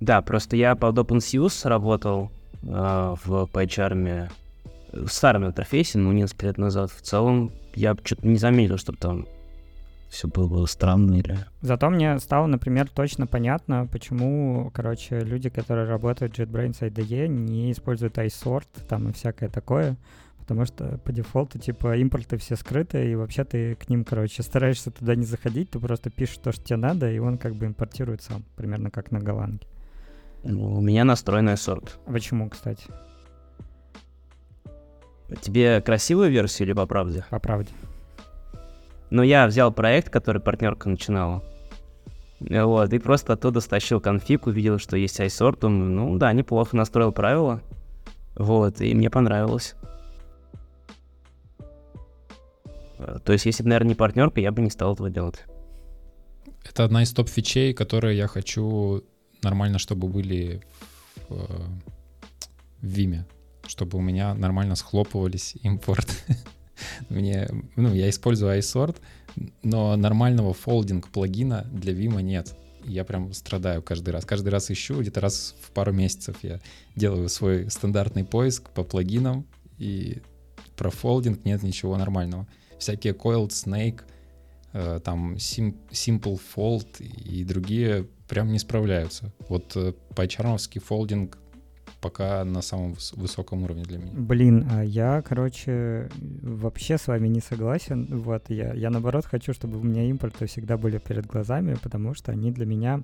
Да, 0.00 0.22
просто 0.22 0.56
я 0.56 0.74
под 0.74 0.98
OpenSUSE 0.98 1.68
работал 1.68 2.30
э, 2.62 2.66
в 2.66 3.48
PyCharm 3.52 4.30
в 4.92 5.08
старом 5.08 5.46
интерфейсе, 5.46 5.98
ну, 5.98 6.12
несколько 6.12 6.46
лет 6.46 6.58
назад. 6.58 6.90
В 6.90 7.00
целом, 7.02 7.52
я 7.74 7.96
что-то 8.02 8.26
не 8.26 8.36
заметил, 8.36 8.78
чтобы 8.78 8.98
там 8.98 9.26
все 10.16 10.28
было 10.28 10.64
странно 10.66 11.14
или... 11.14 11.38
Зато 11.60 11.90
мне 11.90 12.18
стало, 12.18 12.46
например, 12.46 12.88
точно 12.88 13.26
понятно, 13.26 13.86
почему, 13.86 14.70
короче, 14.74 15.20
люди, 15.20 15.50
которые 15.50 15.86
работают 15.86 16.34
в 16.36 16.40
JetBrains 16.40 16.80
IDE, 16.80 17.28
не 17.28 17.70
используют 17.70 18.16
iSort 18.16 18.66
там 18.88 19.10
и 19.10 19.12
всякое 19.12 19.50
такое, 19.50 19.96
потому 20.38 20.64
что 20.64 20.98
по 21.04 21.12
дефолту, 21.12 21.58
типа, 21.58 21.96
импорты 21.98 22.38
все 22.38 22.56
скрыты, 22.56 23.10
и 23.10 23.14
вообще 23.14 23.44
ты 23.44 23.74
к 23.74 23.90
ним, 23.90 24.04
короче, 24.04 24.42
стараешься 24.42 24.90
туда 24.90 25.14
не 25.14 25.26
заходить, 25.26 25.70
ты 25.70 25.78
просто 25.78 26.08
пишешь 26.08 26.38
то, 26.38 26.52
что 26.52 26.64
тебе 26.64 26.78
надо, 26.78 27.12
и 27.12 27.18
он 27.18 27.36
как 27.36 27.54
бы 27.54 27.66
импортирует 27.66 28.22
сам, 28.22 28.42
примерно 28.56 28.90
как 28.90 29.10
на 29.10 29.20
голландке. 29.20 29.68
Ну, 30.44 30.76
у 30.76 30.80
меня 30.80 31.04
настроен 31.04 31.48
iSort. 31.50 31.90
Почему, 32.06 32.48
кстати? 32.48 32.84
Тебе 35.42 35.80
красивую 35.82 36.30
версию 36.30 36.68
или 36.68 36.72
по 36.74 36.86
правде? 36.86 37.24
По 37.30 37.40
правде. 37.40 37.70
Ну, 39.10 39.22
я 39.22 39.46
взял 39.46 39.72
проект, 39.72 40.10
который 40.10 40.40
партнерка 40.40 40.88
начинала. 40.88 41.42
Вот, 42.40 42.92
и 42.92 42.98
просто 42.98 43.32
оттуда 43.32 43.60
стащил 43.60 44.00
конфиг, 44.00 44.46
увидел, 44.46 44.78
что 44.78 44.96
есть 44.96 45.18
iSort, 45.20 45.60
думаю, 45.60 45.90
ну 45.90 46.18
да, 46.18 46.32
неплохо 46.32 46.76
настроил 46.76 47.12
правила. 47.12 47.62
Вот, 48.34 48.80
и 48.80 48.94
мне 48.94 49.08
понравилось. 49.08 49.74
То 53.24 53.32
есть, 53.32 53.46
если 53.46 53.62
бы, 53.62 53.70
наверное, 53.70 53.90
не 53.90 53.94
партнерка, 53.94 54.40
я 54.40 54.52
бы 54.52 54.62
не 54.62 54.70
стал 54.70 54.94
этого 54.94 55.10
делать. 55.10 55.44
Это 56.68 56.84
одна 56.84 57.02
из 57.02 57.12
топ-фичей, 57.12 57.72
которые 57.72 58.16
я 58.16 58.26
хочу 58.26 59.04
нормально, 59.42 59.78
чтобы 59.78 60.08
были 60.08 60.62
в, 61.28 61.34
э, 61.34 61.46
в 62.82 62.86
Vime 62.86 63.24
чтобы 63.68 63.98
у 63.98 64.00
меня 64.00 64.34
нормально 64.34 64.76
схлопывались 64.76 65.54
импорт. 65.62 66.08
Мне, 67.08 67.48
ну, 67.76 67.94
я 67.94 68.08
использую 68.08 68.58
iSort, 68.58 68.96
но 69.62 69.96
нормального 69.96 70.54
фолдинг 70.54 71.08
плагина 71.08 71.66
для 71.72 71.92
Vim 71.92 72.20
нет. 72.22 72.54
Я 72.84 73.04
прям 73.04 73.32
страдаю 73.32 73.82
каждый 73.82 74.10
раз. 74.10 74.24
Каждый 74.24 74.48
раз 74.50 74.70
ищу, 74.70 75.00
где-то 75.00 75.20
раз 75.20 75.54
в 75.60 75.72
пару 75.72 75.92
месяцев 75.92 76.36
я 76.42 76.60
делаю 76.94 77.28
свой 77.28 77.70
стандартный 77.70 78.24
поиск 78.24 78.70
по 78.70 78.84
плагинам, 78.84 79.46
и 79.78 80.22
про 80.76 80.90
фолдинг 80.90 81.44
нет 81.44 81.62
ничего 81.62 81.96
нормального. 81.96 82.46
Всякие 82.78 83.12
Coiled 83.14 83.48
Snake, 83.48 84.02
э, 84.72 85.00
там 85.02 85.34
Simple 85.34 86.40
Fold 86.54 87.02
и 87.02 87.44
другие 87.44 88.06
прям 88.28 88.52
не 88.52 88.58
справляются. 88.58 89.32
Вот 89.48 89.72
э, 89.76 89.92
PyCharmовский 90.10 90.80
фолдинг 90.80 91.38
пока 92.00 92.44
на 92.44 92.62
самом 92.62 92.96
высоком 93.14 93.64
уровне 93.64 93.84
для 93.84 93.98
меня. 93.98 94.12
Блин, 94.12 94.68
а 94.70 94.82
я, 94.82 95.22
короче, 95.22 96.08
вообще 96.42 96.98
с 96.98 97.06
вами 97.06 97.28
не 97.28 97.40
согласен. 97.40 98.06
Вот, 98.22 98.50
я, 98.50 98.72
я 98.74 98.90
наоборот 98.90 99.26
хочу, 99.26 99.52
чтобы 99.52 99.78
у 99.78 99.82
меня 99.82 100.04
импорты 100.04 100.46
всегда 100.46 100.76
были 100.76 100.98
перед 100.98 101.26
глазами, 101.26 101.76
потому 101.82 102.14
что 102.14 102.32
они 102.32 102.52
для 102.52 102.66
меня 102.66 103.02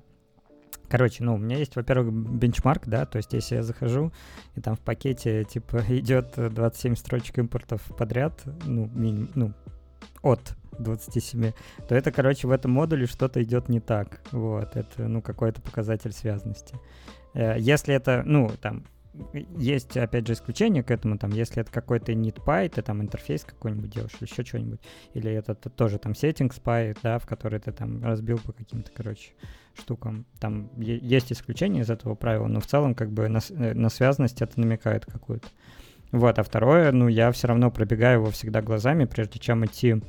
Короче, 0.89 1.23
ну, 1.23 1.35
у 1.35 1.37
меня 1.37 1.57
есть, 1.57 1.75
во-первых, 1.75 2.13
бенчмарк, 2.13 2.87
да, 2.87 3.05
то 3.05 3.17
есть 3.17 3.33
если 3.33 3.55
я 3.55 3.63
захожу, 3.63 4.11
и 4.55 4.61
там 4.61 4.75
в 4.75 4.79
пакете, 4.79 5.43
типа, 5.43 5.77
идет 5.89 6.33
27 6.35 6.95
строчек 6.95 7.39
импортов 7.39 7.81
подряд, 7.97 8.41
ну, 8.65 8.87
минимум, 8.93 9.29
ну, 9.33 9.53
от 10.21 10.55
27, 10.79 11.51
то 11.87 11.95
это, 11.95 12.11
короче, 12.11 12.47
в 12.47 12.51
этом 12.51 12.71
модуле 12.71 13.05
что-то 13.05 13.41
идет 13.41 13.69
не 13.69 13.79
так. 13.79 14.21
Вот, 14.31 14.75
это, 14.75 15.07
ну, 15.07 15.21
какой-то 15.21 15.61
показатель 15.61 16.11
связности. 16.11 16.75
Э, 17.33 17.55
если 17.57 17.93
это, 17.93 18.23
ну, 18.25 18.49
там, 18.61 18.83
есть, 19.57 19.95
опять 19.95 20.25
же, 20.27 20.33
исключение 20.33 20.83
к 20.83 20.89
этому, 20.89 21.17
там, 21.17 21.31
если 21.31 21.61
это 21.61 21.71
какой-то 21.71 22.13
NetPy, 22.13 22.69
ты 22.69 22.81
там 22.81 23.01
интерфейс 23.01 23.43
какой-нибудь 23.43 23.91
делаешь, 23.91 24.13
или 24.19 24.29
еще 24.29 24.43
что-нибудь, 24.43 24.79
или 25.13 25.31
это 25.31 25.53
тоже 25.53 25.99
там 25.99 26.13
settings 26.13 26.59
py, 26.61 26.97
да, 27.03 27.19
в 27.19 27.25
который 27.27 27.59
ты 27.59 27.71
там 27.71 28.03
разбил 28.03 28.39
по 28.39 28.53
каким-то, 28.53 28.91
короче, 28.91 29.31
штукам. 29.77 30.25
Там 30.39 30.69
есть 30.77 31.31
исключение 31.31 31.83
из 31.83 31.89
этого 31.89 32.15
правила, 32.15 32.47
но 32.47 32.59
в 32.59 32.65
целом 32.65 32.95
как 32.95 33.11
бы 33.11 33.27
на, 33.27 33.39
э, 33.49 33.73
на 33.73 33.89
связанность 33.89 34.41
это 34.41 34.59
намекает 34.59 35.05
какую-то. 35.05 35.47
Вот, 36.11 36.37
а 36.37 36.43
второе, 36.43 36.91
ну, 36.91 37.07
я 37.07 37.31
все 37.31 37.47
равно 37.47 37.71
пробегаю 37.71 38.19
его 38.19 38.31
всегда 38.31 38.61
глазами, 38.61 39.05
прежде 39.05 39.39
чем 39.39 39.65
идти 39.65 40.01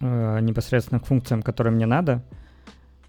э, 0.00 0.40
непосредственно 0.40 1.00
к 1.00 1.06
функциям, 1.06 1.42
которые 1.42 1.72
мне 1.72 1.86
надо, 1.86 2.22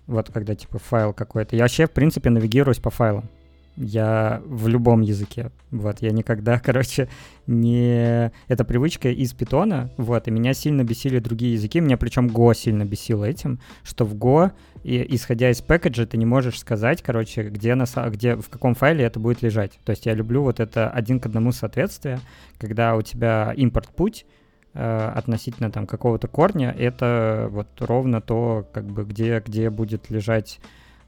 вот 0.07 0.31
когда 0.31 0.55
типа 0.55 0.79
файл 0.79 1.13
какой-то. 1.13 1.55
Я 1.55 1.63
вообще, 1.63 1.87
в 1.87 1.91
принципе, 1.91 2.29
навигируюсь 2.29 2.79
по 2.79 2.89
файлам. 2.89 3.29
Я 3.77 4.41
в 4.45 4.67
любом 4.67 5.01
языке. 5.01 5.49
Вот, 5.71 6.01
я 6.01 6.11
никогда, 6.11 6.59
короче, 6.63 7.07
не... 7.47 8.31
Это 8.47 8.65
привычка 8.65 9.09
из 9.09 9.33
питона, 9.33 9.89
вот, 9.97 10.27
и 10.27 10.31
меня 10.31 10.53
сильно 10.53 10.83
бесили 10.83 11.19
другие 11.19 11.53
языки. 11.53 11.79
Меня 11.79 11.97
причем 11.97 12.27
Go 12.27 12.53
сильно 12.53 12.83
бесило 12.83 13.23
этим, 13.23 13.59
что 13.83 14.05
в 14.05 14.13
Go, 14.15 14.51
и, 14.83 15.05
исходя 15.15 15.49
из 15.49 15.61
пэкэджа, 15.61 16.05
ты 16.05 16.17
не 16.17 16.25
можешь 16.25 16.59
сказать, 16.59 17.01
короче, 17.01 17.43
где, 17.43 17.75
на, 17.75 17.85
где, 18.09 18.35
в 18.35 18.49
каком 18.49 18.75
файле 18.75 19.05
это 19.05 19.19
будет 19.19 19.41
лежать. 19.41 19.79
То 19.85 19.91
есть 19.91 20.05
я 20.05 20.13
люблю 20.13 20.43
вот 20.43 20.59
это 20.59 20.89
один 20.89 21.19
к 21.19 21.27
одному 21.27 21.51
соответствие, 21.51 22.19
когда 22.57 22.95
у 22.95 23.01
тебя 23.01 23.53
импорт-путь, 23.55 24.25
относительно 24.73 25.71
там 25.71 25.85
какого-то 25.85 26.27
корня, 26.27 26.71
это 26.77 27.47
вот 27.51 27.67
ровно 27.79 28.21
то, 28.21 28.67
как 28.71 28.85
бы 28.85 29.03
где, 29.03 29.39
где 29.45 29.69
будет 29.69 30.09
лежать, 30.09 30.59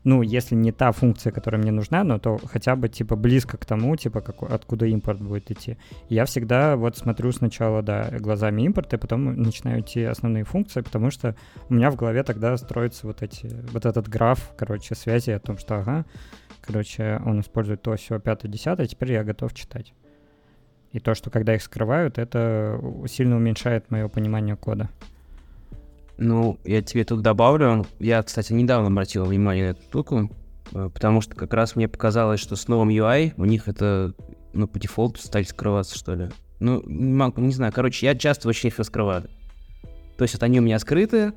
ну, 0.04 0.21
если 0.21 0.54
не 0.56 0.73
та 0.73 0.91
функция, 0.91 1.32
которая 1.32 1.62
мне 1.62 1.71
нужна, 1.71 2.04
но 2.04 2.19
то 2.19 2.38
хотя 2.43 2.76
бы 2.76 2.89
типа 2.89 3.15
близко 3.15 3.58
к 3.58 3.65
тому, 3.65 3.95
типа 3.95 4.19
как, 4.19 4.43
откуда 4.43 4.86
импорт 4.86 5.21
будет 5.21 5.49
идти. 5.49 5.78
Я 6.10 6.26
всегда 6.26 6.76
вот 6.76 6.97
смотрю 6.97 7.32
сначала, 7.32 7.82
да, 7.82 8.10
глазами 8.19 8.63
импорта, 8.63 8.97
и 8.97 8.99
потом 8.99 9.41
начинаю 9.41 9.80
идти 9.80 10.04
основные 10.04 10.43
функции, 10.43 10.82
потому 10.82 11.10
что 11.10 11.36
у 11.69 11.73
меня 11.73 11.89
в 11.89 11.95
голове 11.95 12.23
тогда 12.23 12.58
строится 12.58 13.08
вот 13.08 13.21
эти, 13.21 13.49
вот 13.71 13.86
этот 13.86 14.10
граф, 14.10 14.52
короче, 14.58 14.93
связи 14.93 15.30
о 15.32 15.39
том, 15.39 15.58
что, 15.58 15.78
ага, 15.78 16.06
короче, 16.62 17.21
он 17.26 17.39
использует 17.39 17.82
то, 17.82 17.95
все, 17.95 18.19
пятое, 18.19 18.52
десятое, 18.52 18.88
теперь 18.88 19.13
я 19.13 19.23
готов 19.23 19.54
читать. 19.54 19.93
И 20.94 21.00
то, 21.00 21.16
что 21.16 21.32
когда 21.32 21.56
их 21.56 21.62
скрывают, 21.64 22.20
это 22.20 22.80
сильно 23.08 23.36
уменьшает 23.36 23.90
мое 23.90 24.08
понимание 24.08 24.56
кода. 24.56 24.90
Ну, 26.18 26.60
я 26.64 26.84
тебе 26.84 27.04
тут 27.04 27.22
добавлю. 27.22 27.86
Я, 28.00 28.22
кстати, 28.22 28.54
недавно 28.54 28.88
обратил 28.88 29.26
внимание 29.26 29.66
на 29.66 29.70
эту 29.72 29.82
штуку, 29.82 30.32
э, 30.72 30.90
потому 30.94 31.22
что 31.22 31.36
как 31.36 31.52
раз 31.54 31.76
мне 31.76 31.88
показалось, 31.88 32.40
что 32.40 32.56
с 32.56 32.68
новым 32.68 32.90
UI 32.90 33.34
у 33.38 33.46
них 33.46 33.68
это, 33.68 34.14
ну, 34.54 34.68
по 34.68 34.80
дефолту 34.80 35.20
стали 35.20 35.44
скрываться, 35.44 35.98
что 35.98 36.14
ли. 36.14 36.30
Ну, 36.60 36.84
не, 36.86 37.52
знаю. 37.52 37.74
Короче, 37.74 38.06
я 38.06 38.16
часто 38.16 38.48
вообще 38.48 38.68
их 38.68 38.78
раскрываю. 38.78 39.24
То 40.18 40.22
есть 40.22 40.36
вот 40.36 40.44
они 40.44 40.60
у 40.60 40.64
меня 40.64 40.78
скрыты, 40.78 41.34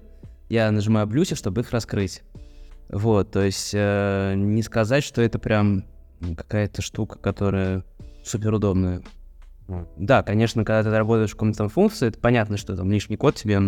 я 0.51 0.71
нажимаю 0.71 1.07
блюси, 1.07 1.35
чтобы 1.35 1.63
их 1.63 1.71
раскрыть. 1.71 2.23
Вот, 2.91 3.33
то 3.33 3.43
есть 3.43 3.73
э, 3.75 4.35
не 4.37 4.63
сказать, 4.63 5.03
что 5.03 5.23
это 5.23 5.39
прям 5.39 5.85
какая-то 6.37 6.83
штука, 6.83 7.19
которая 7.19 7.83
супер 8.23 8.55
удобная. 8.55 9.03
Да, 9.97 10.23
конечно, 10.23 10.65
когда 10.65 10.89
ты 10.89 10.97
работаешь 10.97 11.31
в 11.31 11.35
каком-то 11.35 11.59
там 11.59 11.69
функции, 11.69 12.09
это 12.09 12.19
понятно, 12.19 12.57
что 12.57 12.77
там 12.77 12.91
лишний 12.91 13.17
код 13.17 13.35
тебе, 13.35 13.59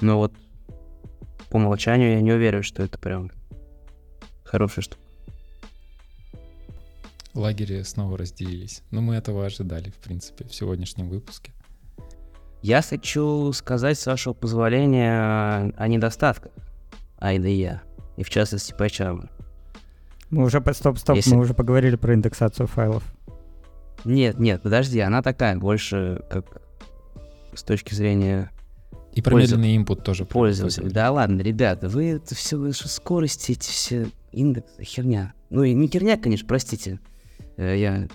но 0.00 0.18
вот 0.18 0.32
по 1.50 1.56
умолчанию 1.56 2.12
я 2.12 2.20
не 2.20 2.32
уверен, 2.32 2.62
что 2.62 2.82
это 2.82 2.98
прям 2.98 3.30
хорошая 4.44 4.84
штука. 4.84 5.00
Лагеря 7.34 7.84
снова 7.84 8.16
разделились. 8.16 8.82
Но 8.92 9.00
мы 9.00 9.16
этого 9.16 9.44
ожидали, 9.44 9.90
в 9.90 9.96
принципе, 9.96 10.44
в 10.44 10.54
сегодняшнем 10.54 11.08
выпуске. 11.08 11.52
Я 12.62 12.80
хочу 12.80 13.52
сказать, 13.52 13.98
с 13.98 14.06
вашего 14.06 14.32
позволения, 14.32 15.72
о 15.76 15.88
недостатках 15.88 16.52
IDE, 17.18 17.80
и 18.16 18.22
в 18.22 18.30
частности 18.30 18.72
PyCharm. 18.72 19.28
Мы 20.30 20.44
уже, 20.44 20.62
стоп, 20.72 20.98
стоп, 20.98 21.16
Если... 21.16 21.34
мы 21.34 21.42
уже 21.42 21.54
поговорили 21.54 21.96
про 21.96 22.14
индексацию 22.14 22.66
файлов. 22.66 23.04
Нет, 24.04 24.38
нет, 24.38 24.62
подожди, 24.62 25.00
она 25.00 25.22
такая, 25.22 25.56
больше 25.56 26.22
как 26.30 26.62
с 27.54 27.62
точки 27.62 27.94
зрения... 27.94 28.50
И 29.12 29.22
про 29.22 29.32
пользов... 29.32 29.58
медленный 29.58 29.76
input 29.76 30.02
тоже. 30.02 30.24
Пользователь. 30.24 30.90
Да 30.90 31.12
ладно, 31.12 31.40
ребята, 31.40 31.88
вы 31.88 32.10
это 32.10 32.34
все, 32.34 32.72
что 32.72 32.88
скорости, 32.88 33.52
эти 33.52 33.70
все 33.70 34.08
индексы, 34.32 34.82
херня. 34.82 35.34
Ну 35.50 35.62
и 35.62 35.72
не 35.72 35.86
херня, 35.86 36.16
конечно, 36.16 36.48
простите. 36.48 36.98
Э, 37.56 37.78
я... 37.78 38.08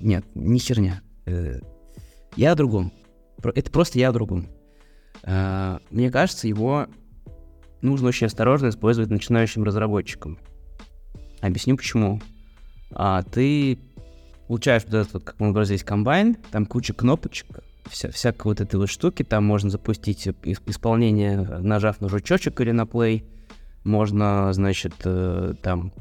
Нет, 0.00 0.24
не 0.34 0.58
херня. 0.60 1.02
Э, 1.26 1.58
Я 2.36 2.52
о 2.52 2.54
другом. 2.54 2.92
Это 3.42 3.70
просто 3.70 3.98
я 3.98 4.10
о 4.10 4.12
другом. 4.12 4.46
А, 5.24 5.80
мне 5.90 6.10
кажется, 6.10 6.48
его 6.48 6.86
нужно 7.82 8.08
очень 8.08 8.26
осторожно 8.26 8.68
использовать 8.68 9.10
начинающим 9.10 9.64
разработчикам. 9.64 10.38
Объясню 11.40 11.76
почему. 11.76 12.20
А, 12.92 13.22
ты 13.22 13.78
получаешь 14.46 14.84
вот 14.84 14.94
этот, 14.94 15.24
как 15.24 15.40
мы 15.40 15.64
здесь 15.64 15.84
комбайн, 15.84 16.36
там 16.50 16.66
куча 16.66 16.92
кнопочек, 16.92 17.46
вся, 17.88 18.10
всякой 18.10 18.48
вот 18.48 18.60
этой 18.60 18.76
вот 18.76 18.88
штуки, 18.88 19.22
там 19.22 19.44
можно 19.44 19.70
запустить 19.70 20.28
исполнение, 20.66 21.38
нажав 21.38 22.00
на 22.00 22.08
жучочек 22.08 22.60
или 22.60 22.70
на 22.70 22.82
play, 22.82 23.24
можно, 23.84 24.52
значит, 24.52 24.94
э, 25.04 25.54
там 25.62 25.92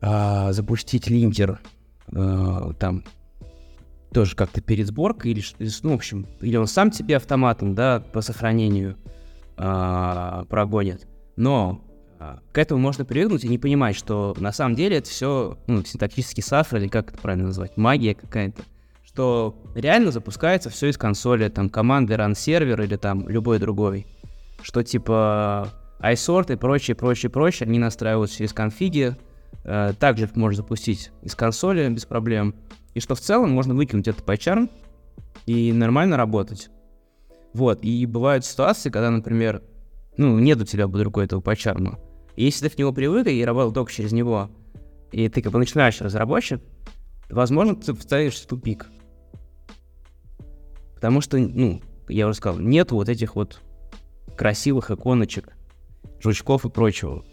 э, 0.00 0.52
запустить 0.52 1.08
линкер, 1.08 1.60
э, 2.12 2.72
там 2.78 3.04
тоже 4.12 4.36
как-то 4.36 4.60
перед 4.60 4.86
сборкой, 4.86 5.32
или, 5.32 5.42
ну, 5.82 5.90
в 5.90 5.94
общем, 5.94 6.26
или 6.40 6.56
он 6.56 6.66
сам 6.66 6.90
тебе 6.90 7.16
автоматом, 7.16 7.74
да, 7.74 8.00
по 8.00 8.20
сохранению 8.20 8.96
э, 9.56 10.44
прогонит. 10.48 11.06
Но 11.36 11.84
к 12.52 12.58
этому 12.58 12.80
можно 12.80 13.04
привыкнуть 13.04 13.44
и 13.44 13.48
не 13.48 13.58
понимать, 13.58 13.96
что 13.96 14.34
на 14.38 14.52
самом 14.52 14.74
деле 14.74 14.98
это 14.98 15.08
все, 15.10 15.58
ну, 15.66 15.84
синтактический 15.84 16.42
сафр, 16.42 16.76
или 16.76 16.88
как 16.88 17.10
это 17.10 17.20
правильно 17.20 17.46
назвать, 17.48 17.76
магия 17.76 18.14
какая-то 18.14 18.62
что 19.14 19.54
реально 19.76 20.10
запускается 20.10 20.70
все 20.70 20.88
из 20.88 20.98
консоли, 20.98 21.48
там, 21.48 21.68
команды 21.68 22.14
run 22.14 22.34
сервер 22.34 22.82
или 22.82 22.96
там 22.96 23.28
любой 23.28 23.60
другой. 23.60 24.08
Что 24.60 24.82
типа 24.82 25.68
iSort 26.00 26.52
и 26.52 26.56
прочее, 26.56 26.96
прочее, 26.96 27.30
прочее, 27.30 27.68
они 27.68 27.78
настраиваются 27.78 28.38
через 28.38 28.52
конфиги, 28.52 29.16
э, 29.62 29.92
также 30.00 30.28
можно 30.34 30.56
запустить 30.56 31.12
из 31.22 31.36
консоли 31.36 31.88
без 31.90 32.06
проблем. 32.06 32.56
И 32.94 33.00
что 33.00 33.14
в 33.14 33.20
целом 33.20 33.52
можно 33.52 33.72
выкинуть 33.72 34.08
этот 34.08 34.24
PyCharm 34.24 34.68
и 35.46 35.72
нормально 35.72 36.16
работать. 36.16 36.70
Вот, 37.52 37.84
и 37.84 38.04
бывают 38.06 38.44
ситуации, 38.44 38.90
когда, 38.90 39.10
например, 39.10 39.62
ну, 40.16 40.38
нет 40.38 40.60
у 40.60 40.64
тебя 40.64 40.88
под 40.88 41.02
рукой 41.02 41.24
этого. 41.24 41.42
И 42.36 42.44
если 42.44 42.68
ты 42.68 42.74
к 42.74 42.78
нему 42.78 42.92
привык 42.92 43.26
и 43.26 43.44
работал 43.44 43.72
только 43.72 43.92
через 43.92 44.12
него, 44.12 44.50
и 45.12 45.28
ты 45.28 45.42
как 45.42 45.52
бы 45.52 45.58
начинаешь 45.58 46.00
разработчик, 46.00 46.60
возможно, 47.30 47.76
ты 47.76 47.94
вставишь 47.94 48.40
в 48.40 48.46
тупик. 48.46 48.86
Потому 50.94 51.20
что, 51.20 51.38
ну, 51.38 51.80
я 52.08 52.26
уже 52.26 52.36
сказал, 52.36 52.60
нет 52.60 52.90
вот 52.90 53.08
этих 53.08 53.36
вот 53.36 53.60
красивых 54.36 54.90
иконочек, 54.90 55.52
жучков 56.20 56.64
и 56.64 56.70
прочего. 56.70 57.24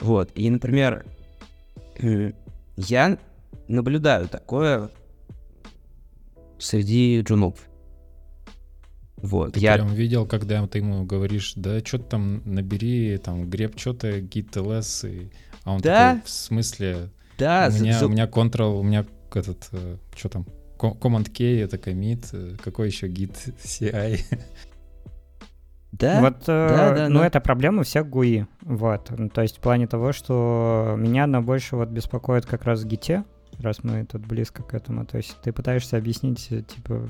Вот. 0.00 0.30
И, 0.34 0.48
например, 0.50 1.06
я 2.76 3.18
наблюдаю 3.68 4.28
такое 4.28 4.90
среди 6.58 7.20
джунов. 7.20 7.67
Вот, 9.22 9.54
ты 9.54 9.60
я 9.60 9.74
прям 9.74 9.88
видел, 9.94 10.26
когда 10.26 10.66
ты 10.66 10.78
ему 10.78 11.04
говоришь, 11.04 11.54
да, 11.56 11.80
что 11.80 11.98
ты 11.98 12.04
там 12.04 12.42
набери, 12.44 13.18
там, 13.18 13.48
греб 13.50 13.78
что-то, 13.78 14.18
git 14.18 14.52
ls, 14.52 15.10
и... 15.10 15.30
а 15.64 15.74
он 15.74 15.80
да? 15.80 16.14
такой, 16.14 16.22
в 16.26 16.30
смысле? 16.30 17.10
Да. 17.36 17.70
У 17.70 17.82
меня, 17.82 17.98
за... 17.98 18.06
у 18.06 18.08
меня 18.08 18.26
Ctrl, 18.26 18.78
у 18.78 18.82
меня 18.82 19.04
этот, 19.34 19.68
э, 19.72 19.96
что 20.16 20.28
там, 20.28 20.46
Command 20.78 21.30
K 21.30 21.44
это 21.62 21.76
commit, 21.76 22.28
э, 22.32 22.56
какой 22.62 22.88
еще 22.88 23.08
git 23.08 23.34
CI? 23.62 24.20
Да, 25.92 26.20
вот, 26.20 26.44
да, 26.46 26.92
э, 26.92 26.96
да, 26.96 27.08
ну, 27.08 27.20
но... 27.20 27.24
это 27.24 27.40
проблема 27.40 27.82
всех 27.82 28.06
GUI, 28.06 28.46
вот, 28.60 29.10
ну, 29.10 29.30
то 29.30 29.40
есть 29.40 29.56
в 29.56 29.60
плане 29.60 29.86
того, 29.86 30.12
что 30.12 30.94
меня 30.98 31.24
она 31.24 31.40
больше 31.40 31.76
вот 31.76 31.88
беспокоит 31.88 32.44
как 32.44 32.64
раз 32.64 32.82
в 32.82 32.86
гите, 32.86 33.24
раз 33.58 33.82
мы 33.82 34.04
тут 34.04 34.26
близко 34.26 34.62
к 34.62 34.74
этому, 34.74 35.06
то 35.06 35.16
есть 35.16 35.36
ты 35.42 35.52
пытаешься 35.52 35.96
объяснить, 35.96 36.46
э, 36.50 36.62
типа, 36.62 37.08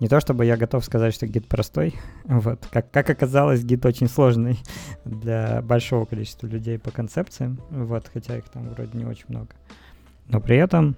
не 0.00 0.08
то 0.08 0.20
чтобы 0.20 0.44
я 0.44 0.56
готов 0.56 0.84
сказать, 0.84 1.14
что 1.14 1.26
гид 1.26 1.48
простой, 1.48 1.94
вот, 2.24 2.66
как, 2.70 2.90
как 2.90 3.10
оказалось, 3.10 3.64
гид 3.64 3.84
очень 3.84 4.08
сложный 4.08 4.58
для 5.04 5.62
большого 5.62 6.04
количества 6.04 6.46
людей 6.46 6.78
по 6.78 6.90
концепциям, 6.90 7.60
вот, 7.70 8.08
хотя 8.12 8.36
их 8.36 8.48
там 8.48 8.68
вроде 8.70 8.96
не 8.98 9.04
очень 9.04 9.26
много, 9.28 9.50
но 10.28 10.40
при 10.40 10.56
этом 10.56 10.96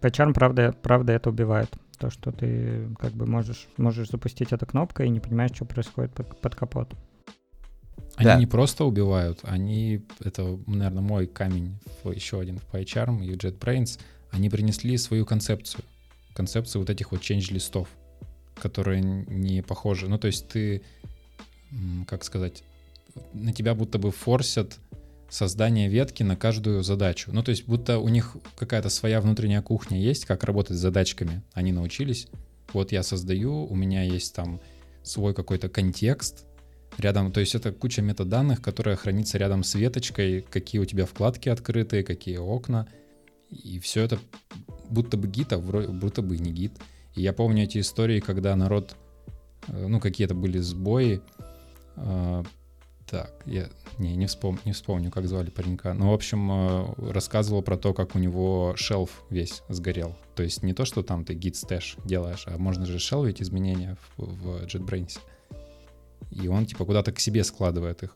PyCharm, 0.00 0.32
правда, 0.34 0.74
правда, 0.82 1.12
это 1.12 1.30
убивает. 1.30 1.70
То, 1.98 2.10
что 2.10 2.30
ты 2.30 2.88
как 2.98 3.12
бы 3.12 3.24
можешь, 3.24 3.68
можешь 3.78 4.10
запустить 4.10 4.52
эту 4.52 4.66
кнопку 4.66 5.02
и 5.02 5.08
не 5.08 5.18
понимаешь, 5.20 5.52
что 5.54 5.64
происходит 5.64 6.12
под, 6.12 6.38
под 6.40 6.54
капот. 6.54 6.92
Они 8.16 8.26
да. 8.26 8.36
не 8.36 8.46
просто 8.46 8.84
убивают, 8.84 9.40
они, 9.42 10.04
это, 10.22 10.58
наверное, 10.66 11.02
мой 11.02 11.26
камень, 11.26 11.78
еще 12.04 12.40
один 12.40 12.58
в 12.58 12.66
PyCharm 12.72 13.24
и 13.24 13.34
JetBrains, 13.34 13.98
они 14.30 14.50
принесли 14.50 14.98
свою 14.98 15.24
концепцию. 15.24 15.84
Концепцию 16.36 16.82
вот 16.82 16.90
этих 16.90 17.12
вот 17.12 17.22
change-листов, 17.22 17.88
которые 18.60 19.00
не 19.00 19.62
похожи. 19.62 20.06
Ну, 20.06 20.18
то 20.18 20.26
есть 20.26 20.46
ты, 20.48 20.82
как 22.06 22.24
сказать, 22.24 22.62
на 23.32 23.54
тебя 23.54 23.74
будто 23.74 23.98
бы 23.98 24.10
форсят 24.10 24.78
создание 25.30 25.88
ветки 25.88 26.22
на 26.22 26.36
каждую 26.36 26.82
задачу. 26.82 27.30
Ну, 27.32 27.42
то 27.42 27.50
есть 27.50 27.66
будто 27.66 27.98
у 27.98 28.08
них 28.08 28.36
какая-то 28.54 28.90
своя 28.90 29.20
внутренняя 29.20 29.62
кухня 29.62 29.98
есть, 29.98 30.26
как 30.26 30.44
работать 30.44 30.76
с 30.76 30.80
задачками. 30.80 31.42
Они 31.54 31.72
научились. 31.72 32.28
Вот 32.72 32.92
я 32.92 33.02
создаю, 33.02 33.64
у 33.64 33.74
меня 33.74 34.02
есть 34.02 34.34
там 34.34 34.60
свой 35.02 35.34
какой-то 35.34 35.68
контекст 35.68 36.44
рядом, 36.98 37.32
то 37.32 37.40
есть 37.40 37.54
это 37.54 37.72
куча 37.72 38.02
метаданных, 38.02 38.60
которая 38.60 38.96
хранится 38.96 39.38
рядом 39.38 39.64
с 39.64 39.74
веточкой, 39.74 40.42
какие 40.42 40.80
у 40.80 40.84
тебя 40.84 41.06
вкладки 41.06 41.48
открыты, 41.48 42.02
какие 42.02 42.36
окна, 42.36 42.88
и 43.50 43.78
все 43.78 44.02
это 44.02 44.18
будто 44.90 45.16
бы 45.16 45.28
гид, 45.28 45.52
а 45.52 45.58
будто 45.58 46.22
бы 46.22 46.38
не 46.38 46.52
гид. 46.52 46.72
И 47.14 47.22
я 47.22 47.32
помню 47.32 47.64
эти 47.64 47.78
истории, 47.78 48.20
когда 48.20 48.54
народ, 48.56 48.96
э, 49.68 49.86
ну, 49.86 50.00
какие-то 50.00 50.34
были 50.34 50.58
сбои, 50.58 51.20
э, 51.96 52.44
так, 53.06 53.32
я 53.46 53.68
не, 53.98 54.16
не, 54.16 54.26
вспом, 54.26 54.58
не 54.64 54.72
вспомню, 54.72 55.10
как 55.10 55.28
звали 55.28 55.50
паренька. 55.50 55.94
Ну, 55.94 56.10
в 56.10 56.14
общем, 56.14 56.50
э, 56.50 57.12
рассказывал 57.12 57.62
про 57.62 57.76
то, 57.76 57.94
как 57.94 58.16
у 58.16 58.18
него 58.18 58.74
шелф 58.76 59.22
весь 59.30 59.62
сгорел. 59.68 60.16
То 60.34 60.42
есть 60.42 60.62
не 60.62 60.74
то, 60.74 60.84
что 60.84 61.02
там 61.02 61.24
ты 61.24 61.34
git 61.34 61.52
stash 61.52 61.98
делаешь, 62.04 62.44
а 62.46 62.58
можно 62.58 62.84
же 62.84 62.98
шелвить 62.98 63.40
изменения 63.40 63.96
в, 64.16 64.24
в 64.24 64.64
JetBrains. 64.64 65.18
И 66.30 66.48
он 66.48 66.66
типа 66.66 66.84
куда-то 66.84 67.12
к 67.12 67.20
себе 67.20 67.44
складывает 67.44 68.02
их. 68.02 68.14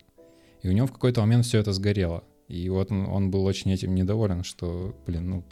И 0.63 0.69
у 0.69 0.73
него 0.73 0.87
в 0.87 0.93
какой-то 0.93 1.21
момент 1.21 1.47
все 1.47 1.59
это 1.59 1.73
сгорело. 1.73 2.25
И 2.49 2.69
вот 2.69 2.91
он, 2.91 3.07
он 3.07 3.31
был 3.31 3.45
очень 3.45 3.71
этим 3.71 3.95
недоволен, 3.95 4.43
что, 4.43 4.95
блин, 5.07 5.31
ну, 5.31 5.45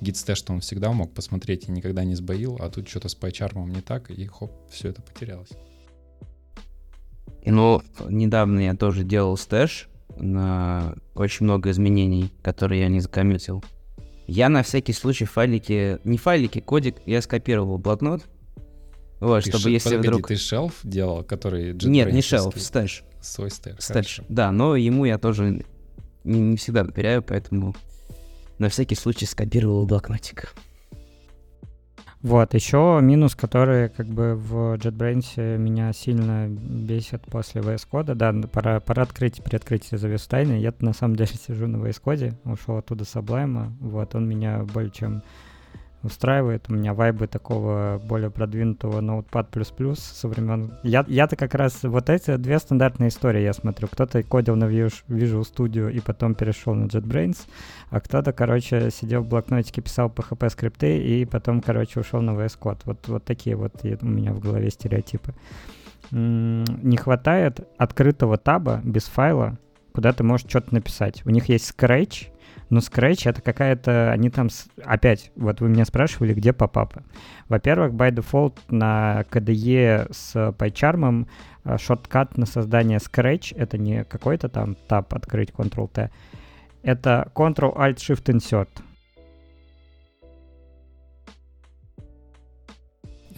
git 0.00 0.14
stash 0.14 0.44
он 0.48 0.60
всегда 0.60 0.92
мог 0.92 1.12
посмотреть 1.12 1.68
и 1.68 1.72
никогда 1.72 2.04
не 2.04 2.14
сбоил, 2.14 2.56
а 2.60 2.70
тут 2.70 2.88
что-то 2.88 3.08
с 3.08 3.16
PyCharm 3.16 3.68
не 3.68 3.80
так, 3.80 4.10
и 4.10 4.26
хоп, 4.26 4.52
все 4.70 4.88
это 4.88 5.02
потерялось. 5.02 5.50
И, 7.42 7.50
ну, 7.50 7.82
недавно 8.08 8.60
я 8.60 8.74
тоже 8.74 9.04
делал 9.04 9.36
stash 9.36 9.88
на 10.18 10.94
очень 11.14 11.44
много 11.44 11.70
изменений, 11.70 12.32
которые 12.42 12.82
я 12.82 12.88
не 12.88 13.00
закоммитил. 13.00 13.64
Я 14.26 14.48
на 14.48 14.62
всякий 14.62 14.92
случай 14.92 15.24
файлики, 15.24 15.98
не 16.04 16.18
файлики, 16.18 16.60
кодик, 16.60 16.96
я 17.06 17.22
скопировал 17.22 17.78
блокнот. 17.78 18.22
Вот, 19.20 19.44
ты 19.44 19.50
чтобы 19.50 19.64
ш... 19.64 19.70
если 19.70 19.90
Погоди, 19.90 20.08
вдруг... 20.08 20.28
ты 20.28 20.36
shelf 20.36 20.80
делал, 20.82 21.24
который... 21.24 21.74
Нет, 21.74 22.12
не 22.12 22.22
shelf, 22.22 22.60
stash. 22.60 23.04
Свой 23.20 23.50
stash, 23.50 23.76
stash, 23.80 24.20
да, 24.30 24.50
но 24.50 24.76
ему 24.76 25.04
я 25.04 25.18
тоже 25.18 25.62
не, 26.24 26.38
не 26.38 26.56
всегда 26.56 26.84
доверяю, 26.84 27.22
поэтому 27.22 27.74
на 28.60 28.68
всякий 28.68 28.94
случай 28.94 29.26
скопировал 29.26 29.86
блокнотик. 29.86 30.54
Вот, 32.22 32.52
еще 32.52 32.98
минус, 33.02 33.34
который 33.34 33.88
как 33.88 34.06
бы 34.06 34.34
в 34.34 34.74
JetBrains 34.74 35.56
меня 35.56 35.90
сильно 35.94 36.48
бесит 36.48 37.22
после 37.22 37.62
VS 37.62 37.88
Code. 37.90 38.14
Да, 38.14 38.34
пора, 38.48 38.78
пора 38.80 39.04
открыть, 39.04 39.42
приоткрыть 39.42 39.88
завесу 39.90 40.28
тайны. 40.28 40.60
Я 40.60 40.74
на 40.80 40.92
самом 40.92 41.16
деле 41.16 41.30
сижу 41.46 41.66
на 41.66 41.76
VS 41.76 42.02
Code, 42.04 42.34
ушел 42.44 42.76
оттуда 42.76 43.04
с 43.06 43.16
Sublime. 43.16 43.72
Вот, 43.80 44.14
он 44.14 44.28
меня 44.28 44.58
более 44.64 44.90
чем 44.90 45.22
устраивает. 46.02 46.66
У 46.68 46.74
меня 46.74 46.94
вайбы 46.94 47.26
такого 47.26 48.00
более 48.04 48.30
продвинутого 48.30 49.00
Notepad++ 49.00 49.94
со 49.96 50.28
времен... 50.28 50.72
Я, 50.82 51.04
я-то 51.08 51.36
как 51.36 51.54
раз... 51.54 51.82
Вот 51.82 52.08
эти 52.08 52.36
две 52.36 52.58
стандартные 52.58 53.08
истории 53.08 53.42
я 53.42 53.52
смотрю. 53.52 53.88
Кто-то 53.88 54.22
кодил 54.22 54.56
на 54.56 54.64
Visual 54.64 55.42
Studio 55.42 55.92
и 55.92 56.00
потом 56.00 56.34
перешел 56.34 56.74
на 56.74 56.86
JetBrains, 56.86 57.38
а 57.90 58.00
кто-то, 58.00 58.32
короче, 58.32 58.90
сидел 58.90 59.22
в 59.22 59.28
блокнотике, 59.28 59.82
писал 59.82 60.08
PHP 60.08 60.50
скрипты 60.50 60.98
и 60.98 61.24
потом, 61.24 61.60
короче, 61.60 62.00
ушел 62.00 62.20
на 62.20 62.30
VS 62.30 62.58
Code. 62.58 62.80
Вот, 62.84 63.08
вот 63.08 63.24
такие 63.24 63.56
вот 63.56 63.72
у 63.82 64.06
меня 64.06 64.32
в 64.32 64.40
голове 64.40 64.70
стереотипы. 64.70 65.34
не 66.10 66.96
хватает 66.96 67.68
открытого 67.78 68.36
таба 68.38 68.80
без 68.84 69.04
файла, 69.04 69.58
куда 69.92 70.12
ты 70.12 70.24
можешь 70.24 70.48
что-то 70.48 70.74
написать. 70.74 71.24
У 71.26 71.30
них 71.30 71.48
есть 71.48 71.70
Scratch, 71.70 72.28
но 72.70 72.78
Scratch 72.78 73.28
это 73.28 73.42
какая-то... 73.42 74.12
Они 74.12 74.30
там... 74.30 74.48
С... 74.48 74.68
Опять, 74.84 75.32
вот 75.34 75.60
вы 75.60 75.68
меня 75.68 75.84
спрашивали, 75.84 76.32
где 76.32 76.52
попапы. 76.52 77.02
Во-первых, 77.48 77.92
by 77.94 78.12
default 78.12 78.58
на 78.68 79.24
KDE 79.28 80.06
с 80.12 80.36
PyCharm 80.36 81.26
а, 81.64 81.78
шорткат 81.78 82.38
на 82.38 82.46
создание 82.46 82.98
Scratch— 82.98 83.54
это 83.58 83.76
не 83.76 84.04
какой-то 84.04 84.48
там 84.48 84.76
тап 84.86 85.12
открыть 85.14 85.50
Ctrl-T. 85.50 86.10
Это 86.82 87.30
Ctrl-Alt-Shift-Insert. 87.34 88.68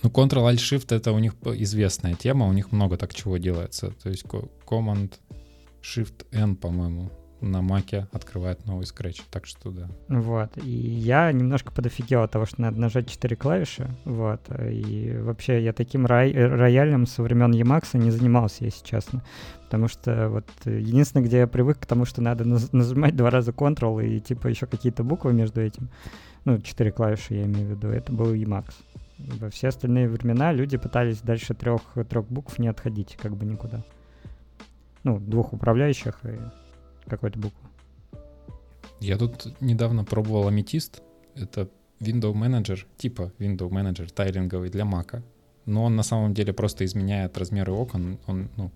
Ну, 0.03 0.11
Ctrl-Alt-Shift— 0.11 0.95
это 0.97 1.13
у 1.13 1.19
них 1.19 1.35
известная 1.43 2.13
тема, 2.15 2.47
у 2.47 2.53
них 2.53 2.71
много 2.71 2.99
так 2.99 3.15
чего 3.15 3.39
делается. 3.39 3.93
То 4.03 4.11
есть 4.11 4.27
Command-Shift-N, 4.67 6.57
по-моему, 6.57 7.11
на 7.43 7.61
маке 7.61 8.07
открывает 8.13 8.65
новый 8.67 8.87
скретч, 8.87 9.23
так 9.31 9.47
что 9.47 9.71
да. 9.71 9.89
Вот, 10.09 10.57
и 10.57 10.71
я 10.71 11.31
немножко 11.33 11.73
подофигел 11.73 12.23
от 12.23 12.31
того, 12.31 12.47
что 12.47 12.63
надо 12.63 12.81
нажать 12.81 13.11
4 13.11 13.37
клавиши, 13.37 13.91
вот, 14.05 14.41
и 14.61 15.17
вообще 15.21 15.63
я 15.63 15.73
таким 15.73 16.07
рай- 16.07 16.33
роялем 16.33 17.07
со 17.07 17.23
времен 17.23 17.53
Emacs 17.53 17.99
не 17.99 18.11
занимался, 18.11 18.65
если 18.65 18.85
честно, 18.85 19.23
потому 19.65 19.89
что 19.89 20.29
вот 20.29 20.47
единственное, 20.65 21.27
где 21.27 21.39
я 21.39 21.47
привык 21.47 21.81
к 21.81 21.87
тому, 21.87 22.05
что 22.05 22.23
надо 22.23 22.45
нажимать 22.73 23.17
два 23.17 23.31
раза 23.31 23.51
Ctrl 23.51 24.05
и 24.07 24.21
типа 24.21 24.47
еще 24.47 24.67
какие-то 24.67 25.03
буквы 25.03 25.33
между 25.33 25.61
этим, 25.61 25.89
ну, 26.45 26.61
4 26.61 26.91
клавиши 26.93 27.35
я 27.35 27.45
имею 27.45 27.67
в 27.67 27.71
виду, 27.71 27.89
это 27.89 28.13
был 28.13 28.33
Emacs. 28.35 28.75
Во 29.19 29.51
все 29.51 29.69
остальные 29.69 30.09
времена 30.09 30.53
люди 30.53 30.77
пытались 30.77 31.21
дальше 31.21 31.55
трех, 31.55 31.83
трех 32.09 32.27
букв 32.27 32.59
не 32.59 32.69
отходить 32.69 33.17
как 33.21 33.37
бы 33.37 33.45
никуда. 33.45 33.83
Ну, 35.05 35.19
двух 35.19 35.53
управляющих 35.53 36.19
и 36.25 36.39
какой-то 37.07 37.39
буквы. 37.39 37.69
Я 39.01 39.19
тут 39.19 39.61
недавно 39.61 40.05
пробовал 40.05 40.49
аметист. 40.49 41.03
Это 41.35 41.69
Window 42.01 42.33
Manager, 42.33 42.81
типа 42.97 43.33
Window 43.39 43.69
Manager 43.69 44.13
тайлинговый 44.13 44.71
для 44.71 44.85
Mac. 44.85 45.23
Но 45.67 45.85
он 45.85 45.97
на 45.97 46.03
самом 46.03 46.35
деле 46.35 46.53
просто 46.53 46.85
изменяет 46.85 47.39
размеры 47.39 47.73
окон. 47.73 48.19
Он 48.27 48.49
ну, 48.57 48.71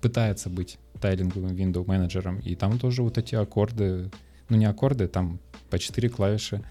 пытается 0.00 0.50
быть 0.50 0.78
тайлинговым 1.00 1.54
Window 1.54 1.86
менеджером. 1.86 2.38
И 2.40 2.54
там 2.54 2.78
тоже 2.78 3.02
вот 3.02 3.18
эти 3.18 3.34
аккорды, 3.34 4.10
ну 4.48 4.56
не 4.56 4.66
аккорды, 4.66 5.08
там 5.08 5.38
по 5.70 5.78
4 5.78 6.08
клавиши. 6.08 6.64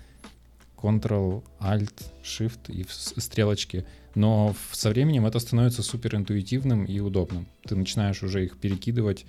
Ctrl, 0.77 1.43
Alt, 1.61 2.11
Shift 2.23 2.69
и 2.69 2.85
стрелочки. 2.89 3.85
Но 4.15 4.53
со 4.71 4.89
временем 4.89 5.25
это 5.25 5.39
становится 5.39 5.81
супер 5.81 6.15
интуитивным 6.15 6.83
и 6.83 6.99
удобным. 6.99 7.47
Ты 7.65 7.75
начинаешь 7.75 8.21
уже 8.21 8.43
их 8.43 8.57
перекидывать 8.57 9.25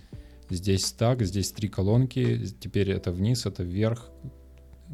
здесь 0.50 0.92
так, 0.92 1.22
здесь 1.22 1.52
три 1.52 1.68
колонки, 1.68 2.46
теперь 2.60 2.90
это 2.90 3.12
вниз, 3.12 3.46
это 3.46 3.62
вверх. 3.62 4.10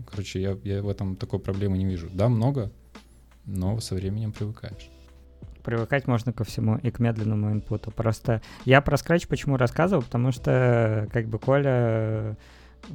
Короче, 0.06 0.40
я, 0.40 0.56
я 0.64 0.82
в 0.82 0.88
этом 0.88 1.16
такой 1.16 1.40
проблемы 1.40 1.78
не 1.78 1.84
вижу. 1.84 2.08
Да, 2.12 2.28
много, 2.28 2.72
но 3.44 3.80
со 3.80 3.94
временем 3.94 4.32
привыкаешь. 4.32 4.88
Привыкать 5.64 6.06
можно 6.06 6.32
ко 6.32 6.44
всему 6.44 6.78
и 6.78 6.90
к 6.90 7.00
медленному 7.00 7.52
инпуту. 7.52 7.90
Просто 7.90 8.40
я 8.64 8.80
про 8.80 8.96
Scratch 8.96 9.28
почему 9.28 9.56
рассказывал, 9.56 10.02
потому 10.02 10.32
что 10.32 11.08
как 11.12 11.28
бы 11.28 11.38
Коля 11.38 12.36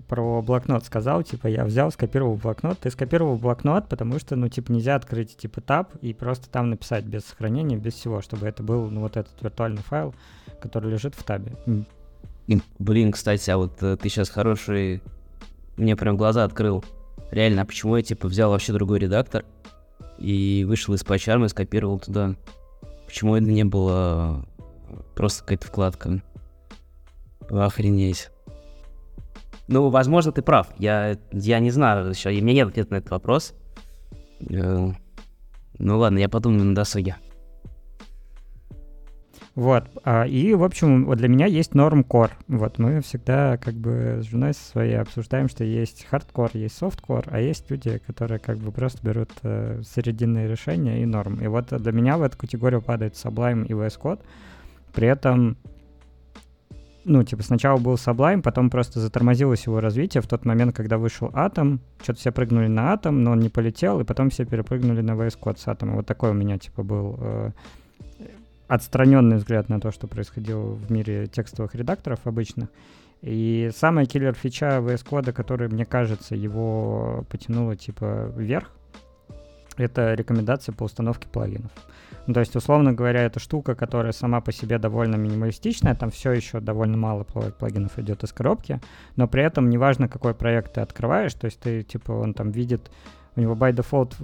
про 0.08 0.41
блокнот 0.41 0.84
сказал, 0.84 1.24
типа, 1.24 1.47
я 1.47 1.64
взял, 1.66 1.91
скопировал 1.91 2.36
блокнот. 2.36 2.80
Ты 2.80 2.89
скопировал 2.89 3.38
блокнот, 3.38 3.88
потому 3.88 4.20
что, 4.20 4.36
ну, 4.36 4.49
типа, 4.49 4.72
нельзя 4.72 4.95
открыть, 4.95 5.38
типа, 5.38 5.62
таб 5.62 5.95
и 5.97 6.14
просто 6.14 6.49
там 6.49 6.70
написать 6.70 7.06
без 7.06 7.26
сохранения, 7.26 7.78
без 7.78 7.93
всего, 7.93 8.22
чтобы 8.22 8.47
это 8.47 8.64
был, 8.64 8.89
ну, 8.89 9.01
вот 9.01 9.18
этот 9.18 9.41
виртуальный 9.41 9.84
файл, 9.84 10.16
который 10.60 10.91
лежит 10.91 11.16
в 11.16 11.24
табе. 11.24 11.53
Блин, 12.80 13.12
кстати, 13.12 13.50
а 13.50 13.58
вот 13.58 13.82
э, 13.82 13.98
ты 13.98 14.10
сейчас 14.10 14.30
хороший... 14.30 15.02
Мне 15.78 15.96
прям 15.96 16.16
глаза 16.16 16.43
открыл. 16.43 16.84
Реально, 17.32 17.64
а 17.64 17.66
почему 17.66 17.98
я, 17.98 18.04
типа, 18.04 18.28
взял 18.28 18.52
вообще 18.52 18.72
другой 18.72 19.00
редактор 19.00 19.46
и 20.20 20.64
вышел 20.68 20.93
из 20.93 21.04
PyCharm 21.04 21.46
и 21.46 21.50
скопировал 21.50 22.00
туда? 22.00 22.36
Почему 23.08 23.36
это 23.36 23.46
не 23.46 23.64
было 23.64 24.46
э, 24.88 24.96
просто 25.16 25.41
какая-то 25.41 25.68
вкладка? 25.68 26.22
Охренеть. 27.50 28.30
Ну, 29.68 29.89
возможно, 29.89 30.32
ты 30.32 30.41
прав. 30.41 30.68
Я, 30.78 31.18
я 31.32 31.60
не 31.60 31.72
знаю 31.72 32.10
еще. 32.10 32.30
У 32.30 32.34
меня 32.34 32.54
нет 32.54 32.70
ответа 32.70 32.93
на 32.93 32.98
этот 32.98 33.12
вопрос. 33.12 33.54
Э, 34.50 34.91
ну 35.80 35.98
ладно, 35.98 36.20
я 36.20 36.30
подумаю 36.30 36.64
на 36.64 36.76
досуге. 36.76 37.18
Вот. 39.56 39.86
А, 40.03 40.28
и, 40.28 40.53
в 40.53 40.64
общем, 40.64 41.06
вот 41.06 41.18
для 41.18 41.30
меня 41.30 41.45
есть 41.45 41.76
норм-кор. 41.76 42.32
Вот 42.49 42.78
мы 42.78 43.01
всегда 43.01 43.58
как 43.58 43.74
бы 43.74 44.20
с 44.22 44.26
женой 44.26 44.53
своей 44.53 44.99
обсуждаем, 44.99 45.47
что 45.47 45.64
есть 45.64 46.06
хардкор, 46.06 46.51
есть 46.53 46.78
софткор, 46.78 47.26
а 47.32 47.39
есть 47.39 47.72
люди, 47.72 48.01
которые 48.06 48.39
как 48.39 48.58
бы 48.58 48.74
просто 48.74 48.99
берут 49.01 49.32
э, 49.43 49.82
серединные 49.84 50.49
решения 50.49 51.01
и 51.01 51.06
норм. 51.06 51.39
И 51.41 51.47
вот 51.47 51.68
для 51.70 51.91
меня 51.93 52.18
в 52.18 52.24
эту 52.24 52.38
категорию 52.38 52.82
падает 52.82 53.14
Sublime 53.14 53.66
и 53.66 53.72
VS 53.72 53.97
Code. 53.99 54.20
При 54.93 55.08
этом 55.08 55.58
ну, 57.06 57.24
типа, 57.24 57.43
сначала 57.43 57.80
был 57.80 57.93
Sublime, 57.93 58.41
потом 58.41 58.70
просто 58.70 58.99
затормозилось 58.99 59.68
его 59.68 59.80
развитие 59.80 60.22
в 60.22 60.28
тот 60.28 60.43
момент, 60.43 60.76
когда 60.76 60.97
вышел 60.97 61.30
Atom, 61.30 61.80
что-то 62.01 62.20
все 62.20 62.32
прыгнули 62.32 62.68
на 62.68 62.93
Atom, 62.93 63.12
но 63.12 63.32
он 63.32 63.39
не 63.39 63.49
полетел, 63.49 63.99
и 63.99 64.03
потом 64.03 64.32
все 64.32 64.43
перепрыгнули 64.43 65.01
на 65.01 65.12
VS 65.12 65.39
Code 65.39 65.60
с 65.60 65.68
Atom. 65.68 65.93
Вот 65.93 66.08
такой 66.08 66.32
у 66.32 66.34
меня, 66.34 66.58
типа, 66.58 66.84
был 66.84 67.16
э, 67.20 67.51
отстраненный 68.68 69.38
взгляд 69.38 69.70
на 69.70 69.80
то, 69.80 69.91
что 69.91 70.07
происходило 70.07 70.61
в 70.61 70.91
мире 70.91 71.28
текстовых 71.28 71.76
редакторов 71.76 72.20
обычных. 72.26 72.70
И 73.22 73.72
самая 73.76 74.05
киллер-фича 74.05 74.80
VS 74.80 75.05
Code, 75.05 75.32
которая, 75.32 75.70
мне 75.70 75.86
кажется, 75.86 76.36
его 76.36 77.26
потянула 77.30 77.76
типа 77.76 78.32
вверх, 78.36 78.72
это 79.78 80.13
рекомендация 80.13 80.74
по 80.74 80.84
установке 80.84 81.28
плагинов. 81.28 81.72
Ну, 82.28 82.34
то 82.34 82.39
есть, 82.39 82.55
условно 82.55 82.93
говоря, 82.93 83.22
это 83.22 83.39
штука, 83.39 83.76
которая 83.76 84.11
сама 84.11 84.41
по 84.41 84.51
себе 84.51 84.80
довольно 84.80 85.16
минималистичная, 85.16 85.95
там 85.95 86.09
все 86.09 86.32
еще 86.32 86.59
довольно 86.59 86.97
мало 86.97 87.24
плагинов 87.24 87.99
идет 87.99 88.24
из 88.24 88.32
коробки, 88.32 88.80
но 89.16 89.28
при 89.28 89.43
этом 89.43 89.70
неважно, 89.70 90.07
какой 90.07 90.34
проект 90.34 90.74
ты 90.74 90.82
открываешь, 90.82 91.34
то 91.36 91.45
есть 91.45 91.59
ты, 91.59 91.84
типа, 91.84 92.13
он 92.13 92.34
там 92.34 92.51
видит, 92.51 92.89
у 93.36 93.41
него 93.41 93.53
by 93.53 93.74
default 93.74 94.16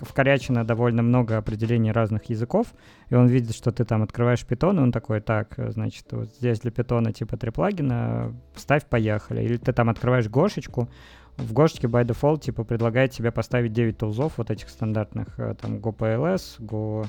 вкорячено 0.00 0.64
довольно 0.64 1.02
много 1.02 1.36
определений 1.36 1.92
разных 1.92 2.30
языков, 2.30 2.68
и 3.08 3.14
он 3.14 3.26
видит, 3.26 3.54
что 3.54 3.72
ты 3.72 3.84
там 3.84 4.02
открываешь 4.02 4.44
Python, 4.48 4.76
и 4.76 4.80
он 4.80 4.92
такой, 4.92 5.20
так, 5.20 5.54
значит, 5.56 6.06
вот 6.10 6.30
здесь 6.30 6.60
для 6.60 6.70
Python 6.70 7.12
типа 7.12 7.36
три 7.36 7.50
плагина, 7.50 8.34
ставь, 8.54 8.86
поехали. 8.86 9.42
Или 9.42 9.56
ты 9.56 9.72
там 9.72 9.88
открываешь 9.90 10.28
Гошечку, 10.28 10.88
в 11.36 11.52
Гошечке 11.52 11.86
by 11.86 12.04
default 12.04 12.40
типа 12.40 12.64
предлагает 12.64 13.12
тебе 13.12 13.32
поставить 13.32 13.72
9 13.72 13.98
тулзов 13.98 14.38
вот 14.38 14.50
этих 14.50 14.68
стандартных, 14.68 15.38
э, 15.38 15.54
там 15.60 15.76
GoPLS, 15.78 16.60
Go, 16.60 17.06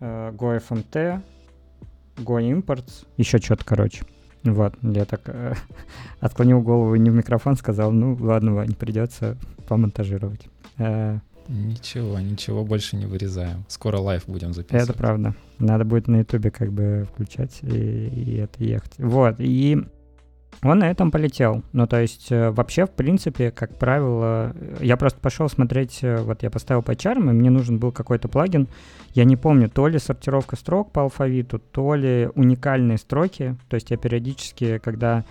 э, 0.00 0.30
GoFMT, 0.32 1.20
GoImports, 2.16 3.06
еще 3.16 3.38
что-то, 3.38 3.64
короче. 3.64 4.04
Вот, 4.44 4.74
я 4.82 5.04
так 5.04 5.22
э, 5.26 5.54
отклонил 6.20 6.60
голову 6.62 6.94
не 6.96 7.10
в 7.10 7.14
микрофон, 7.14 7.56
сказал, 7.56 7.92
ну 7.92 8.16
ладно, 8.20 8.54
Вань, 8.54 8.74
придется 8.74 9.36
помонтажировать. 9.68 10.48
Э, 10.78 11.18
ничего, 11.48 12.18
ничего 12.18 12.64
больше 12.64 12.96
не 12.96 13.06
вырезаем. 13.06 13.64
Скоро 13.68 13.98
live 13.98 14.24
будем 14.26 14.52
записывать. 14.52 14.88
Это 14.88 14.98
правда. 14.98 15.34
Надо 15.58 15.84
будет 15.84 16.08
на 16.08 16.18
ютубе 16.18 16.50
как 16.50 16.72
бы 16.72 17.06
включать 17.12 17.58
и, 17.62 18.08
и 18.08 18.36
это 18.36 18.62
ехать. 18.62 18.94
Вот, 18.98 19.36
и 19.38 19.78
он 20.62 20.78
на 20.78 20.90
этом 20.90 21.10
полетел. 21.10 21.62
Ну, 21.72 21.86
то 21.88 22.00
есть, 22.00 22.30
э, 22.30 22.50
вообще, 22.50 22.86
в 22.86 22.90
принципе, 22.90 23.50
как 23.50 23.76
правило, 23.78 24.54
я 24.80 24.96
просто 24.96 25.18
пошел 25.18 25.48
смотреть, 25.48 25.98
э, 26.02 26.22
вот 26.22 26.44
я 26.44 26.50
поставил 26.50 26.82
PyCharm, 26.82 27.30
и 27.30 27.32
мне 27.32 27.50
нужен 27.50 27.78
был 27.78 27.90
какой-то 27.90 28.28
плагин. 28.28 28.68
Я 29.12 29.24
не 29.24 29.36
помню, 29.36 29.68
то 29.68 29.88
ли 29.88 29.98
сортировка 29.98 30.54
строк 30.54 30.92
по 30.92 31.02
алфавиту, 31.02 31.58
то 31.58 31.94
ли 31.96 32.28
уникальные 32.36 32.98
строки. 32.98 33.56
То 33.68 33.74
есть 33.74 33.90
я 33.90 33.96
периодически, 33.96 34.78
когда 34.78 35.24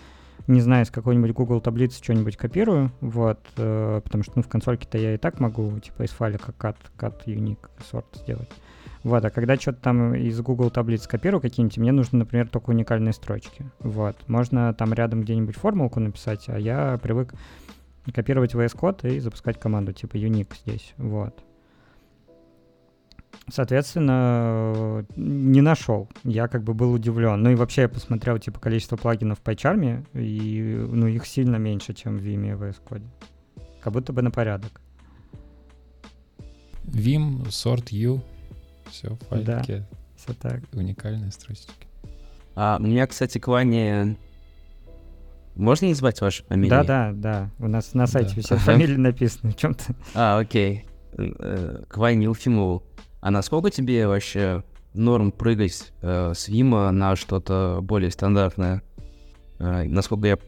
не 0.47 0.61
знаю, 0.61 0.85
с 0.85 0.91
какой-нибудь 0.91 1.31
Google 1.33 1.61
таблицы 1.61 2.03
что-нибудь 2.03 2.37
копирую, 2.37 2.91
вот, 3.01 3.39
э, 3.57 4.01
потому 4.03 4.23
что, 4.23 4.33
ну, 4.37 4.43
в 4.43 4.47
консольке-то 4.47 4.97
я 4.97 5.15
и 5.15 5.17
так 5.17 5.39
могу, 5.39 5.79
типа, 5.79 6.03
из 6.03 6.11
файлика 6.11 6.53
cat, 6.57 6.77
cat 6.97 7.25
unique 7.25 7.69
sort 7.91 8.05
сделать. 8.15 8.49
Вот, 9.03 9.25
а 9.25 9.29
когда 9.31 9.55
что-то 9.55 9.81
там 9.81 10.13
из 10.13 10.39
Google 10.41 10.69
таблиц 10.69 11.07
копирую 11.07 11.41
какие-нибудь, 11.41 11.77
мне 11.77 11.91
нужны, 11.91 12.19
например, 12.19 12.47
только 12.47 12.69
уникальные 12.69 13.13
строчки. 13.13 13.65
Вот, 13.79 14.15
можно 14.27 14.73
там 14.73 14.93
рядом 14.93 15.21
где-нибудь 15.21 15.55
формулку 15.55 15.99
написать, 15.99 16.47
а 16.47 16.59
я 16.59 16.99
привык 17.01 17.33
копировать 18.13 18.53
VS 18.53 18.75
Code 18.77 19.15
и 19.15 19.19
запускать 19.19 19.59
команду 19.59 19.93
типа 19.93 20.15
unique 20.17 20.53
здесь, 20.65 20.93
вот. 20.97 21.33
Соответственно, 23.49 25.05
не 25.15 25.61
нашел. 25.61 26.09
Я 26.23 26.47
как 26.47 26.63
бы 26.63 26.73
был 26.73 26.93
удивлен. 26.93 27.41
Ну 27.41 27.51
и 27.51 27.55
вообще 27.55 27.81
я 27.81 27.89
посмотрел 27.89 28.37
типа 28.37 28.59
количество 28.59 28.95
плагинов 28.95 29.39
в 29.39 29.43
PyCharm, 29.43 30.05
и 30.13 30.61
ну 30.89 31.07
их 31.07 31.25
сильно 31.25 31.57
меньше, 31.57 31.93
чем 31.93 32.17
в 32.17 32.21
Vim 32.21 32.47
и 32.47 32.51
VS 32.51 32.77
Code. 32.87 33.05
Как 33.81 33.93
будто 33.93 34.13
бы 34.13 34.21
на 34.21 34.31
порядок. 34.31 34.81
Vim, 36.85 37.43
sort 37.47 37.87
U, 37.91 38.21
все, 38.89 39.17
файлики. 39.29 39.77
Да, 39.77 39.87
все 40.15 40.33
так. 40.33 40.61
Уникальные 40.73 41.31
строчки. 41.31 41.71
А 42.55 42.77
у 42.79 42.83
меня, 42.83 43.07
кстати, 43.07 43.37
к 43.37 43.47
Ване... 43.47 44.17
Можно 45.55 45.87
не 45.87 45.93
звать 45.93 46.21
вашу 46.21 46.43
фамилию? 46.45 46.69
Да, 46.69 46.83
да, 46.83 47.11
да. 47.13 47.49
У 47.59 47.67
нас 47.67 47.93
на 47.93 48.07
сайте 48.07 48.35
да. 48.35 48.41
все 48.41 48.55
фамилии 48.57 48.95
написаны. 48.95 49.51
В 49.51 49.57
чем-то. 49.57 49.83
А, 50.13 50.39
окей. 50.39 50.85
Э, 51.13 51.83
к 51.87 51.97
Ване 51.97 52.25
Ефимову. 52.27 52.83
А 53.21 53.29
насколько 53.29 53.69
тебе 53.69 54.07
вообще 54.07 54.63
норм 54.93 55.31
прыгать 55.31 55.93
э, 56.01 56.33
с 56.35 56.47
Вима 56.47 56.91
на 56.91 57.15
что-то 57.15 57.79
более 57.81 58.09
стандартное? 58.11 58.81
Э, 59.59 59.83
насколько 59.83 60.27
я, 60.27 60.39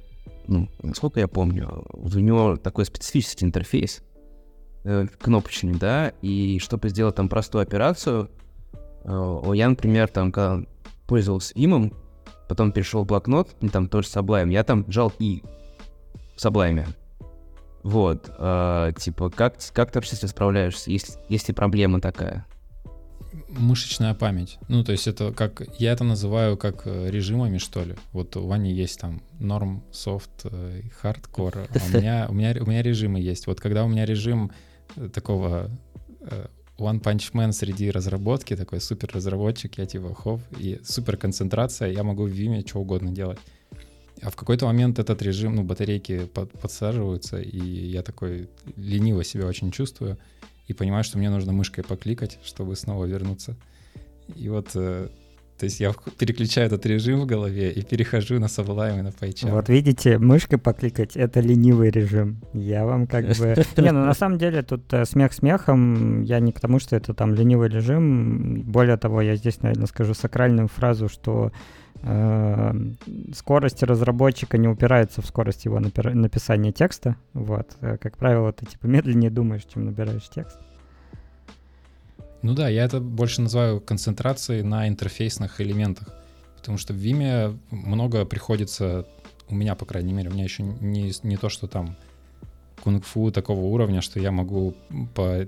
ну, 0.48 0.68
насколько 0.82 1.20
я 1.20 1.28
помню, 1.28 1.86
у 1.94 2.10
него 2.20 2.58
такой 2.58 2.86
специфический 2.86 3.46
интерфейс. 3.46 4.02
э, 4.84 5.08
кнопочный, 5.20 5.76
да, 5.76 6.14
и 6.22 6.60
чтобы 6.60 6.90
сделать 6.90 7.16
там 7.16 7.30
простую 7.30 7.62
операцию, 7.62 8.30
э, 9.04 9.42
я, 9.54 9.70
например, 9.70 10.08
там, 10.08 10.32
когда 10.32 10.66
пользовался 11.08 11.54
имом, 11.56 11.94
потом 12.50 12.72
перешел 12.72 13.04
в 13.04 13.08
блокнот, 13.08 13.56
там 13.72 13.88
тоже 13.88 14.08
Sublime, 14.08 14.52
я 14.52 14.64
там 14.64 14.84
жал 14.92 15.14
И 15.20 15.44
в 16.36 16.44
Sublime. 16.44 16.88
Вот, 17.84 18.32
э, 18.38 18.94
типа, 18.98 19.30
как, 19.30 19.56
как 19.74 19.92
ты 19.92 20.00
вообще 20.00 20.16
справляешься, 20.16 20.90
если, 20.90 21.20
если 21.30 21.52
проблема 21.54 22.02
такая? 22.02 22.46
Мышечная 23.50 24.14
память. 24.14 24.58
Ну, 24.68 24.84
то 24.84 24.92
есть 24.92 25.08
это 25.08 25.32
как, 25.32 25.64
я 25.80 25.92
это 25.92 26.04
называю 26.04 26.58
как 26.58 26.84
э, 26.86 27.10
режимами, 27.10 27.58
что 27.58 27.84
ли. 27.84 27.96
Вот 28.12 28.36
у 28.36 28.48
Вани 28.48 28.72
есть 28.72 29.00
там 29.00 29.22
норм, 29.40 29.84
софт, 29.92 30.46
хардкор, 31.02 31.58
а 31.58 31.68
у 31.70 31.98
меня, 31.98 32.28
у, 32.30 32.34
меня, 32.34 32.56
у 32.60 32.66
меня 32.66 32.82
режимы 32.82 33.20
есть. 33.20 33.48
Вот 33.48 33.60
когда 33.60 33.84
у 33.84 33.88
меня 33.88 34.06
режим 34.06 34.52
э, 34.96 35.10
такого 35.10 35.70
э, 36.22 36.48
One 36.78 37.02
Punch 37.02 37.34
Man 37.34 37.52
среди 37.52 37.92
разработки, 37.92 38.56
такой 38.56 38.82
супер 38.82 39.12
разработчик, 39.14 39.78
я 39.78 39.86
типа 39.86 40.14
хоп, 40.14 40.42
и 40.58 40.80
супер 40.84 41.18
концентрация, 41.18 41.92
я 41.92 42.04
могу 42.04 42.26
в 42.26 42.32
Vime 42.32 42.68
что 42.68 42.80
угодно 42.80 43.12
делать. 43.12 43.40
А 44.22 44.30
в 44.30 44.36
какой-то 44.36 44.66
момент 44.66 45.00
этот 45.00 45.22
режим, 45.22 45.56
ну, 45.56 45.64
батарейки 45.64 46.26
под, 46.26 46.52
подсаживаются, 46.54 47.40
и 47.40 47.60
я 47.60 48.04
такой 48.04 48.50
лениво 48.78 49.24
себя 49.24 49.46
очень 49.48 49.72
чувствую, 49.72 50.18
и 50.68 50.74
понимаю, 50.74 51.04
что 51.04 51.18
мне 51.18 51.30
нужно 51.30 51.52
мышкой 51.52 51.84
покликать, 51.84 52.40
чтобы 52.44 52.76
снова 52.76 53.06
вернуться. 53.06 53.56
И 54.36 54.50
вот, 54.50 54.72
э, 54.76 55.10
то 55.58 55.66
есть 55.66 55.80
я 55.80 55.94
переключаю 56.18 56.68
этот 56.68 56.86
режим 56.86 57.22
в 57.22 57.26
голове 57.26 57.72
и 57.72 57.82
перехожу 57.84 58.40
на 58.40 58.46
Sublime 58.46 59.00
и 59.00 59.02
на 59.02 59.10
PyCharm. 59.10 59.52
Вот 59.52 59.70
видите, 59.70 60.18
мышкой 60.18 60.58
покликать— 60.58 61.16
это 61.16 61.42
ленивый 61.42 61.90
режим. 61.90 62.42
Я 62.54 62.86
вам 62.86 63.08
как 63.08 63.26
бы... 63.26 63.56
Не, 63.78 63.92
ну 63.92 64.06
на 64.06 64.14
самом 64.14 64.38
деле 64.38 64.64
тут 64.64 64.92
э, 64.94 65.06
смех 65.06 65.34
смехом. 65.34 66.24
Я 66.24 66.40
не 66.40 66.52
к 66.52 66.60
тому, 66.60 66.80
что 66.80 66.96
это 66.96 67.14
там 67.14 67.34
ленивый 67.34 67.70
режим. 67.70 68.64
Более 68.64 68.98
того, 68.98 69.22
я 69.22 69.36
здесь, 69.36 69.62
наверное, 69.62 69.88
скажу 69.88 70.14
сакральную 70.14 70.68
фразу, 70.70 71.10
что 71.10 71.52
скорость 73.34 73.82
разработчика 73.82 74.58
не 74.58 74.68
упирается 74.68 75.22
в 75.22 75.26
скорость 75.26 75.66
его 75.66 75.80
напи- 75.80 76.14
написания 76.14 76.74
текста. 76.74 77.16
Вот. 77.34 77.78
Э, 77.80 77.98
как 77.98 78.18
правило, 78.18 78.52
ты 78.52 78.66
типа 78.66 78.88
медленнее 78.88 79.32
думаешь, 79.32 79.64
чем 79.64 79.86
набираешь 79.86 80.28
текст. 80.30 80.58
Ну 82.42 82.54
да, 82.54 82.68
я 82.68 82.84
это 82.84 83.00
больше 83.00 83.42
называю 83.42 83.80
концентрацией 83.80 84.64
на 84.64 84.90
интерфейсных 84.90 85.62
элементах. 85.62 86.14
Потому 86.58 86.78
что 86.78 86.94
в 86.94 86.98
Vime 86.98 87.58
много 87.72 88.26
приходится, 88.26 89.08
у 89.48 89.56
меня, 89.56 89.76
по 89.76 89.86
крайней 89.86 90.12
мере, 90.12 90.30
у 90.30 90.34
меня 90.34 90.44
еще 90.44 90.64
не, 90.64 91.14
не 91.24 91.38
то, 91.38 91.48
что 91.48 91.68
там 91.68 91.96
кунг-фу 92.82 93.32
такого 93.32 93.62
уровня, 93.62 94.02
что 94.02 94.20
я 94.20 94.32
могу 94.32 94.76
по... 95.16 95.48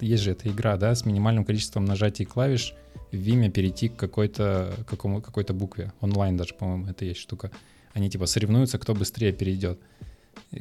Есть 0.00 0.22
же 0.22 0.30
эта 0.30 0.48
игра, 0.48 0.76
да, 0.76 0.94
с 0.94 1.04
минимальным 1.04 1.44
количеством 1.44 1.86
нажатий 1.86 2.24
клавиш 2.24 2.74
в 3.12 3.14
Vime 3.14 3.50
перейти 3.50 3.88
к 3.88 3.96
какой-то 3.96 4.74
какому, 4.86 5.20
какой-то 5.20 5.52
букве. 5.54 5.92
Онлайн 6.00 6.36
даже, 6.36 6.54
по-моему, 6.54 6.86
это 6.86 7.04
есть 7.04 7.20
штука. 7.20 7.50
Они 7.92 8.08
типа 8.08 8.26
соревнуются, 8.26 8.78
кто 8.78 8.94
быстрее 8.94 9.32
перейдет. 9.32 9.80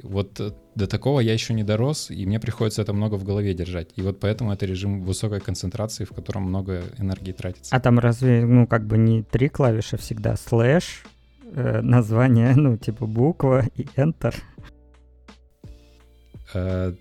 Вот 0.03 0.39
э, 0.39 0.51
до 0.75 0.87
такого 0.87 1.19
я 1.19 1.33
еще 1.33 1.53
не 1.53 1.63
дорос, 1.63 2.11
и 2.11 2.25
мне 2.25 2.39
приходится 2.39 2.81
это 2.81 2.93
много 2.93 3.15
в 3.15 3.23
голове 3.23 3.53
держать. 3.53 3.89
И 3.95 4.01
вот 4.01 4.19
поэтому 4.19 4.51
это 4.51 4.65
режим 4.65 5.01
высокой 5.03 5.39
концентрации, 5.39 6.05
в 6.05 6.09
котором 6.09 6.43
много 6.43 6.83
энергии 6.97 7.31
тратится. 7.31 7.75
А 7.75 7.79
там 7.79 7.99
разве, 7.99 8.45
ну, 8.45 8.67
как 8.67 8.85
бы 8.85 8.97
не 8.97 9.23
три 9.23 9.49
клавиши 9.49 9.97
всегда? 9.97 10.35
Слэш, 10.35 11.05
э, 11.53 11.81
название, 11.81 12.53
ну, 12.55 12.77
типа 12.77 13.05
буква 13.05 13.65
и 13.75 13.83
Enter? 13.95 14.35
Э, 16.53 16.93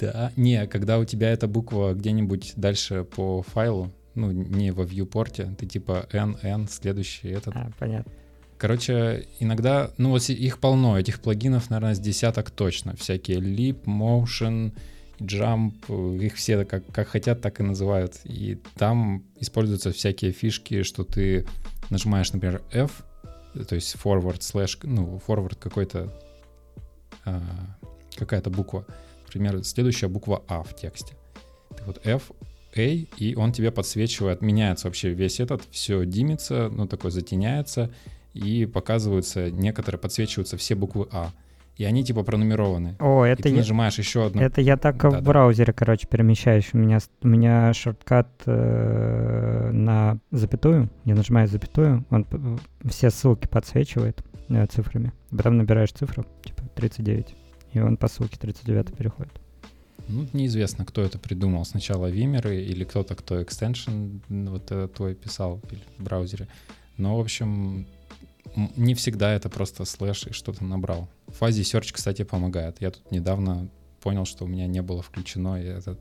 да, 0.00 0.32
не, 0.36 0.66
когда 0.66 0.98
у 0.98 1.04
тебя 1.04 1.30
эта 1.30 1.46
буква 1.46 1.94
где-нибудь 1.94 2.54
дальше 2.56 3.04
по 3.04 3.42
файлу, 3.42 3.90
ну, 4.14 4.30
не 4.30 4.70
во 4.70 4.84
viewport, 4.84 5.54
ты 5.56 5.66
типа 5.66 6.06
N, 6.12 6.36
N, 6.42 6.68
следующий 6.68 7.28
этот. 7.28 7.54
А, 7.56 7.70
понятно. 7.78 8.12
Короче, 8.58 9.28
иногда, 9.38 9.92
ну 9.98 10.10
вот 10.10 10.28
их 10.28 10.58
полно, 10.58 10.98
этих 10.98 11.20
плагинов, 11.20 11.70
наверное, 11.70 11.94
с 11.94 12.00
десяток 12.00 12.50
точно. 12.50 12.96
Всякие 12.96 13.38
Leap, 13.38 13.84
Motion, 13.84 14.72
Jump, 15.20 16.20
их 16.20 16.34
все 16.34 16.64
как, 16.64 16.84
как 16.90 17.08
хотят, 17.08 17.40
так 17.40 17.60
и 17.60 17.62
называют. 17.62 18.20
И 18.24 18.60
там 18.76 19.24
используются 19.38 19.92
всякие 19.92 20.32
фишки, 20.32 20.82
что 20.82 21.04
ты 21.04 21.46
нажимаешь, 21.90 22.32
например, 22.32 22.62
F, 22.72 23.04
то 23.68 23.76
есть 23.76 23.94
forward 23.94 24.40
slash, 24.40 24.78
ну, 24.82 25.20
forward 25.26 25.56
какой-то, 25.56 26.12
а, 27.24 27.42
какая-то 28.16 28.50
буква. 28.50 28.86
Например, 29.26 29.62
следующая 29.62 30.08
буква 30.08 30.42
А 30.48 30.62
в 30.62 30.74
тексте. 30.74 31.14
Ты 31.76 31.84
вот 31.84 32.04
F, 32.04 32.32
A, 32.78 33.06
и 33.16 33.34
он 33.34 33.52
тебе 33.52 33.70
подсвечивает, 33.70 34.40
меняется 34.40 34.86
вообще 34.86 35.10
весь 35.10 35.40
этот, 35.40 35.62
все 35.70 36.04
димится, 36.04 36.68
ну, 36.70 36.86
такой 36.86 37.10
затеняется, 37.10 37.90
и 38.34 38.66
показываются, 38.66 39.50
некоторые 39.50 39.98
подсвечиваются 39.98 40.56
все 40.56 40.74
буквы 40.74 41.08
А. 41.12 41.30
И 41.76 41.84
они 41.84 42.04
типа 42.04 42.24
пронумерованы. 42.24 42.96
О, 42.98 43.24
это 43.24 43.40
и 43.40 43.42
ты 43.44 43.48
я... 43.50 43.56
нажимаешь 43.58 43.98
еще 43.98 44.26
одну. 44.26 44.42
Это 44.42 44.60
я 44.60 44.76
так 44.76 44.96
да, 45.00 45.10
в 45.10 45.22
браузере, 45.22 45.72
короче, 45.72 46.08
перемещаюсь. 46.08 46.70
У 46.72 46.78
меня, 46.78 46.98
у 47.22 47.28
меня 47.28 47.72
шорткат 47.72 48.28
э, 48.46 49.70
на 49.72 50.18
запятую. 50.32 50.90
Я 51.04 51.14
нажимаю 51.14 51.46
запятую, 51.46 52.04
он 52.10 52.26
все 52.84 53.10
ссылки 53.10 53.46
подсвечивает 53.46 54.24
э, 54.48 54.66
цифрами. 54.66 55.12
Потом 55.30 55.56
набираешь 55.56 55.92
цифру, 55.92 56.26
типа 56.42 56.62
39, 56.74 57.36
и 57.74 57.80
он 57.80 57.96
по 57.96 58.08
ссылке 58.08 58.38
39 58.40 58.96
переходит. 58.96 59.40
Ну, 60.08 60.26
неизвестно, 60.32 60.84
кто 60.84 61.02
это 61.02 61.18
придумал. 61.18 61.64
Сначала 61.64 62.06
вимеры 62.06 62.62
или 62.62 62.84
кто-то, 62.84 63.14
кто 63.14 63.42
экстеншн 63.42 64.18
вот 64.28 64.70
э, 64.70 64.88
твой 64.88 65.14
писал 65.14 65.60
в 65.98 66.02
браузере. 66.02 66.48
Но, 66.96 67.16
в 67.16 67.20
общем, 67.20 67.86
не 68.76 68.94
всегда 68.94 69.34
это 69.34 69.48
просто 69.48 69.84
слэш 69.84 70.26
и 70.26 70.32
что-то 70.32 70.64
набрал. 70.64 71.08
Фази 71.28 71.62
Search, 71.62 71.92
кстати, 71.92 72.24
помогает. 72.24 72.80
Я 72.80 72.90
тут 72.90 73.10
недавно 73.10 73.68
понял, 74.00 74.24
что 74.24 74.44
у 74.44 74.48
меня 74.48 74.66
не 74.66 74.82
было 74.82 75.02
включено 75.02 75.60
и 75.60 75.66
этот 75.66 76.00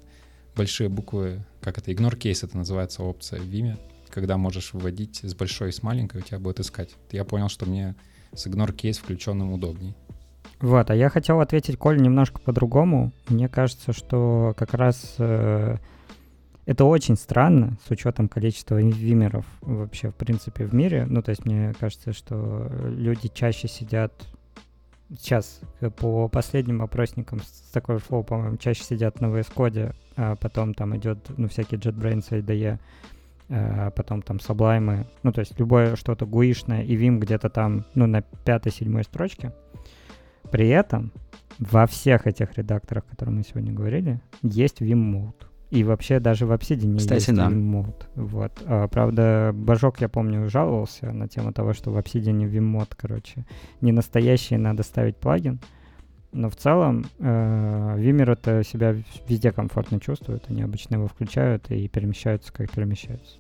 большие 0.56 0.90
буквы, 0.90 1.46
как 1.62 1.78
это, 1.78 1.92
ignore 1.92 2.18
case 2.18 2.46
это 2.46 2.58
называется 2.58 3.04
опция 3.04 3.40
в 3.40 3.46
Vime, 3.46 3.78
когда 4.10 4.38
можешь 4.38 4.74
вводить 4.74 5.20
с 5.24 5.36
большой 5.36 5.70
и 5.70 5.72
с 5.72 5.84
маленькой, 5.84 6.22
у 6.22 6.24
тебя 6.24 6.40
будет 6.40 6.60
искать. 6.60 6.90
Я 7.12 7.26
понял, 7.26 7.50
что 7.50 7.66
мне 7.66 7.96
с 8.34 8.48
ignore 8.48 8.76
case 8.76 9.00
включенным 9.00 9.54
удобней. 9.54 9.96
Вот, 10.60 10.90
а 10.90 10.96
я 10.96 11.10
хотел 11.10 11.40
ответить 11.40 11.78
Коль 11.78 12.02
немножко 12.02 12.42
по-другому. 12.42 13.12
Мне 13.30 13.48
кажется, 13.48 13.94
что 13.94 14.56
как 14.58 14.74
раз 14.74 15.16
э, 15.20 15.78
это 16.66 16.86
очень 16.86 17.16
странно, 17.16 17.78
с 17.88 17.92
учетом 17.92 18.28
количества 18.28 18.82
вимеров 18.82 19.46
вообще, 19.62 20.10
в 20.10 20.16
принципе, 20.16 20.66
в 20.66 20.74
мире. 20.74 21.06
Ну, 21.08 21.22
то 21.22 21.30
есть 21.30 21.46
мне 21.46 21.74
кажется, 21.80 22.12
что 22.12 22.70
люди 22.86 23.30
чаще 23.34 23.68
сидят... 23.68 24.14
Сейчас 25.18 25.62
э, 25.80 25.92
по 25.92 26.28
последним 26.28 26.82
опросникам 26.82 27.40
с 27.40 27.72
такой 27.72 27.98
Overflow, 27.98 28.24
по-моему, 28.24 28.58
чаще 28.58 28.84
сидят 28.84 29.22
на 29.22 29.28
VS 29.28 29.54
Code, 29.56 29.96
а 30.16 30.36
потом 30.36 30.74
там 30.74 30.98
идет, 30.98 31.20
ну, 31.38 31.48
всякие 31.48 31.80
JetBrains, 31.80 32.30
IDE, 32.32 32.80
а 33.50 33.92
потом 33.92 34.22
там 34.22 34.38
Sublime, 34.38 35.06
ну, 35.24 35.32
то 35.32 35.40
есть 35.40 35.58
любое 35.58 35.96
что-то 35.96 36.26
гуишное 36.26 36.84
и 36.84 36.98
Vim 36.98 37.20
где-то 37.20 37.50
там, 37.50 37.86
ну, 37.96 38.08
на 38.08 38.22
пятой-седьмой 38.22 39.06
строчке. 39.06 39.54
При 40.52 40.70
этом 40.70 41.12
во 41.60 41.88
всех 41.88 42.28
этих 42.28 42.58
редакторах, 42.58 43.04
о 43.08 43.10
которых 43.12 43.36
мы 43.36 43.44
сегодня 43.44 43.74
говорили, 43.74 44.20
есть 44.44 44.82
Vim 44.82 45.12
Mode. 45.12 45.48
И 45.70 45.84
вообще 45.84 46.20
даже 46.20 46.46
в 46.46 46.52
Obsidian 46.54 46.98
Кстати, 46.98 47.30
есть 47.30 47.36
да. 47.36 47.50
Vim-мод. 47.50 48.06
Вот. 48.16 48.54
А, 48.66 48.88
правда, 48.88 49.52
Божок, 49.54 50.00
я 50.00 50.08
помню, 50.08 50.50
жаловался 50.50 51.12
на 51.12 51.28
тему 51.28 51.52
того, 51.52 51.74
что 51.74 51.92
в 51.92 51.98
Obsidian 51.98 52.50
Vim-мод, 52.50 52.94
короче, 52.96 53.46
не 53.82 53.92
настоящий, 53.92 54.56
надо 54.56 54.84
ставить 54.84 55.18
плагин. 55.18 55.60
Но 56.32 56.50
в 56.50 56.56
целом 56.56 57.06
э, 57.20 57.96
Vimmer 57.98 58.34
это 58.34 58.64
себя 58.64 58.96
везде 59.28 59.52
комфортно 59.52 60.00
чувствует. 60.00 60.44
Они 60.50 60.62
обычно 60.62 60.96
его 60.96 61.08
включают 61.08 61.70
и 61.72 61.88
перемещаются, 61.88 62.54
как 62.54 62.72
перемещаются. 62.72 63.38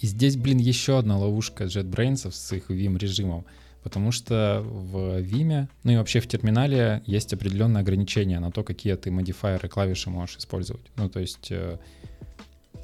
И 0.00 0.06
здесь, 0.06 0.36
блин, 0.36 0.58
еще 0.58 0.98
одна 0.98 1.16
ловушка 1.16 1.64
JetBrains 1.64 2.30
с 2.30 2.52
их 2.52 2.70
Vim 2.70 2.98
режимом 2.98 3.44
потому 3.86 4.10
что 4.10 4.64
в 4.64 5.20
Vime, 5.20 5.68
ну 5.84 5.92
и 5.92 5.96
вообще 5.96 6.18
в 6.18 6.26
терминале 6.26 7.04
есть 7.06 7.32
определенные 7.32 7.82
ограничения 7.82 8.40
на 8.40 8.50
то, 8.50 8.64
какие 8.64 8.96
ты 8.96 9.12
модифайеры 9.12 9.68
клавиши 9.68 10.10
можешь 10.10 10.38
использовать. 10.38 10.90
Ну, 10.96 11.08
то 11.08 11.20
есть, 11.20 11.52
э, 11.52 11.78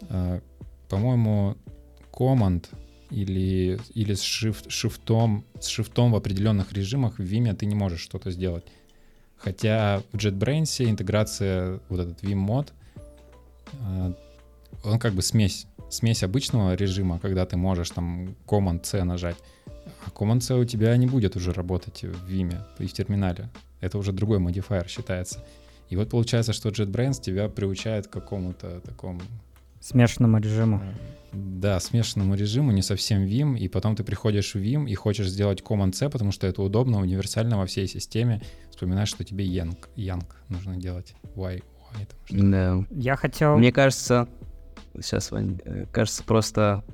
э, 0.08 0.40
по-моему, 0.88 1.56
command 2.12 2.66
или, 3.10 3.80
или 3.94 4.14
с 4.14 4.22
shift, 4.22 4.70
шифтом, 4.70 5.44
с 5.58 5.66
шифтом 5.66 6.12
в 6.12 6.14
определенных 6.14 6.72
режимах 6.72 7.18
в 7.18 7.22
Vime 7.22 7.52
ты 7.52 7.66
не 7.66 7.74
можешь 7.74 8.00
что-то 8.00 8.30
сделать. 8.30 8.64
Хотя 9.36 10.04
в 10.12 10.18
JetBrains 10.18 10.88
интеграция, 10.88 11.80
вот 11.88 11.98
этот 11.98 12.22
Vim 12.22 12.36
мод, 12.36 12.72
э, 13.72 14.12
он 14.84 14.98
как 15.00 15.14
бы 15.14 15.22
смесь, 15.22 15.66
смесь 15.90 16.22
обычного 16.22 16.76
режима, 16.76 17.18
когда 17.18 17.44
ты 17.44 17.56
можешь 17.56 17.90
там 17.90 18.36
Command-C 18.46 19.02
нажать, 19.02 19.36
а 20.04 20.10
Command-C 20.10 20.54
у 20.54 20.64
тебя 20.64 20.96
не 20.96 21.06
будет 21.06 21.36
уже 21.36 21.52
работать 21.52 22.02
в 22.02 22.30
Vime 22.30 22.58
и 22.78 22.86
в 22.86 22.92
терминале. 22.92 23.50
Это 23.80 23.98
уже 23.98 24.12
другой 24.12 24.38
модифайер 24.38 24.88
считается. 24.88 25.44
И 25.88 25.96
вот 25.96 26.08
получается, 26.08 26.52
что 26.52 26.70
JetBrains 26.70 27.20
тебя 27.20 27.48
приучает 27.48 28.06
к 28.06 28.10
какому-то 28.10 28.80
такому... 28.80 29.20
Смешанному 29.80 30.38
режиму. 30.38 30.80
Э, 30.82 30.94
да, 31.32 31.80
смешанному 31.80 32.34
режиму, 32.34 32.70
не 32.72 32.82
совсем 32.82 33.24
Vim, 33.24 33.58
и 33.58 33.68
потом 33.68 33.96
ты 33.96 34.04
приходишь 34.04 34.54
в 34.54 34.58
Vim 34.58 34.88
и 34.88 34.94
хочешь 34.94 35.28
сделать 35.28 35.60
Command-C, 35.60 36.08
потому 36.08 36.32
что 36.32 36.46
это 36.46 36.62
удобно, 36.62 37.00
универсально 37.00 37.58
во 37.58 37.66
всей 37.66 37.86
системе. 37.88 38.40
Вспоминаешь, 38.70 39.08
что 39.08 39.24
тебе 39.24 39.44
Yang, 39.44 39.76
Yang 39.96 40.24
нужно 40.48 40.76
делать. 40.76 41.14
Y, 41.34 41.62
Y. 41.94 42.06
Там, 42.28 42.50
да. 42.50 42.86
Я 42.90 43.16
хотел... 43.16 43.58
Мне 43.58 43.72
кажется, 43.72 44.28
сейчас, 44.94 45.30
Вань, 45.30 45.58
э, 45.64 45.86
кажется, 45.92 46.22
просто 46.24 46.84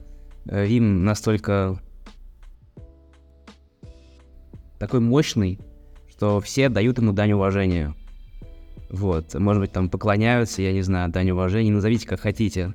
э, 0.47 0.67
Vim 0.67 0.81
настолько 0.81 1.81
такой 4.79 5.01
мощный, 5.01 5.59
что 6.11 6.41
все 6.41 6.69
дают 6.69 6.99
ему 6.99 7.13
дань 7.13 7.33
уважения. 7.33 7.95
Вот, 8.91 9.35
может 9.35 9.61
быть, 9.61 9.73
там 9.73 9.91
поклоняются, 9.91 10.63
я 10.63 10.73
не 10.73 10.83
знаю, 10.83 11.11
дань 11.11 11.31
уважения, 11.31 11.71
назовите 11.71 12.07
как 12.07 12.21
хотите 12.21 12.75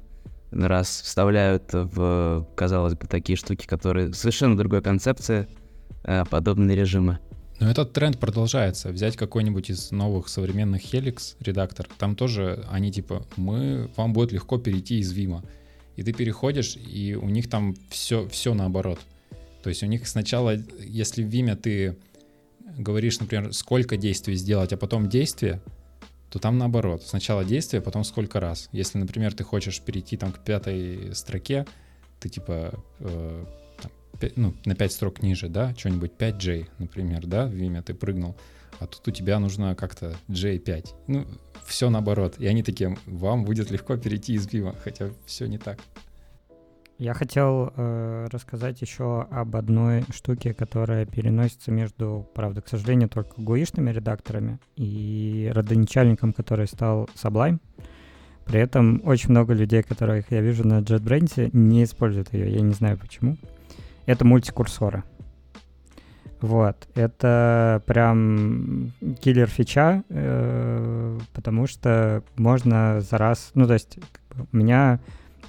раз 0.53 1.01
вставляют 1.01 1.73
в, 1.73 2.47
казалось 2.55 2.93
бы, 2.93 3.07
такие 3.07 3.35
штуки, 3.35 3.65
которые 3.65 4.13
совершенно 4.13 4.57
другой 4.57 4.81
концепции, 4.81 5.47
э, 6.03 6.23
подобные 6.29 6.77
режимы. 6.77 7.19
Но 7.59 7.69
этот 7.69 7.93
тренд 7.93 8.19
продолжается. 8.19 8.89
Взять 8.89 9.15
какой-нибудь 9.15 9.69
из 9.69 9.91
новых 9.91 10.27
современных 10.27 10.93
Helix 10.93 11.35
редактор, 11.39 11.87
там 11.97 12.15
тоже 12.15 12.65
они 12.69 12.91
типа, 12.91 13.25
мы, 13.35 13.89
вам 13.95 14.13
будет 14.13 14.31
легко 14.31 14.57
перейти 14.57 14.99
из 14.99 15.15
Vim. 15.15 15.43
И 15.95 16.03
ты 16.03 16.11
переходишь, 16.11 16.75
и 16.75 17.15
у 17.15 17.29
них 17.29 17.49
там 17.49 17.75
все, 17.89 18.27
все 18.27 18.53
наоборот. 18.53 18.99
То 19.63 19.69
есть 19.69 19.81
у 19.81 19.85
них 19.85 20.07
сначала, 20.07 20.55
если 20.79 21.23
в 21.23 21.29
Vim 21.29 21.55
ты 21.55 21.95
говоришь, 22.77 23.19
например, 23.19 23.53
сколько 23.53 23.97
действий 23.97 24.35
сделать, 24.35 24.73
а 24.73 24.77
потом 24.77 25.07
действие, 25.07 25.61
то 26.29 26.39
там 26.39 26.57
наоборот. 26.57 27.03
Сначала 27.03 27.45
действие, 27.45 27.81
потом 27.81 28.03
сколько 28.03 28.39
раз. 28.39 28.67
Если, 28.71 28.97
например, 28.97 29.33
ты 29.33 29.43
хочешь 29.43 29.79
перейти 29.81 30.17
там 30.17 30.33
к 30.33 30.39
пятой 30.43 31.15
строке, 31.15 31.65
ты 32.19 32.27
типа 32.27 32.73
э, 32.99 33.45
там, 33.81 33.91
5, 34.19 34.37
ну, 34.37 34.53
на 34.65 34.75
5 34.75 34.91
строк 34.91 35.21
ниже, 35.21 35.47
да, 35.47 35.73
что-нибудь 35.77 36.11
5J, 36.17 36.67
например, 36.79 37.25
да, 37.25 37.45
в 37.45 37.55
имя 37.55 37.81
ты 37.83 37.93
прыгнул, 37.93 38.35
а 38.79 38.87
тут 38.87 39.07
у 39.07 39.11
тебя 39.11 39.39
нужно 39.39 39.75
как-то 39.75 40.15
J5. 40.27 40.89
Ну, 41.07 41.27
все 41.65 41.89
наоборот. 41.89 42.35
И 42.39 42.47
они 42.47 42.63
такие, 42.63 42.97
вам 43.05 43.45
будет 43.45 43.71
легко 43.71 43.95
перейти 43.95 44.33
из 44.33 44.47
Vim, 44.47 44.75
хотя 44.83 45.11
все 45.25 45.45
не 45.45 45.57
так. 45.57 45.79
Я 47.03 47.13
хотел 47.13 47.73
э, 47.75 48.27
рассказать 48.31 48.79
еще 48.79 49.27
об 49.29 49.57
одной 49.57 50.05
штуке, 50.13 50.53
которая 50.53 51.05
переносится 51.05 51.69
между, 51.69 52.25
правда, 52.33 52.61
к 52.61 52.69
сожалению, 52.69 53.09
только 53.09 53.41
гуишными 53.41 53.91
редакторами 53.91 54.57
и 54.77 55.51
родоначальником, 55.53 56.31
который 56.31 56.65
стал 56.65 57.09
Sublime. 57.21 57.59
При 58.45 58.61
этом 58.61 59.01
очень 59.03 59.31
много 59.31 59.53
людей, 59.53 59.83
которых 59.83 60.31
я 60.31 60.39
вижу 60.39 60.65
на 60.65 60.79
JetBrains, 60.79 61.49
не 61.51 61.83
используют 61.83 62.31
ее. 62.31 62.53
Я 62.53 62.61
не 62.61 62.73
знаю 62.73 62.97
почему. 62.97 63.35
Это 64.05 64.23
мультикурсоры. 64.23 65.03
Вот, 66.39 66.87
это 66.95 67.83
прям 67.85 68.93
киллер 69.19 69.47
фича, 69.47 70.05
э, 70.07 71.19
потому 71.33 71.67
что 71.67 72.23
можно 72.37 73.01
за 73.01 73.17
раз, 73.17 73.51
ну 73.55 73.67
то 73.67 73.73
есть 73.73 73.99
у 74.53 74.55
меня 74.55 75.01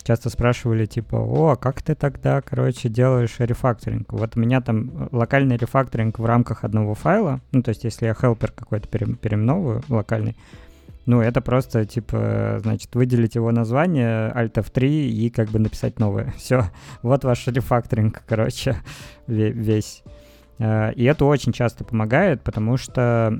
часто 0.05 0.31
спрашивали, 0.31 0.87
типа, 0.87 1.17
о, 1.17 1.53
а 1.53 1.57
как 1.57 1.83
ты 1.83 1.95
тогда, 1.95 2.41
короче, 2.43 2.89
делаешь 2.89 3.37
рефакторинг? 3.39 4.13
Вот 4.13 4.37
у 4.37 4.41
меня 4.41 4.61
там 4.61 4.91
э, 4.91 5.09
локальный 5.11 5.57
рефакторинг 5.57 6.19
в 6.19 6.25
рамках 6.25 6.63
одного 6.63 6.95
файла, 6.95 7.41
ну, 7.53 7.63
то 7.63 7.71
есть 7.71 7.85
если 7.85 8.07
я 8.07 8.13
helper 8.13 8.53
какой-то 8.55 8.87
переименовываю 8.89 9.83
локальный, 9.89 10.37
ну, 11.07 11.21
это 11.21 11.41
просто, 11.41 11.85
типа, 11.85 12.61
значит, 12.63 12.95
выделить 12.95 13.35
его 13.35 13.51
название, 13.51 14.31
Alt 14.33 14.55
F3 14.55 14.87
и 14.87 15.31
как 15.31 15.51
бы 15.51 15.59
написать 15.59 15.99
новое. 15.99 16.33
Все, 16.37 16.65
вот 17.03 17.25
ваш 17.25 17.47
рефакторинг, 17.47 18.23
короче, 18.27 18.77
весь. 19.27 20.03
Э, 20.59 20.93
и 20.93 21.05
это 21.05 21.25
очень 21.25 21.53
часто 21.53 21.85
помогает, 21.85 22.43
потому 22.43 22.77
что, 22.77 23.39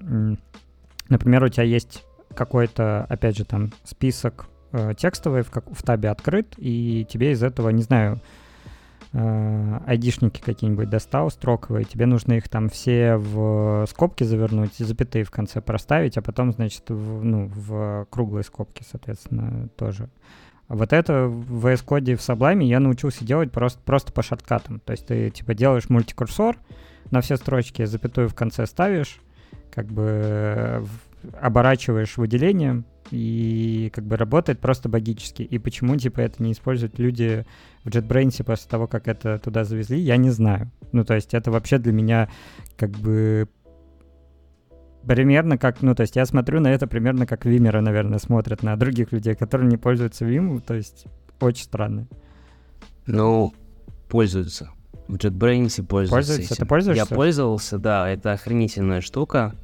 например, 1.09 1.45
у 1.45 1.49
тебя 1.49 1.65
есть 1.65 2.05
какой-то, 2.35 3.07
опять 3.09 3.37
же, 3.37 3.45
там 3.45 3.71
список 3.85 4.47
э, 4.75 4.95
текстовый 4.97 5.43
в, 5.43 5.51
как, 5.51 5.65
в 5.71 5.83
табе 5.83 6.11
открыт, 6.11 6.55
и 6.57 7.07
тебе 7.09 7.33
из 7.33 7.43
этого, 7.43 7.71
не 7.71 7.83
знаю, 7.83 8.21
э, 9.13 9.81
айдишники 9.87 10.41
какие-нибудь 10.41 10.91
достал 10.91 11.31
строковые, 11.31 11.85
тебе 11.85 12.07
нужно 12.07 12.35
их 12.35 12.49
там 12.49 12.69
все 12.69 13.17
в 13.17 13.87
скобки 13.89 14.25
завернуть 14.25 14.77
запятые 14.77 15.25
в 15.25 15.31
конце 15.31 15.61
проставить, 15.61 16.19
а 16.19 16.23
потом, 16.23 16.53
значит, 16.53 16.91
в, 16.91 17.25
ну, 17.25 17.51
в 17.55 18.07
круглые 18.11 18.45
скобки, 18.45 18.85
соответственно, 18.89 19.69
тоже. 19.77 20.09
Вот 20.69 20.93
это 20.93 21.27
в 21.27 21.67
VS 21.67 21.85
Code 21.85 22.17
в 22.17 22.21
Sublime 22.21 22.65
я 22.65 22.81
научился 22.81 23.25
делать 23.25 23.53
просто, 23.53 23.81
просто 23.85 24.13
по 24.13 24.23
шорткатам. 24.23 24.81
То 24.81 24.93
есть 24.93 25.07
ты 25.07 25.31
типа 25.31 25.55
делаешь 25.55 25.91
мультикурсор 25.91 26.57
на 27.11 27.21
все 27.21 27.37
строчки, 27.37 27.85
запятую 27.85 28.29
в 28.29 28.35
конце 28.35 28.67
ставишь, 28.67 29.21
как 29.71 29.87
бы 29.87 30.85
оборачиваешь 31.41 32.17
выделением, 32.17 32.87
и 33.15 33.91
как 33.95 34.05
бы 34.05 34.17
работает 34.17 34.59
просто 34.59 34.89
богически. 34.89 35.43
И 35.43 35.59
почему, 35.59 35.97
типа, 35.97 36.21
это 36.21 36.43
не 36.43 36.51
используют 36.51 36.99
люди 36.99 37.47
в 37.85 37.89
JetBrains 37.89 38.43
после 38.43 38.69
того, 38.69 38.89
как 38.89 39.07
это 39.07 39.39
туда 39.39 39.63
завезли, 39.63 40.01
я 40.01 40.17
не 40.17 40.31
знаю. 40.31 40.73
Ну, 40.91 41.05
то 41.05 41.15
есть 41.15 41.33
это 41.33 41.53
вообще 41.53 41.79
для 41.79 41.93
меня 41.93 42.29
как 42.77 42.91
бы 42.91 43.49
примерно 45.07 45.59
как, 45.59 45.81
ну, 45.83 45.95
то 45.95 46.01
есть 46.01 46.17
я 46.17 46.27
смотрю 46.27 46.61
на 46.61 46.73
это 46.73 46.89
примерно 46.89 47.25
как 47.25 47.45
Вимеры, 47.45 47.81
наверное, 47.81 48.19
смотрят 48.19 48.65
на 48.65 48.77
других 48.77 49.13
людей, 49.13 49.37
которые 49.37 49.69
не 49.69 49.77
пользуются 49.77 50.25
Vim, 50.25 50.61
то 50.61 50.75
есть 50.75 51.07
очень 51.41 51.65
странно. 51.65 52.09
Ну, 53.07 53.55
пользуются. 54.09 54.71
В 55.07 55.15
JetBrains 55.15 55.85
пользуются. 55.85 56.15
Пользуются? 56.15 56.57
Ты 56.57 56.67
пользуешься? 56.67 57.07
Я 57.09 57.17
пользовался, 57.17 57.79
да, 57.79 58.09
это 58.09 58.33
охренительная 58.33 59.03
штука. 59.03 59.55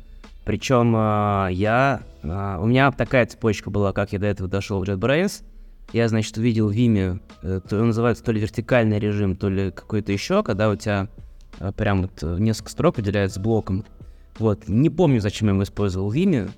Причем 0.51 0.97
э, 0.97 1.51
я... 1.53 2.03
Э, 2.25 2.59
у 2.61 2.67
меня 2.67 2.91
такая 2.91 3.25
цепочка 3.25 3.71
была, 3.71 3.93
как 3.93 4.13
я 4.13 4.19
до 4.19 4.27
этого 4.27 4.49
дошел 4.49 4.81
в 4.81 4.83
JetBrains. 4.83 5.45
Я, 5.93 6.09
значит, 6.09 6.37
увидел 6.39 6.69
в 6.69 6.73
Vime, 6.73 7.21
э, 7.45 7.61
то, 7.69 7.77
называется 7.77 8.25
то 8.25 8.33
ли 8.33 8.41
вертикальный 8.41 8.99
режим, 8.99 9.37
то 9.37 9.49
ли 9.49 9.71
какой-то 9.71 10.11
еще, 10.11 10.43
когда 10.43 10.69
у 10.69 10.75
тебя 10.75 11.07
э, 11.61 11.71
прям 11.71 12.03
вот 12.03 12.41
несколько 12.41 12.69
строк 12.69 12.97
выделяется 12.97 13.39
блоком. 13.39 13.85
Вот, 14.41 14.67
не 14.67 14.91
помню, 14.91 15.21
зачем 15.21 15.47
я 15.47 15.55
его 15.55 15.63
использовал 15.63 16.11
в 16.11 16.17
Vime, 16.17 16.51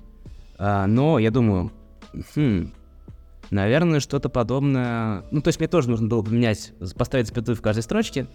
э, 0.57 0.85
но 0.87 1.19
я 1.19 1.29
думаю, 1.29 1.71
хм, 2.35 2.71
наверное, 3.51 3.99
что-то 3.99 4.27
подобное... 4.27 5.23
Ну, 5.29 5.39
то 5.41 5.49
есть 5.49 5.59
мне 5.59 5.67
тоже 5.67 5.91
нужно 5.91 6.07
было 6.07 6.23
поменять, 6.23 6.73
поставить 6.97 7.27
запятую 7.27 7.55
в 7.55 7.61
каждой 7.61 7.83
строчке. 7.83 8.25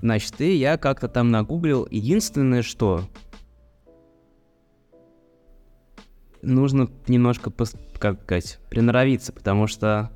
Значит, 0.00 0.40
и 0.40 0.54
я 0.54 0.76
как-то 0.76 1.08
там 1.08 1.32
нагуглил. 1.32 1.88
Единственное, 1.90 2.62
что 2.62 3.02
нужно 6.42 6.88
немножко, 7.06 7.52
как 7.98 8.22
сказать, 8.22 8.58
приноровиться, 8.70 9.32
потому 9.32 9.66
что 9.66 10.10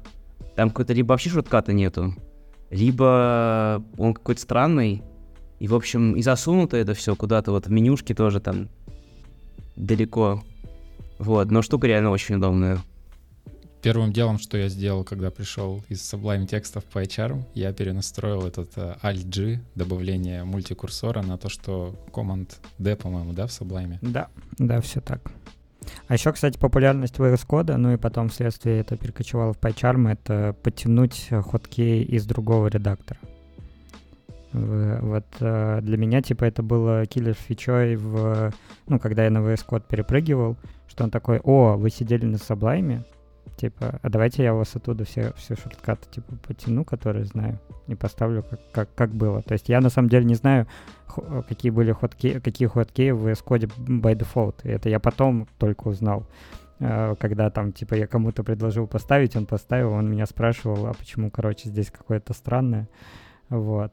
там 0.57 0.71
какой-то 0.71 0.93
либо 0.93 1.09
вообще 1.09 1.31
шортката 1.31 1.73
нету, 1.73 2.15
либо 2.71 3.85
он 3.99 4.15
какой-то 4.15 4.41
странный, 4.41 5.03
и, 5.59 5.69
в 5.69 5.75
общем, 5.75 6.15
и 6.17 6.23
засунуто 6.23 6.77
это 6.77 6.95
все 6.95 7.15
куда-то 7.15 7.53
вот 7.53 7.67
в 7.67 7.71
менюшке 7.71 8.15
тоже 8.15 8.41
там 8.41 8.69
далеко. 9.77 10.43
Вот, 11.19 11.51
но 11.51 11.63
штука 11.63 11.87
реально 11.87 12.11
очень 12.11 12.35
удобная. 12.35 12.81
Первым 13.81 14.13
делом, 14.13 14.39
что 14.39 14.57
я 14.59 14.69
сделал, 14.69 15.03
когда 15.03 15.31
пришел 15.31 15.83
из 15.89 16.01
Sublime 16.01 16.47
текстов 16.47 16.85
по 16.85 17.03
HR, 17.03 17.43
я 17.55 17.73
перенастроил 17.73 18.47
этот 18.47 18.77
uh, 18.77 18.97
Alt-G, 19.03 19.61
добавление 19.75 20.45
мультикурсора 20.45 21.21
на 21.23 21.37
то, 21.37 21.49
что 21.49 21.97
Command 22.13 22.49
D, 22.79 22.95
по-моему, 22.95 23.33
да, 23.33 23.49
в 23.49 23.51
Sublime? 23.51 23.99
Да, 24.01 24.29
да, 24.59 24.81
все 24.81 25.01
так. 25.01 25.33
А 26.09 26.15
еще, 26.15 26.33
кстати, 26.33 26.59
популярность 26.59 27.17
VS 27.17 27.47
Code, 27.47 27.77
ну 27.77 27.93
и 27.93 27.97
потом 27.97 28.29
вследствие 28.29 28.81
это 28.81 28.97
перекочевало 28.97 29.53
в 29.53 29.59
PyCharm, 29.59 30.11
это 30.11 30.55
подтянуть 30.63 31.29
ходкей 31.31 32.03
из 32.03 32.27
другого 32.27 32.69
редактора. 32.69 33.19
Вот 34.53 35.25
э, 35.41 35.81
для 35.81 35.97
меня, 35.97 36.21
типа, 36.21 36.45
это 36.45 36.63
было 36.63 37.07
киллер 37.07 37.33
фичой 37.33 37.97
в... 37.97 38.53
Ну, 38.87 38.99
когда 38.99 39.25
я 39.25 39.31
на 39.31 39.39
VS 39.39 39.67
Code 39.67 39.85
перепрыгивал, 39.89 40.57
что 40.89 41.05
он 41.05 41.11
такой, 41.11 41.41
о, 41.43 41.77
вы 41.77 41.89
сидели 41.89 42.27
на 42.27 42.37
Sublime, 42.37 43.03
Типа, 43.57 44.01
а 44.03 44.09
давайте 44.09 44.43
я 44.43 44.55
у 44.55 44.59
вас 44.59 44.75
оттуда 44.75 45.05
все, 45.05 45.33
все 45.37 45.55
шорткаты 45.55 46.09
типа 46.11 46.35
потяну, 46.47 46.85
которые 46.85 47.25
знаю, 47.25 47.61
и 47.87 47.95
поставлю 47.95 48.43
как, 48.43 48.61
как, 48.73 48.95
как 48.95 49.11
было. 49.11 49.43
То 49.43 49.53
есть 49.53 49.69
я 49.69 49.81
на 49.81 49.89
самом 49.89 50.09
деле 50.09 50.25
не 50.25 50.35
знаю, 50.35 50.67
какие 51.49 51.71
были 51.71 51.93
ходки, 51.93 52.41
какие 52.41 52.69
ходки 52.69 53.11
в 53.11 53.29
Code 53.29 53.71
by 53.87 54.15
default. 54.17 54.55
И 54.65 54.69
это 54.69 54.89
я 54.89 54.99
потом 54.99 55.47
только 55.59 55.89
узнал. 55.89 56.27
Э, 56.81 57.15
когда 57.19 57.51
там, 57.51 57.73
типа, 57.73 57.95
я 57.95 58.07
кому-то 58.07 58.43
предложил 58.43 58.87
поставить, 58.87 59.37
он 59.37 59.47
поставил, 59.47 59.93
он 59.93 60.11
меня 60.11 60.27
спрашивал, 60.27 60.87
а 60.87 60.95
почему, 60.95 61.31
короче, 61.31 61.69
здесь 61.69 61.91
какое-то 61.91 62.35
странное. 62.35 62.89
Вот. 63.49 63.93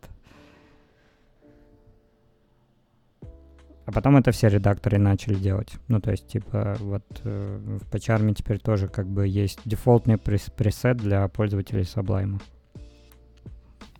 А 3.89 3.91
потом 3.91 4.17
это 4.17 4.31
все 4.31 4.49
редакторы 4.49 4.99
начали 4.99 5.33
делать. 5.33 5.73
Ну, 5.87 5.99
то 5.99 6.11
есть, 6.11 6.27
типа, 6.27 6.77
вот 6.79 7.01
э, 7.23 7.79
в 7.81 7.91
PyCharm 7.91 8.35
теперь 8.35 8.59
тоже 8.59 8.87
как 8.87 9.07
бы 9.07 9.27
есть 9.27 9.61
дефолтный 9.65 10.19
прес 10.19 10.51
пресет 10.55 10.97
для 10.97 11.27
пользователей 11.27 11.81
Sublime. 11.81 12.39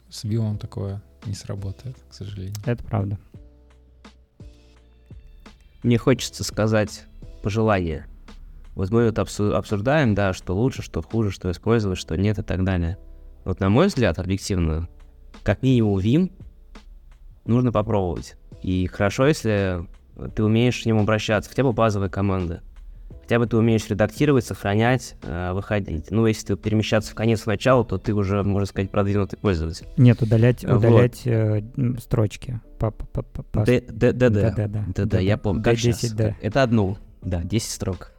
С 0.08 0.26
Vue 0.26 0.60
такое 0.60 1.02
не 1.26 1.34
сработает, 1.34 1.98
к 2.08 2.14
сожалению. 2.14 2.54
Это 2.68 2.84
правда. 2.84 3.18
Мне 5.82 5.98
хочется 5.98 6.44
сказать 6.44 7.06
пожелание. 7.42 8.06
Вот 8.76 8.92
мы 8.92 9.10
вот 9.10 9.18
обсуждаем, 9.18 10.14
да, 10.14 10.34
что 10.34 10.56
лучше, 10.56 10.84
что 10.84 11.02
хуже, 11.02 11.32
что 11.32 11.50
использовать, 11.50 11.98
что 11.98 12.16
нет 12.16 12.38
и 12.38 12.44
так 12.44 12.64
далее. 12.64 13.00
Вот 13.44 13.60
на 13.60 13.70
мой 13.70 13.88
взгляд, 13.88 14.20
объективно, 14.20 14.88
как 15.42 15.64
минимум 15.64 15.98
Vim 15.98 16.32
нужно 17.50 17.72
попробовать. 17.72 18.36
И 18.62 18.88
хорошо, 18.88 19.28
если 19.28 19.86
ты 20.36 20.44
умеешь 20.44 20.82
к 20.82 20.86
нему 20.86 21.02
обращаться, 21.02 21.50
хотя 21.50 21.64
бы 21.64 21.74
базовые 21.74 22.10
команды. 22.10 22.62
Хотя 23.22 23.40
бы 23.40 23.46
ты 23.46 23.58
умеешь 23.58 23.88
редактировать, 23.88 24.46
сохранять, 24.46 25.16
э, 25.22 25.54
выходить. 25.54 26.10
Ну, 26.10 26.26
если 26.26 26.48
ты 26.48 26.56
перемещаться 26.56 27.12
в 27.12 27.16
конец 27.16 27.42
в 27.42 27.48
начало, 27.48 27.86
то 27.86 28.00
ты 28.00 28.16
уже, 28.16 28.42
можно 28.44 28.66
сказать, 28.66 28.90
продвинутый 28.90 29.38
пользователь. 29.38 29.86
Нет, 29.98 30.22
удалять, 30.22 30.64
удалять 30.66 31.22
вот. 31.26 31.32
э, 31.32 31.64
строчки. 32.00 32.60
Да-да-да, 33.92 35.20
я 35.20 35.38
помню. 35.38 35.64
Как 35.64 35.78
сейчас? 35.78 36.12
Это 36.42 36.64
одну, 36.64 36.98
да, 37.22 37.44
10 37.44 37.70
строк. 37.70 38.14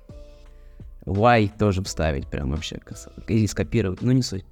Y 1.06 1.50
тоже 1.58 1.82
вставить 1.82 2.28
прям 2.28 2.50
вообще. 2.50 2.78
И 3.26 3.46
скопировать, 3.48 4.02
ну 4.02 4.12
не 4.12 4.22
суть. 4.22 4.44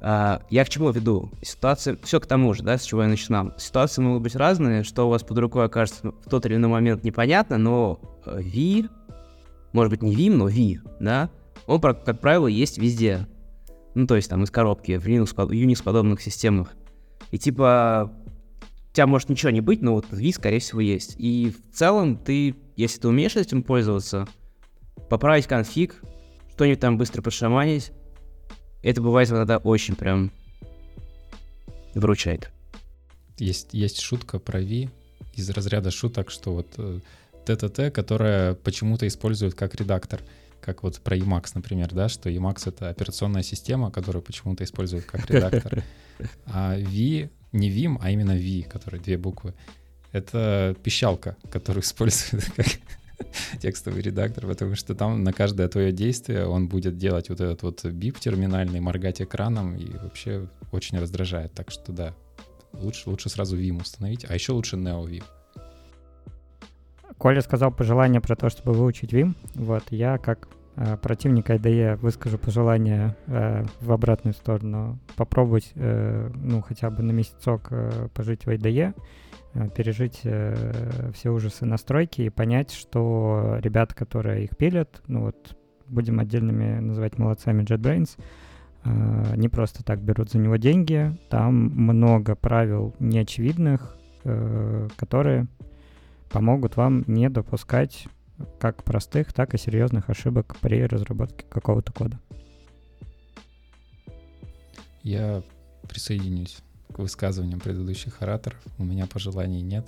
А, 0.00 0.42
я 0.50 0.64
к 0.64 0.68
чему 0.68 0.90
веду? 0.90 1.30
Ситуация, 1.42 1.98
все 2.02 2.20
к 2.20 2.26
тому 2.26 2.54
же, 2.54 2.62
да, 2.62 2.78
с 2.78 2.84
чего 2.84 3.02
я 3.02 3.08
начинал. 3.08 3.52
Ситуации 3.58 4.02
могут 4.02 4.22
быть 4.22 4.36
разные, 4.36 4.84
что 4.84 5.06
у 5.06 5.10
вас 5.10 5.22
под 5.22 5.38
рукой 5.38 5.64
окажется 5.64 6.12
в 6.12 6.30
тот 6.30 6.46
или 6.46 6.54
иной 6.54 6.70
момент 6.70 7.04
непонятно, 7.04 7.58
но 7.58 8.00
э, 8.26 8.42
может 9.72 9.90
быть 9.90 10.02
не 10.02 10.14
Vim, 10.14 10.36
но 10.36 10.46
V, 10.46 10.80
да, 11.00 11.30
он, 11.66 11.80
как 11.80 12.20
правило, 12.20 12.46
есть 12.46 12.78
везде. 12.78 13.26
Ну, 13.94 14.06
то 14.06 14.16
есть 14.16 14.30
там 14.30 14.44
из 14.44 14.50
коробки, 14.50 14.96
в 14.96 15.06
Linux, 15.06 15.34
Unix 15.34 15.82
подобных 15.82 16.20
системах. 16.22 16.74
И 17.30 17.38
типа, 17.38 18.12
у 18.90 18.94
тебя 18.94 19.06
может 19.06 19.28
ничего 19.28 19.50
не 19.50 19.60
быть, 19.60 19.82
но 19.82 19.94
вот 19.94 20.06
V, 20.10 20.32
скорее 20.32 20.60
всего, 20.60 20.80
есть. 20.80 21.16
И 21.18 21.52
в 21.52 21.76
целом 21.76 22.16
ты, 22.16 22.54
если 22.76 23.00
ты 23.00 23.08
умеешь 23.08 23.36
этим 23.36 23.62
пользоваться, 23.62 24.26
поправить 25.10 25.46
конфиг, 25.46 25.96
что-нибудь 26.52 26.80
там 26.80 26.96
быстро 26.96 27.22
пошаманить, 27.22 27.92
это 28.82 29.00
бывает 29.00 29.30
иногда 29.30 29.58
очень 29.58 29.96
прям 29.96 30.30
выручает. 31.94 32.50
Есть, 33.38 33.68
есть 33.72 34.00
шутка 34.00 34.38
про 34.38 34.60
V 34.60 34.90
из 35.34 35.50
разряда 35.50 35.90
шуток, 35.90 36.30
что 36.30 36.54
вот 36.54 36.66
э, 36.76 37.00
ТТТ, 37.44 37.92
которая 37.94 38.54
почему-то 38.54 39.06
используют 39.06 39.54
как 39.54 39.74
редактор, 39.74 40.20
как 40.60 40.82
вот 40.82 41.00
про 41.00 41.16
Emacs, 41.16 41.52
например, 41.54 41.92
да, 41.92 42.08
что 42.08 42.28
Emacs— 42.28 42.62
это 42.66 42.88
операционная 42.88 43.42
система, 43.42 43.90
которую 43.90 44.22
почему-то 44.22 44.64
используют 44.64 45.04
как 45.06 45.30
редактор, 45.30 45.82
а 46.46 46.76
V, 46.76 47.30
не 47.52 47.70
Vim, 47.70 47.98
а 48.00 48.10
именно 48.10 48.34
V, 48.36 48.68
который 48.68 49.00
две 49.00 49.16
буквы, 49.16 49.54
это 50.12 50.76
пищалка, 50.82 51.36
которую 51.50 51.82
используют 51.82 52.44
как 52.56 52.66
текстовый 53.60 54.02
редактор, 54.02 54.46
потому 54.46 54.74
что 54.74 54.94
там 54.94 55.22
на 55.24 55.32
каждое 55.32 55.68
твое 55.68 55.92
действие 55.92 56.46
он 56.46 56.68
будет 56.68 56.96
делать 56.96 57.28
вот 57.28 57.40
этот 57.40 57.62
вот 57.62 57.84
бип 57.84 58.18
терминальный, 58.18 58.80
моргать 58.80 59.20
экраном 59.20 59.76
и 59.76 59.90
вообще 59.98 60.48
очень 60.72 60.98
раздражает. 60.98 61.52
Так 61.52 61.70
что 61.70 61.92
да, 61.92 62.14
лучше, 62.72 63.10
лучше 63.10 63.28
сразу 63.28 63.56
Vim 63.58 63.80
установить, 63.80 64.24
а 64.28 64.34
еще 64.34 64.52
лучше 64.52 64.76
NeoVim. 64.76 65.24
Коля 67.16 67.40
сказал 67.40 67.72
пожелание 67.72 68.20
про 68.20 68.36
то, 68.36 68.48
чтобы 68.48 68.72
выучить 68.72 69.12
Vim. 69.12 69.34
Вот, 69.54 69.82
я 69.90 70.18
как 70.18 70.48
э, 70.76 70.96
противник 70.96 71.50
IDE 71.50 71.96
выскажу 71.96 72.38
пожелание 72.38 73.16
э, 73.26 73.64
в 73.80 73.92
обратную 73.92 74.34
сторону 74.34 74.98
попробовать, 75.16 75.72
э, 75.74 76.30
ну, 76.34 76.62
хотя 76.62 76.90
бы 76.90 77.02
на 77.02 77.10
месяцок 77.10 77.68
э, 77.70 78.08
пожить 78.14 78.46
в 78.46 78.50
IDE 78.50 78.94
пережить 79.74 80.20
э, 80.24 81.10
все 81.14 81.30
ужасы 81.30 81.64
настройки 81.64 82.22
и 82.22 82.30
понять, 82.30 82.72
что 82.72 83.58
ребята, 83.60 83.94
которые 83.94 84.44
их 84.44 84.56
пилят, 84.56 85.02
ну 85.06 85.22
вот 85.22 85.56
будем 85.88 86.20
отдельными 86.20 86.78
называть 86.80 87.18
молодцами 87.18 87.62
JetBrains, 87.62 88.18
э, 88.84 89.36
не 89.36 89.48
просто 89.48 89.84
так 89.84 90.00
берут 90.00 90.30
за 90.30 90.38
него 90.38 90.56
деньги, 90.56 91.16
там 91.30 91.54
много 91.54 92.36
правил 92.36 92.94
неочевидных, 92.98 93.96
э, 94.24 94.88
которые 94.96 95.46
помогут 96.30 96.76
вам 96.76 97.04
не 97.06 97.28
допускать 97.30 98.06
как 98.60 98.84
простых, 98.84 99.32
так 99.32 99.54
и 99.54 99.58
серьезных 99.58 100.10
ошибок 100.10 100.56
при 100.60 100.84
разработке 100.84 101.44
какого-то 101.48 101.92
кода. 101.92 102.18
Я 105.02 105.42
присоединюсь 105.88 106.62
к 106.92 106.98
высказываниям 106.98 107.60
предыдущих 107.60 108.22
ораторов. 108.22 108.58
У 108.78 108.84
меня 108.84 109.06
пожеланий 109.06 109.60
нет. 109.62 109.86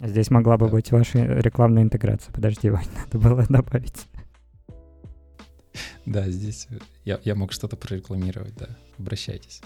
Здесь 0.00 0.30
могла 0.30 0.56
бы 0.56 0.66
да. 0.66 0.72
быть 0.72 0.90
ваша 0.92 1.24
рекламная 1.24 1.82
интеграция. 1.82 2.32
Подожди, 2.32 2.70
Вань, 2.70 2.86
надо 2.96 3.18
было 3.18 3.46
добавить. 3.48 4.06
Да, 6.06 6.28
здесь 6.28 6.68
я, 7.04 7.20
я 7.24 7.34
мог 7.34 7.52
что-то 7.52 7.76
прорекламировать, 7.76 8.56
да. 8.56 8.68
Обращайтесь. 8.98 9.62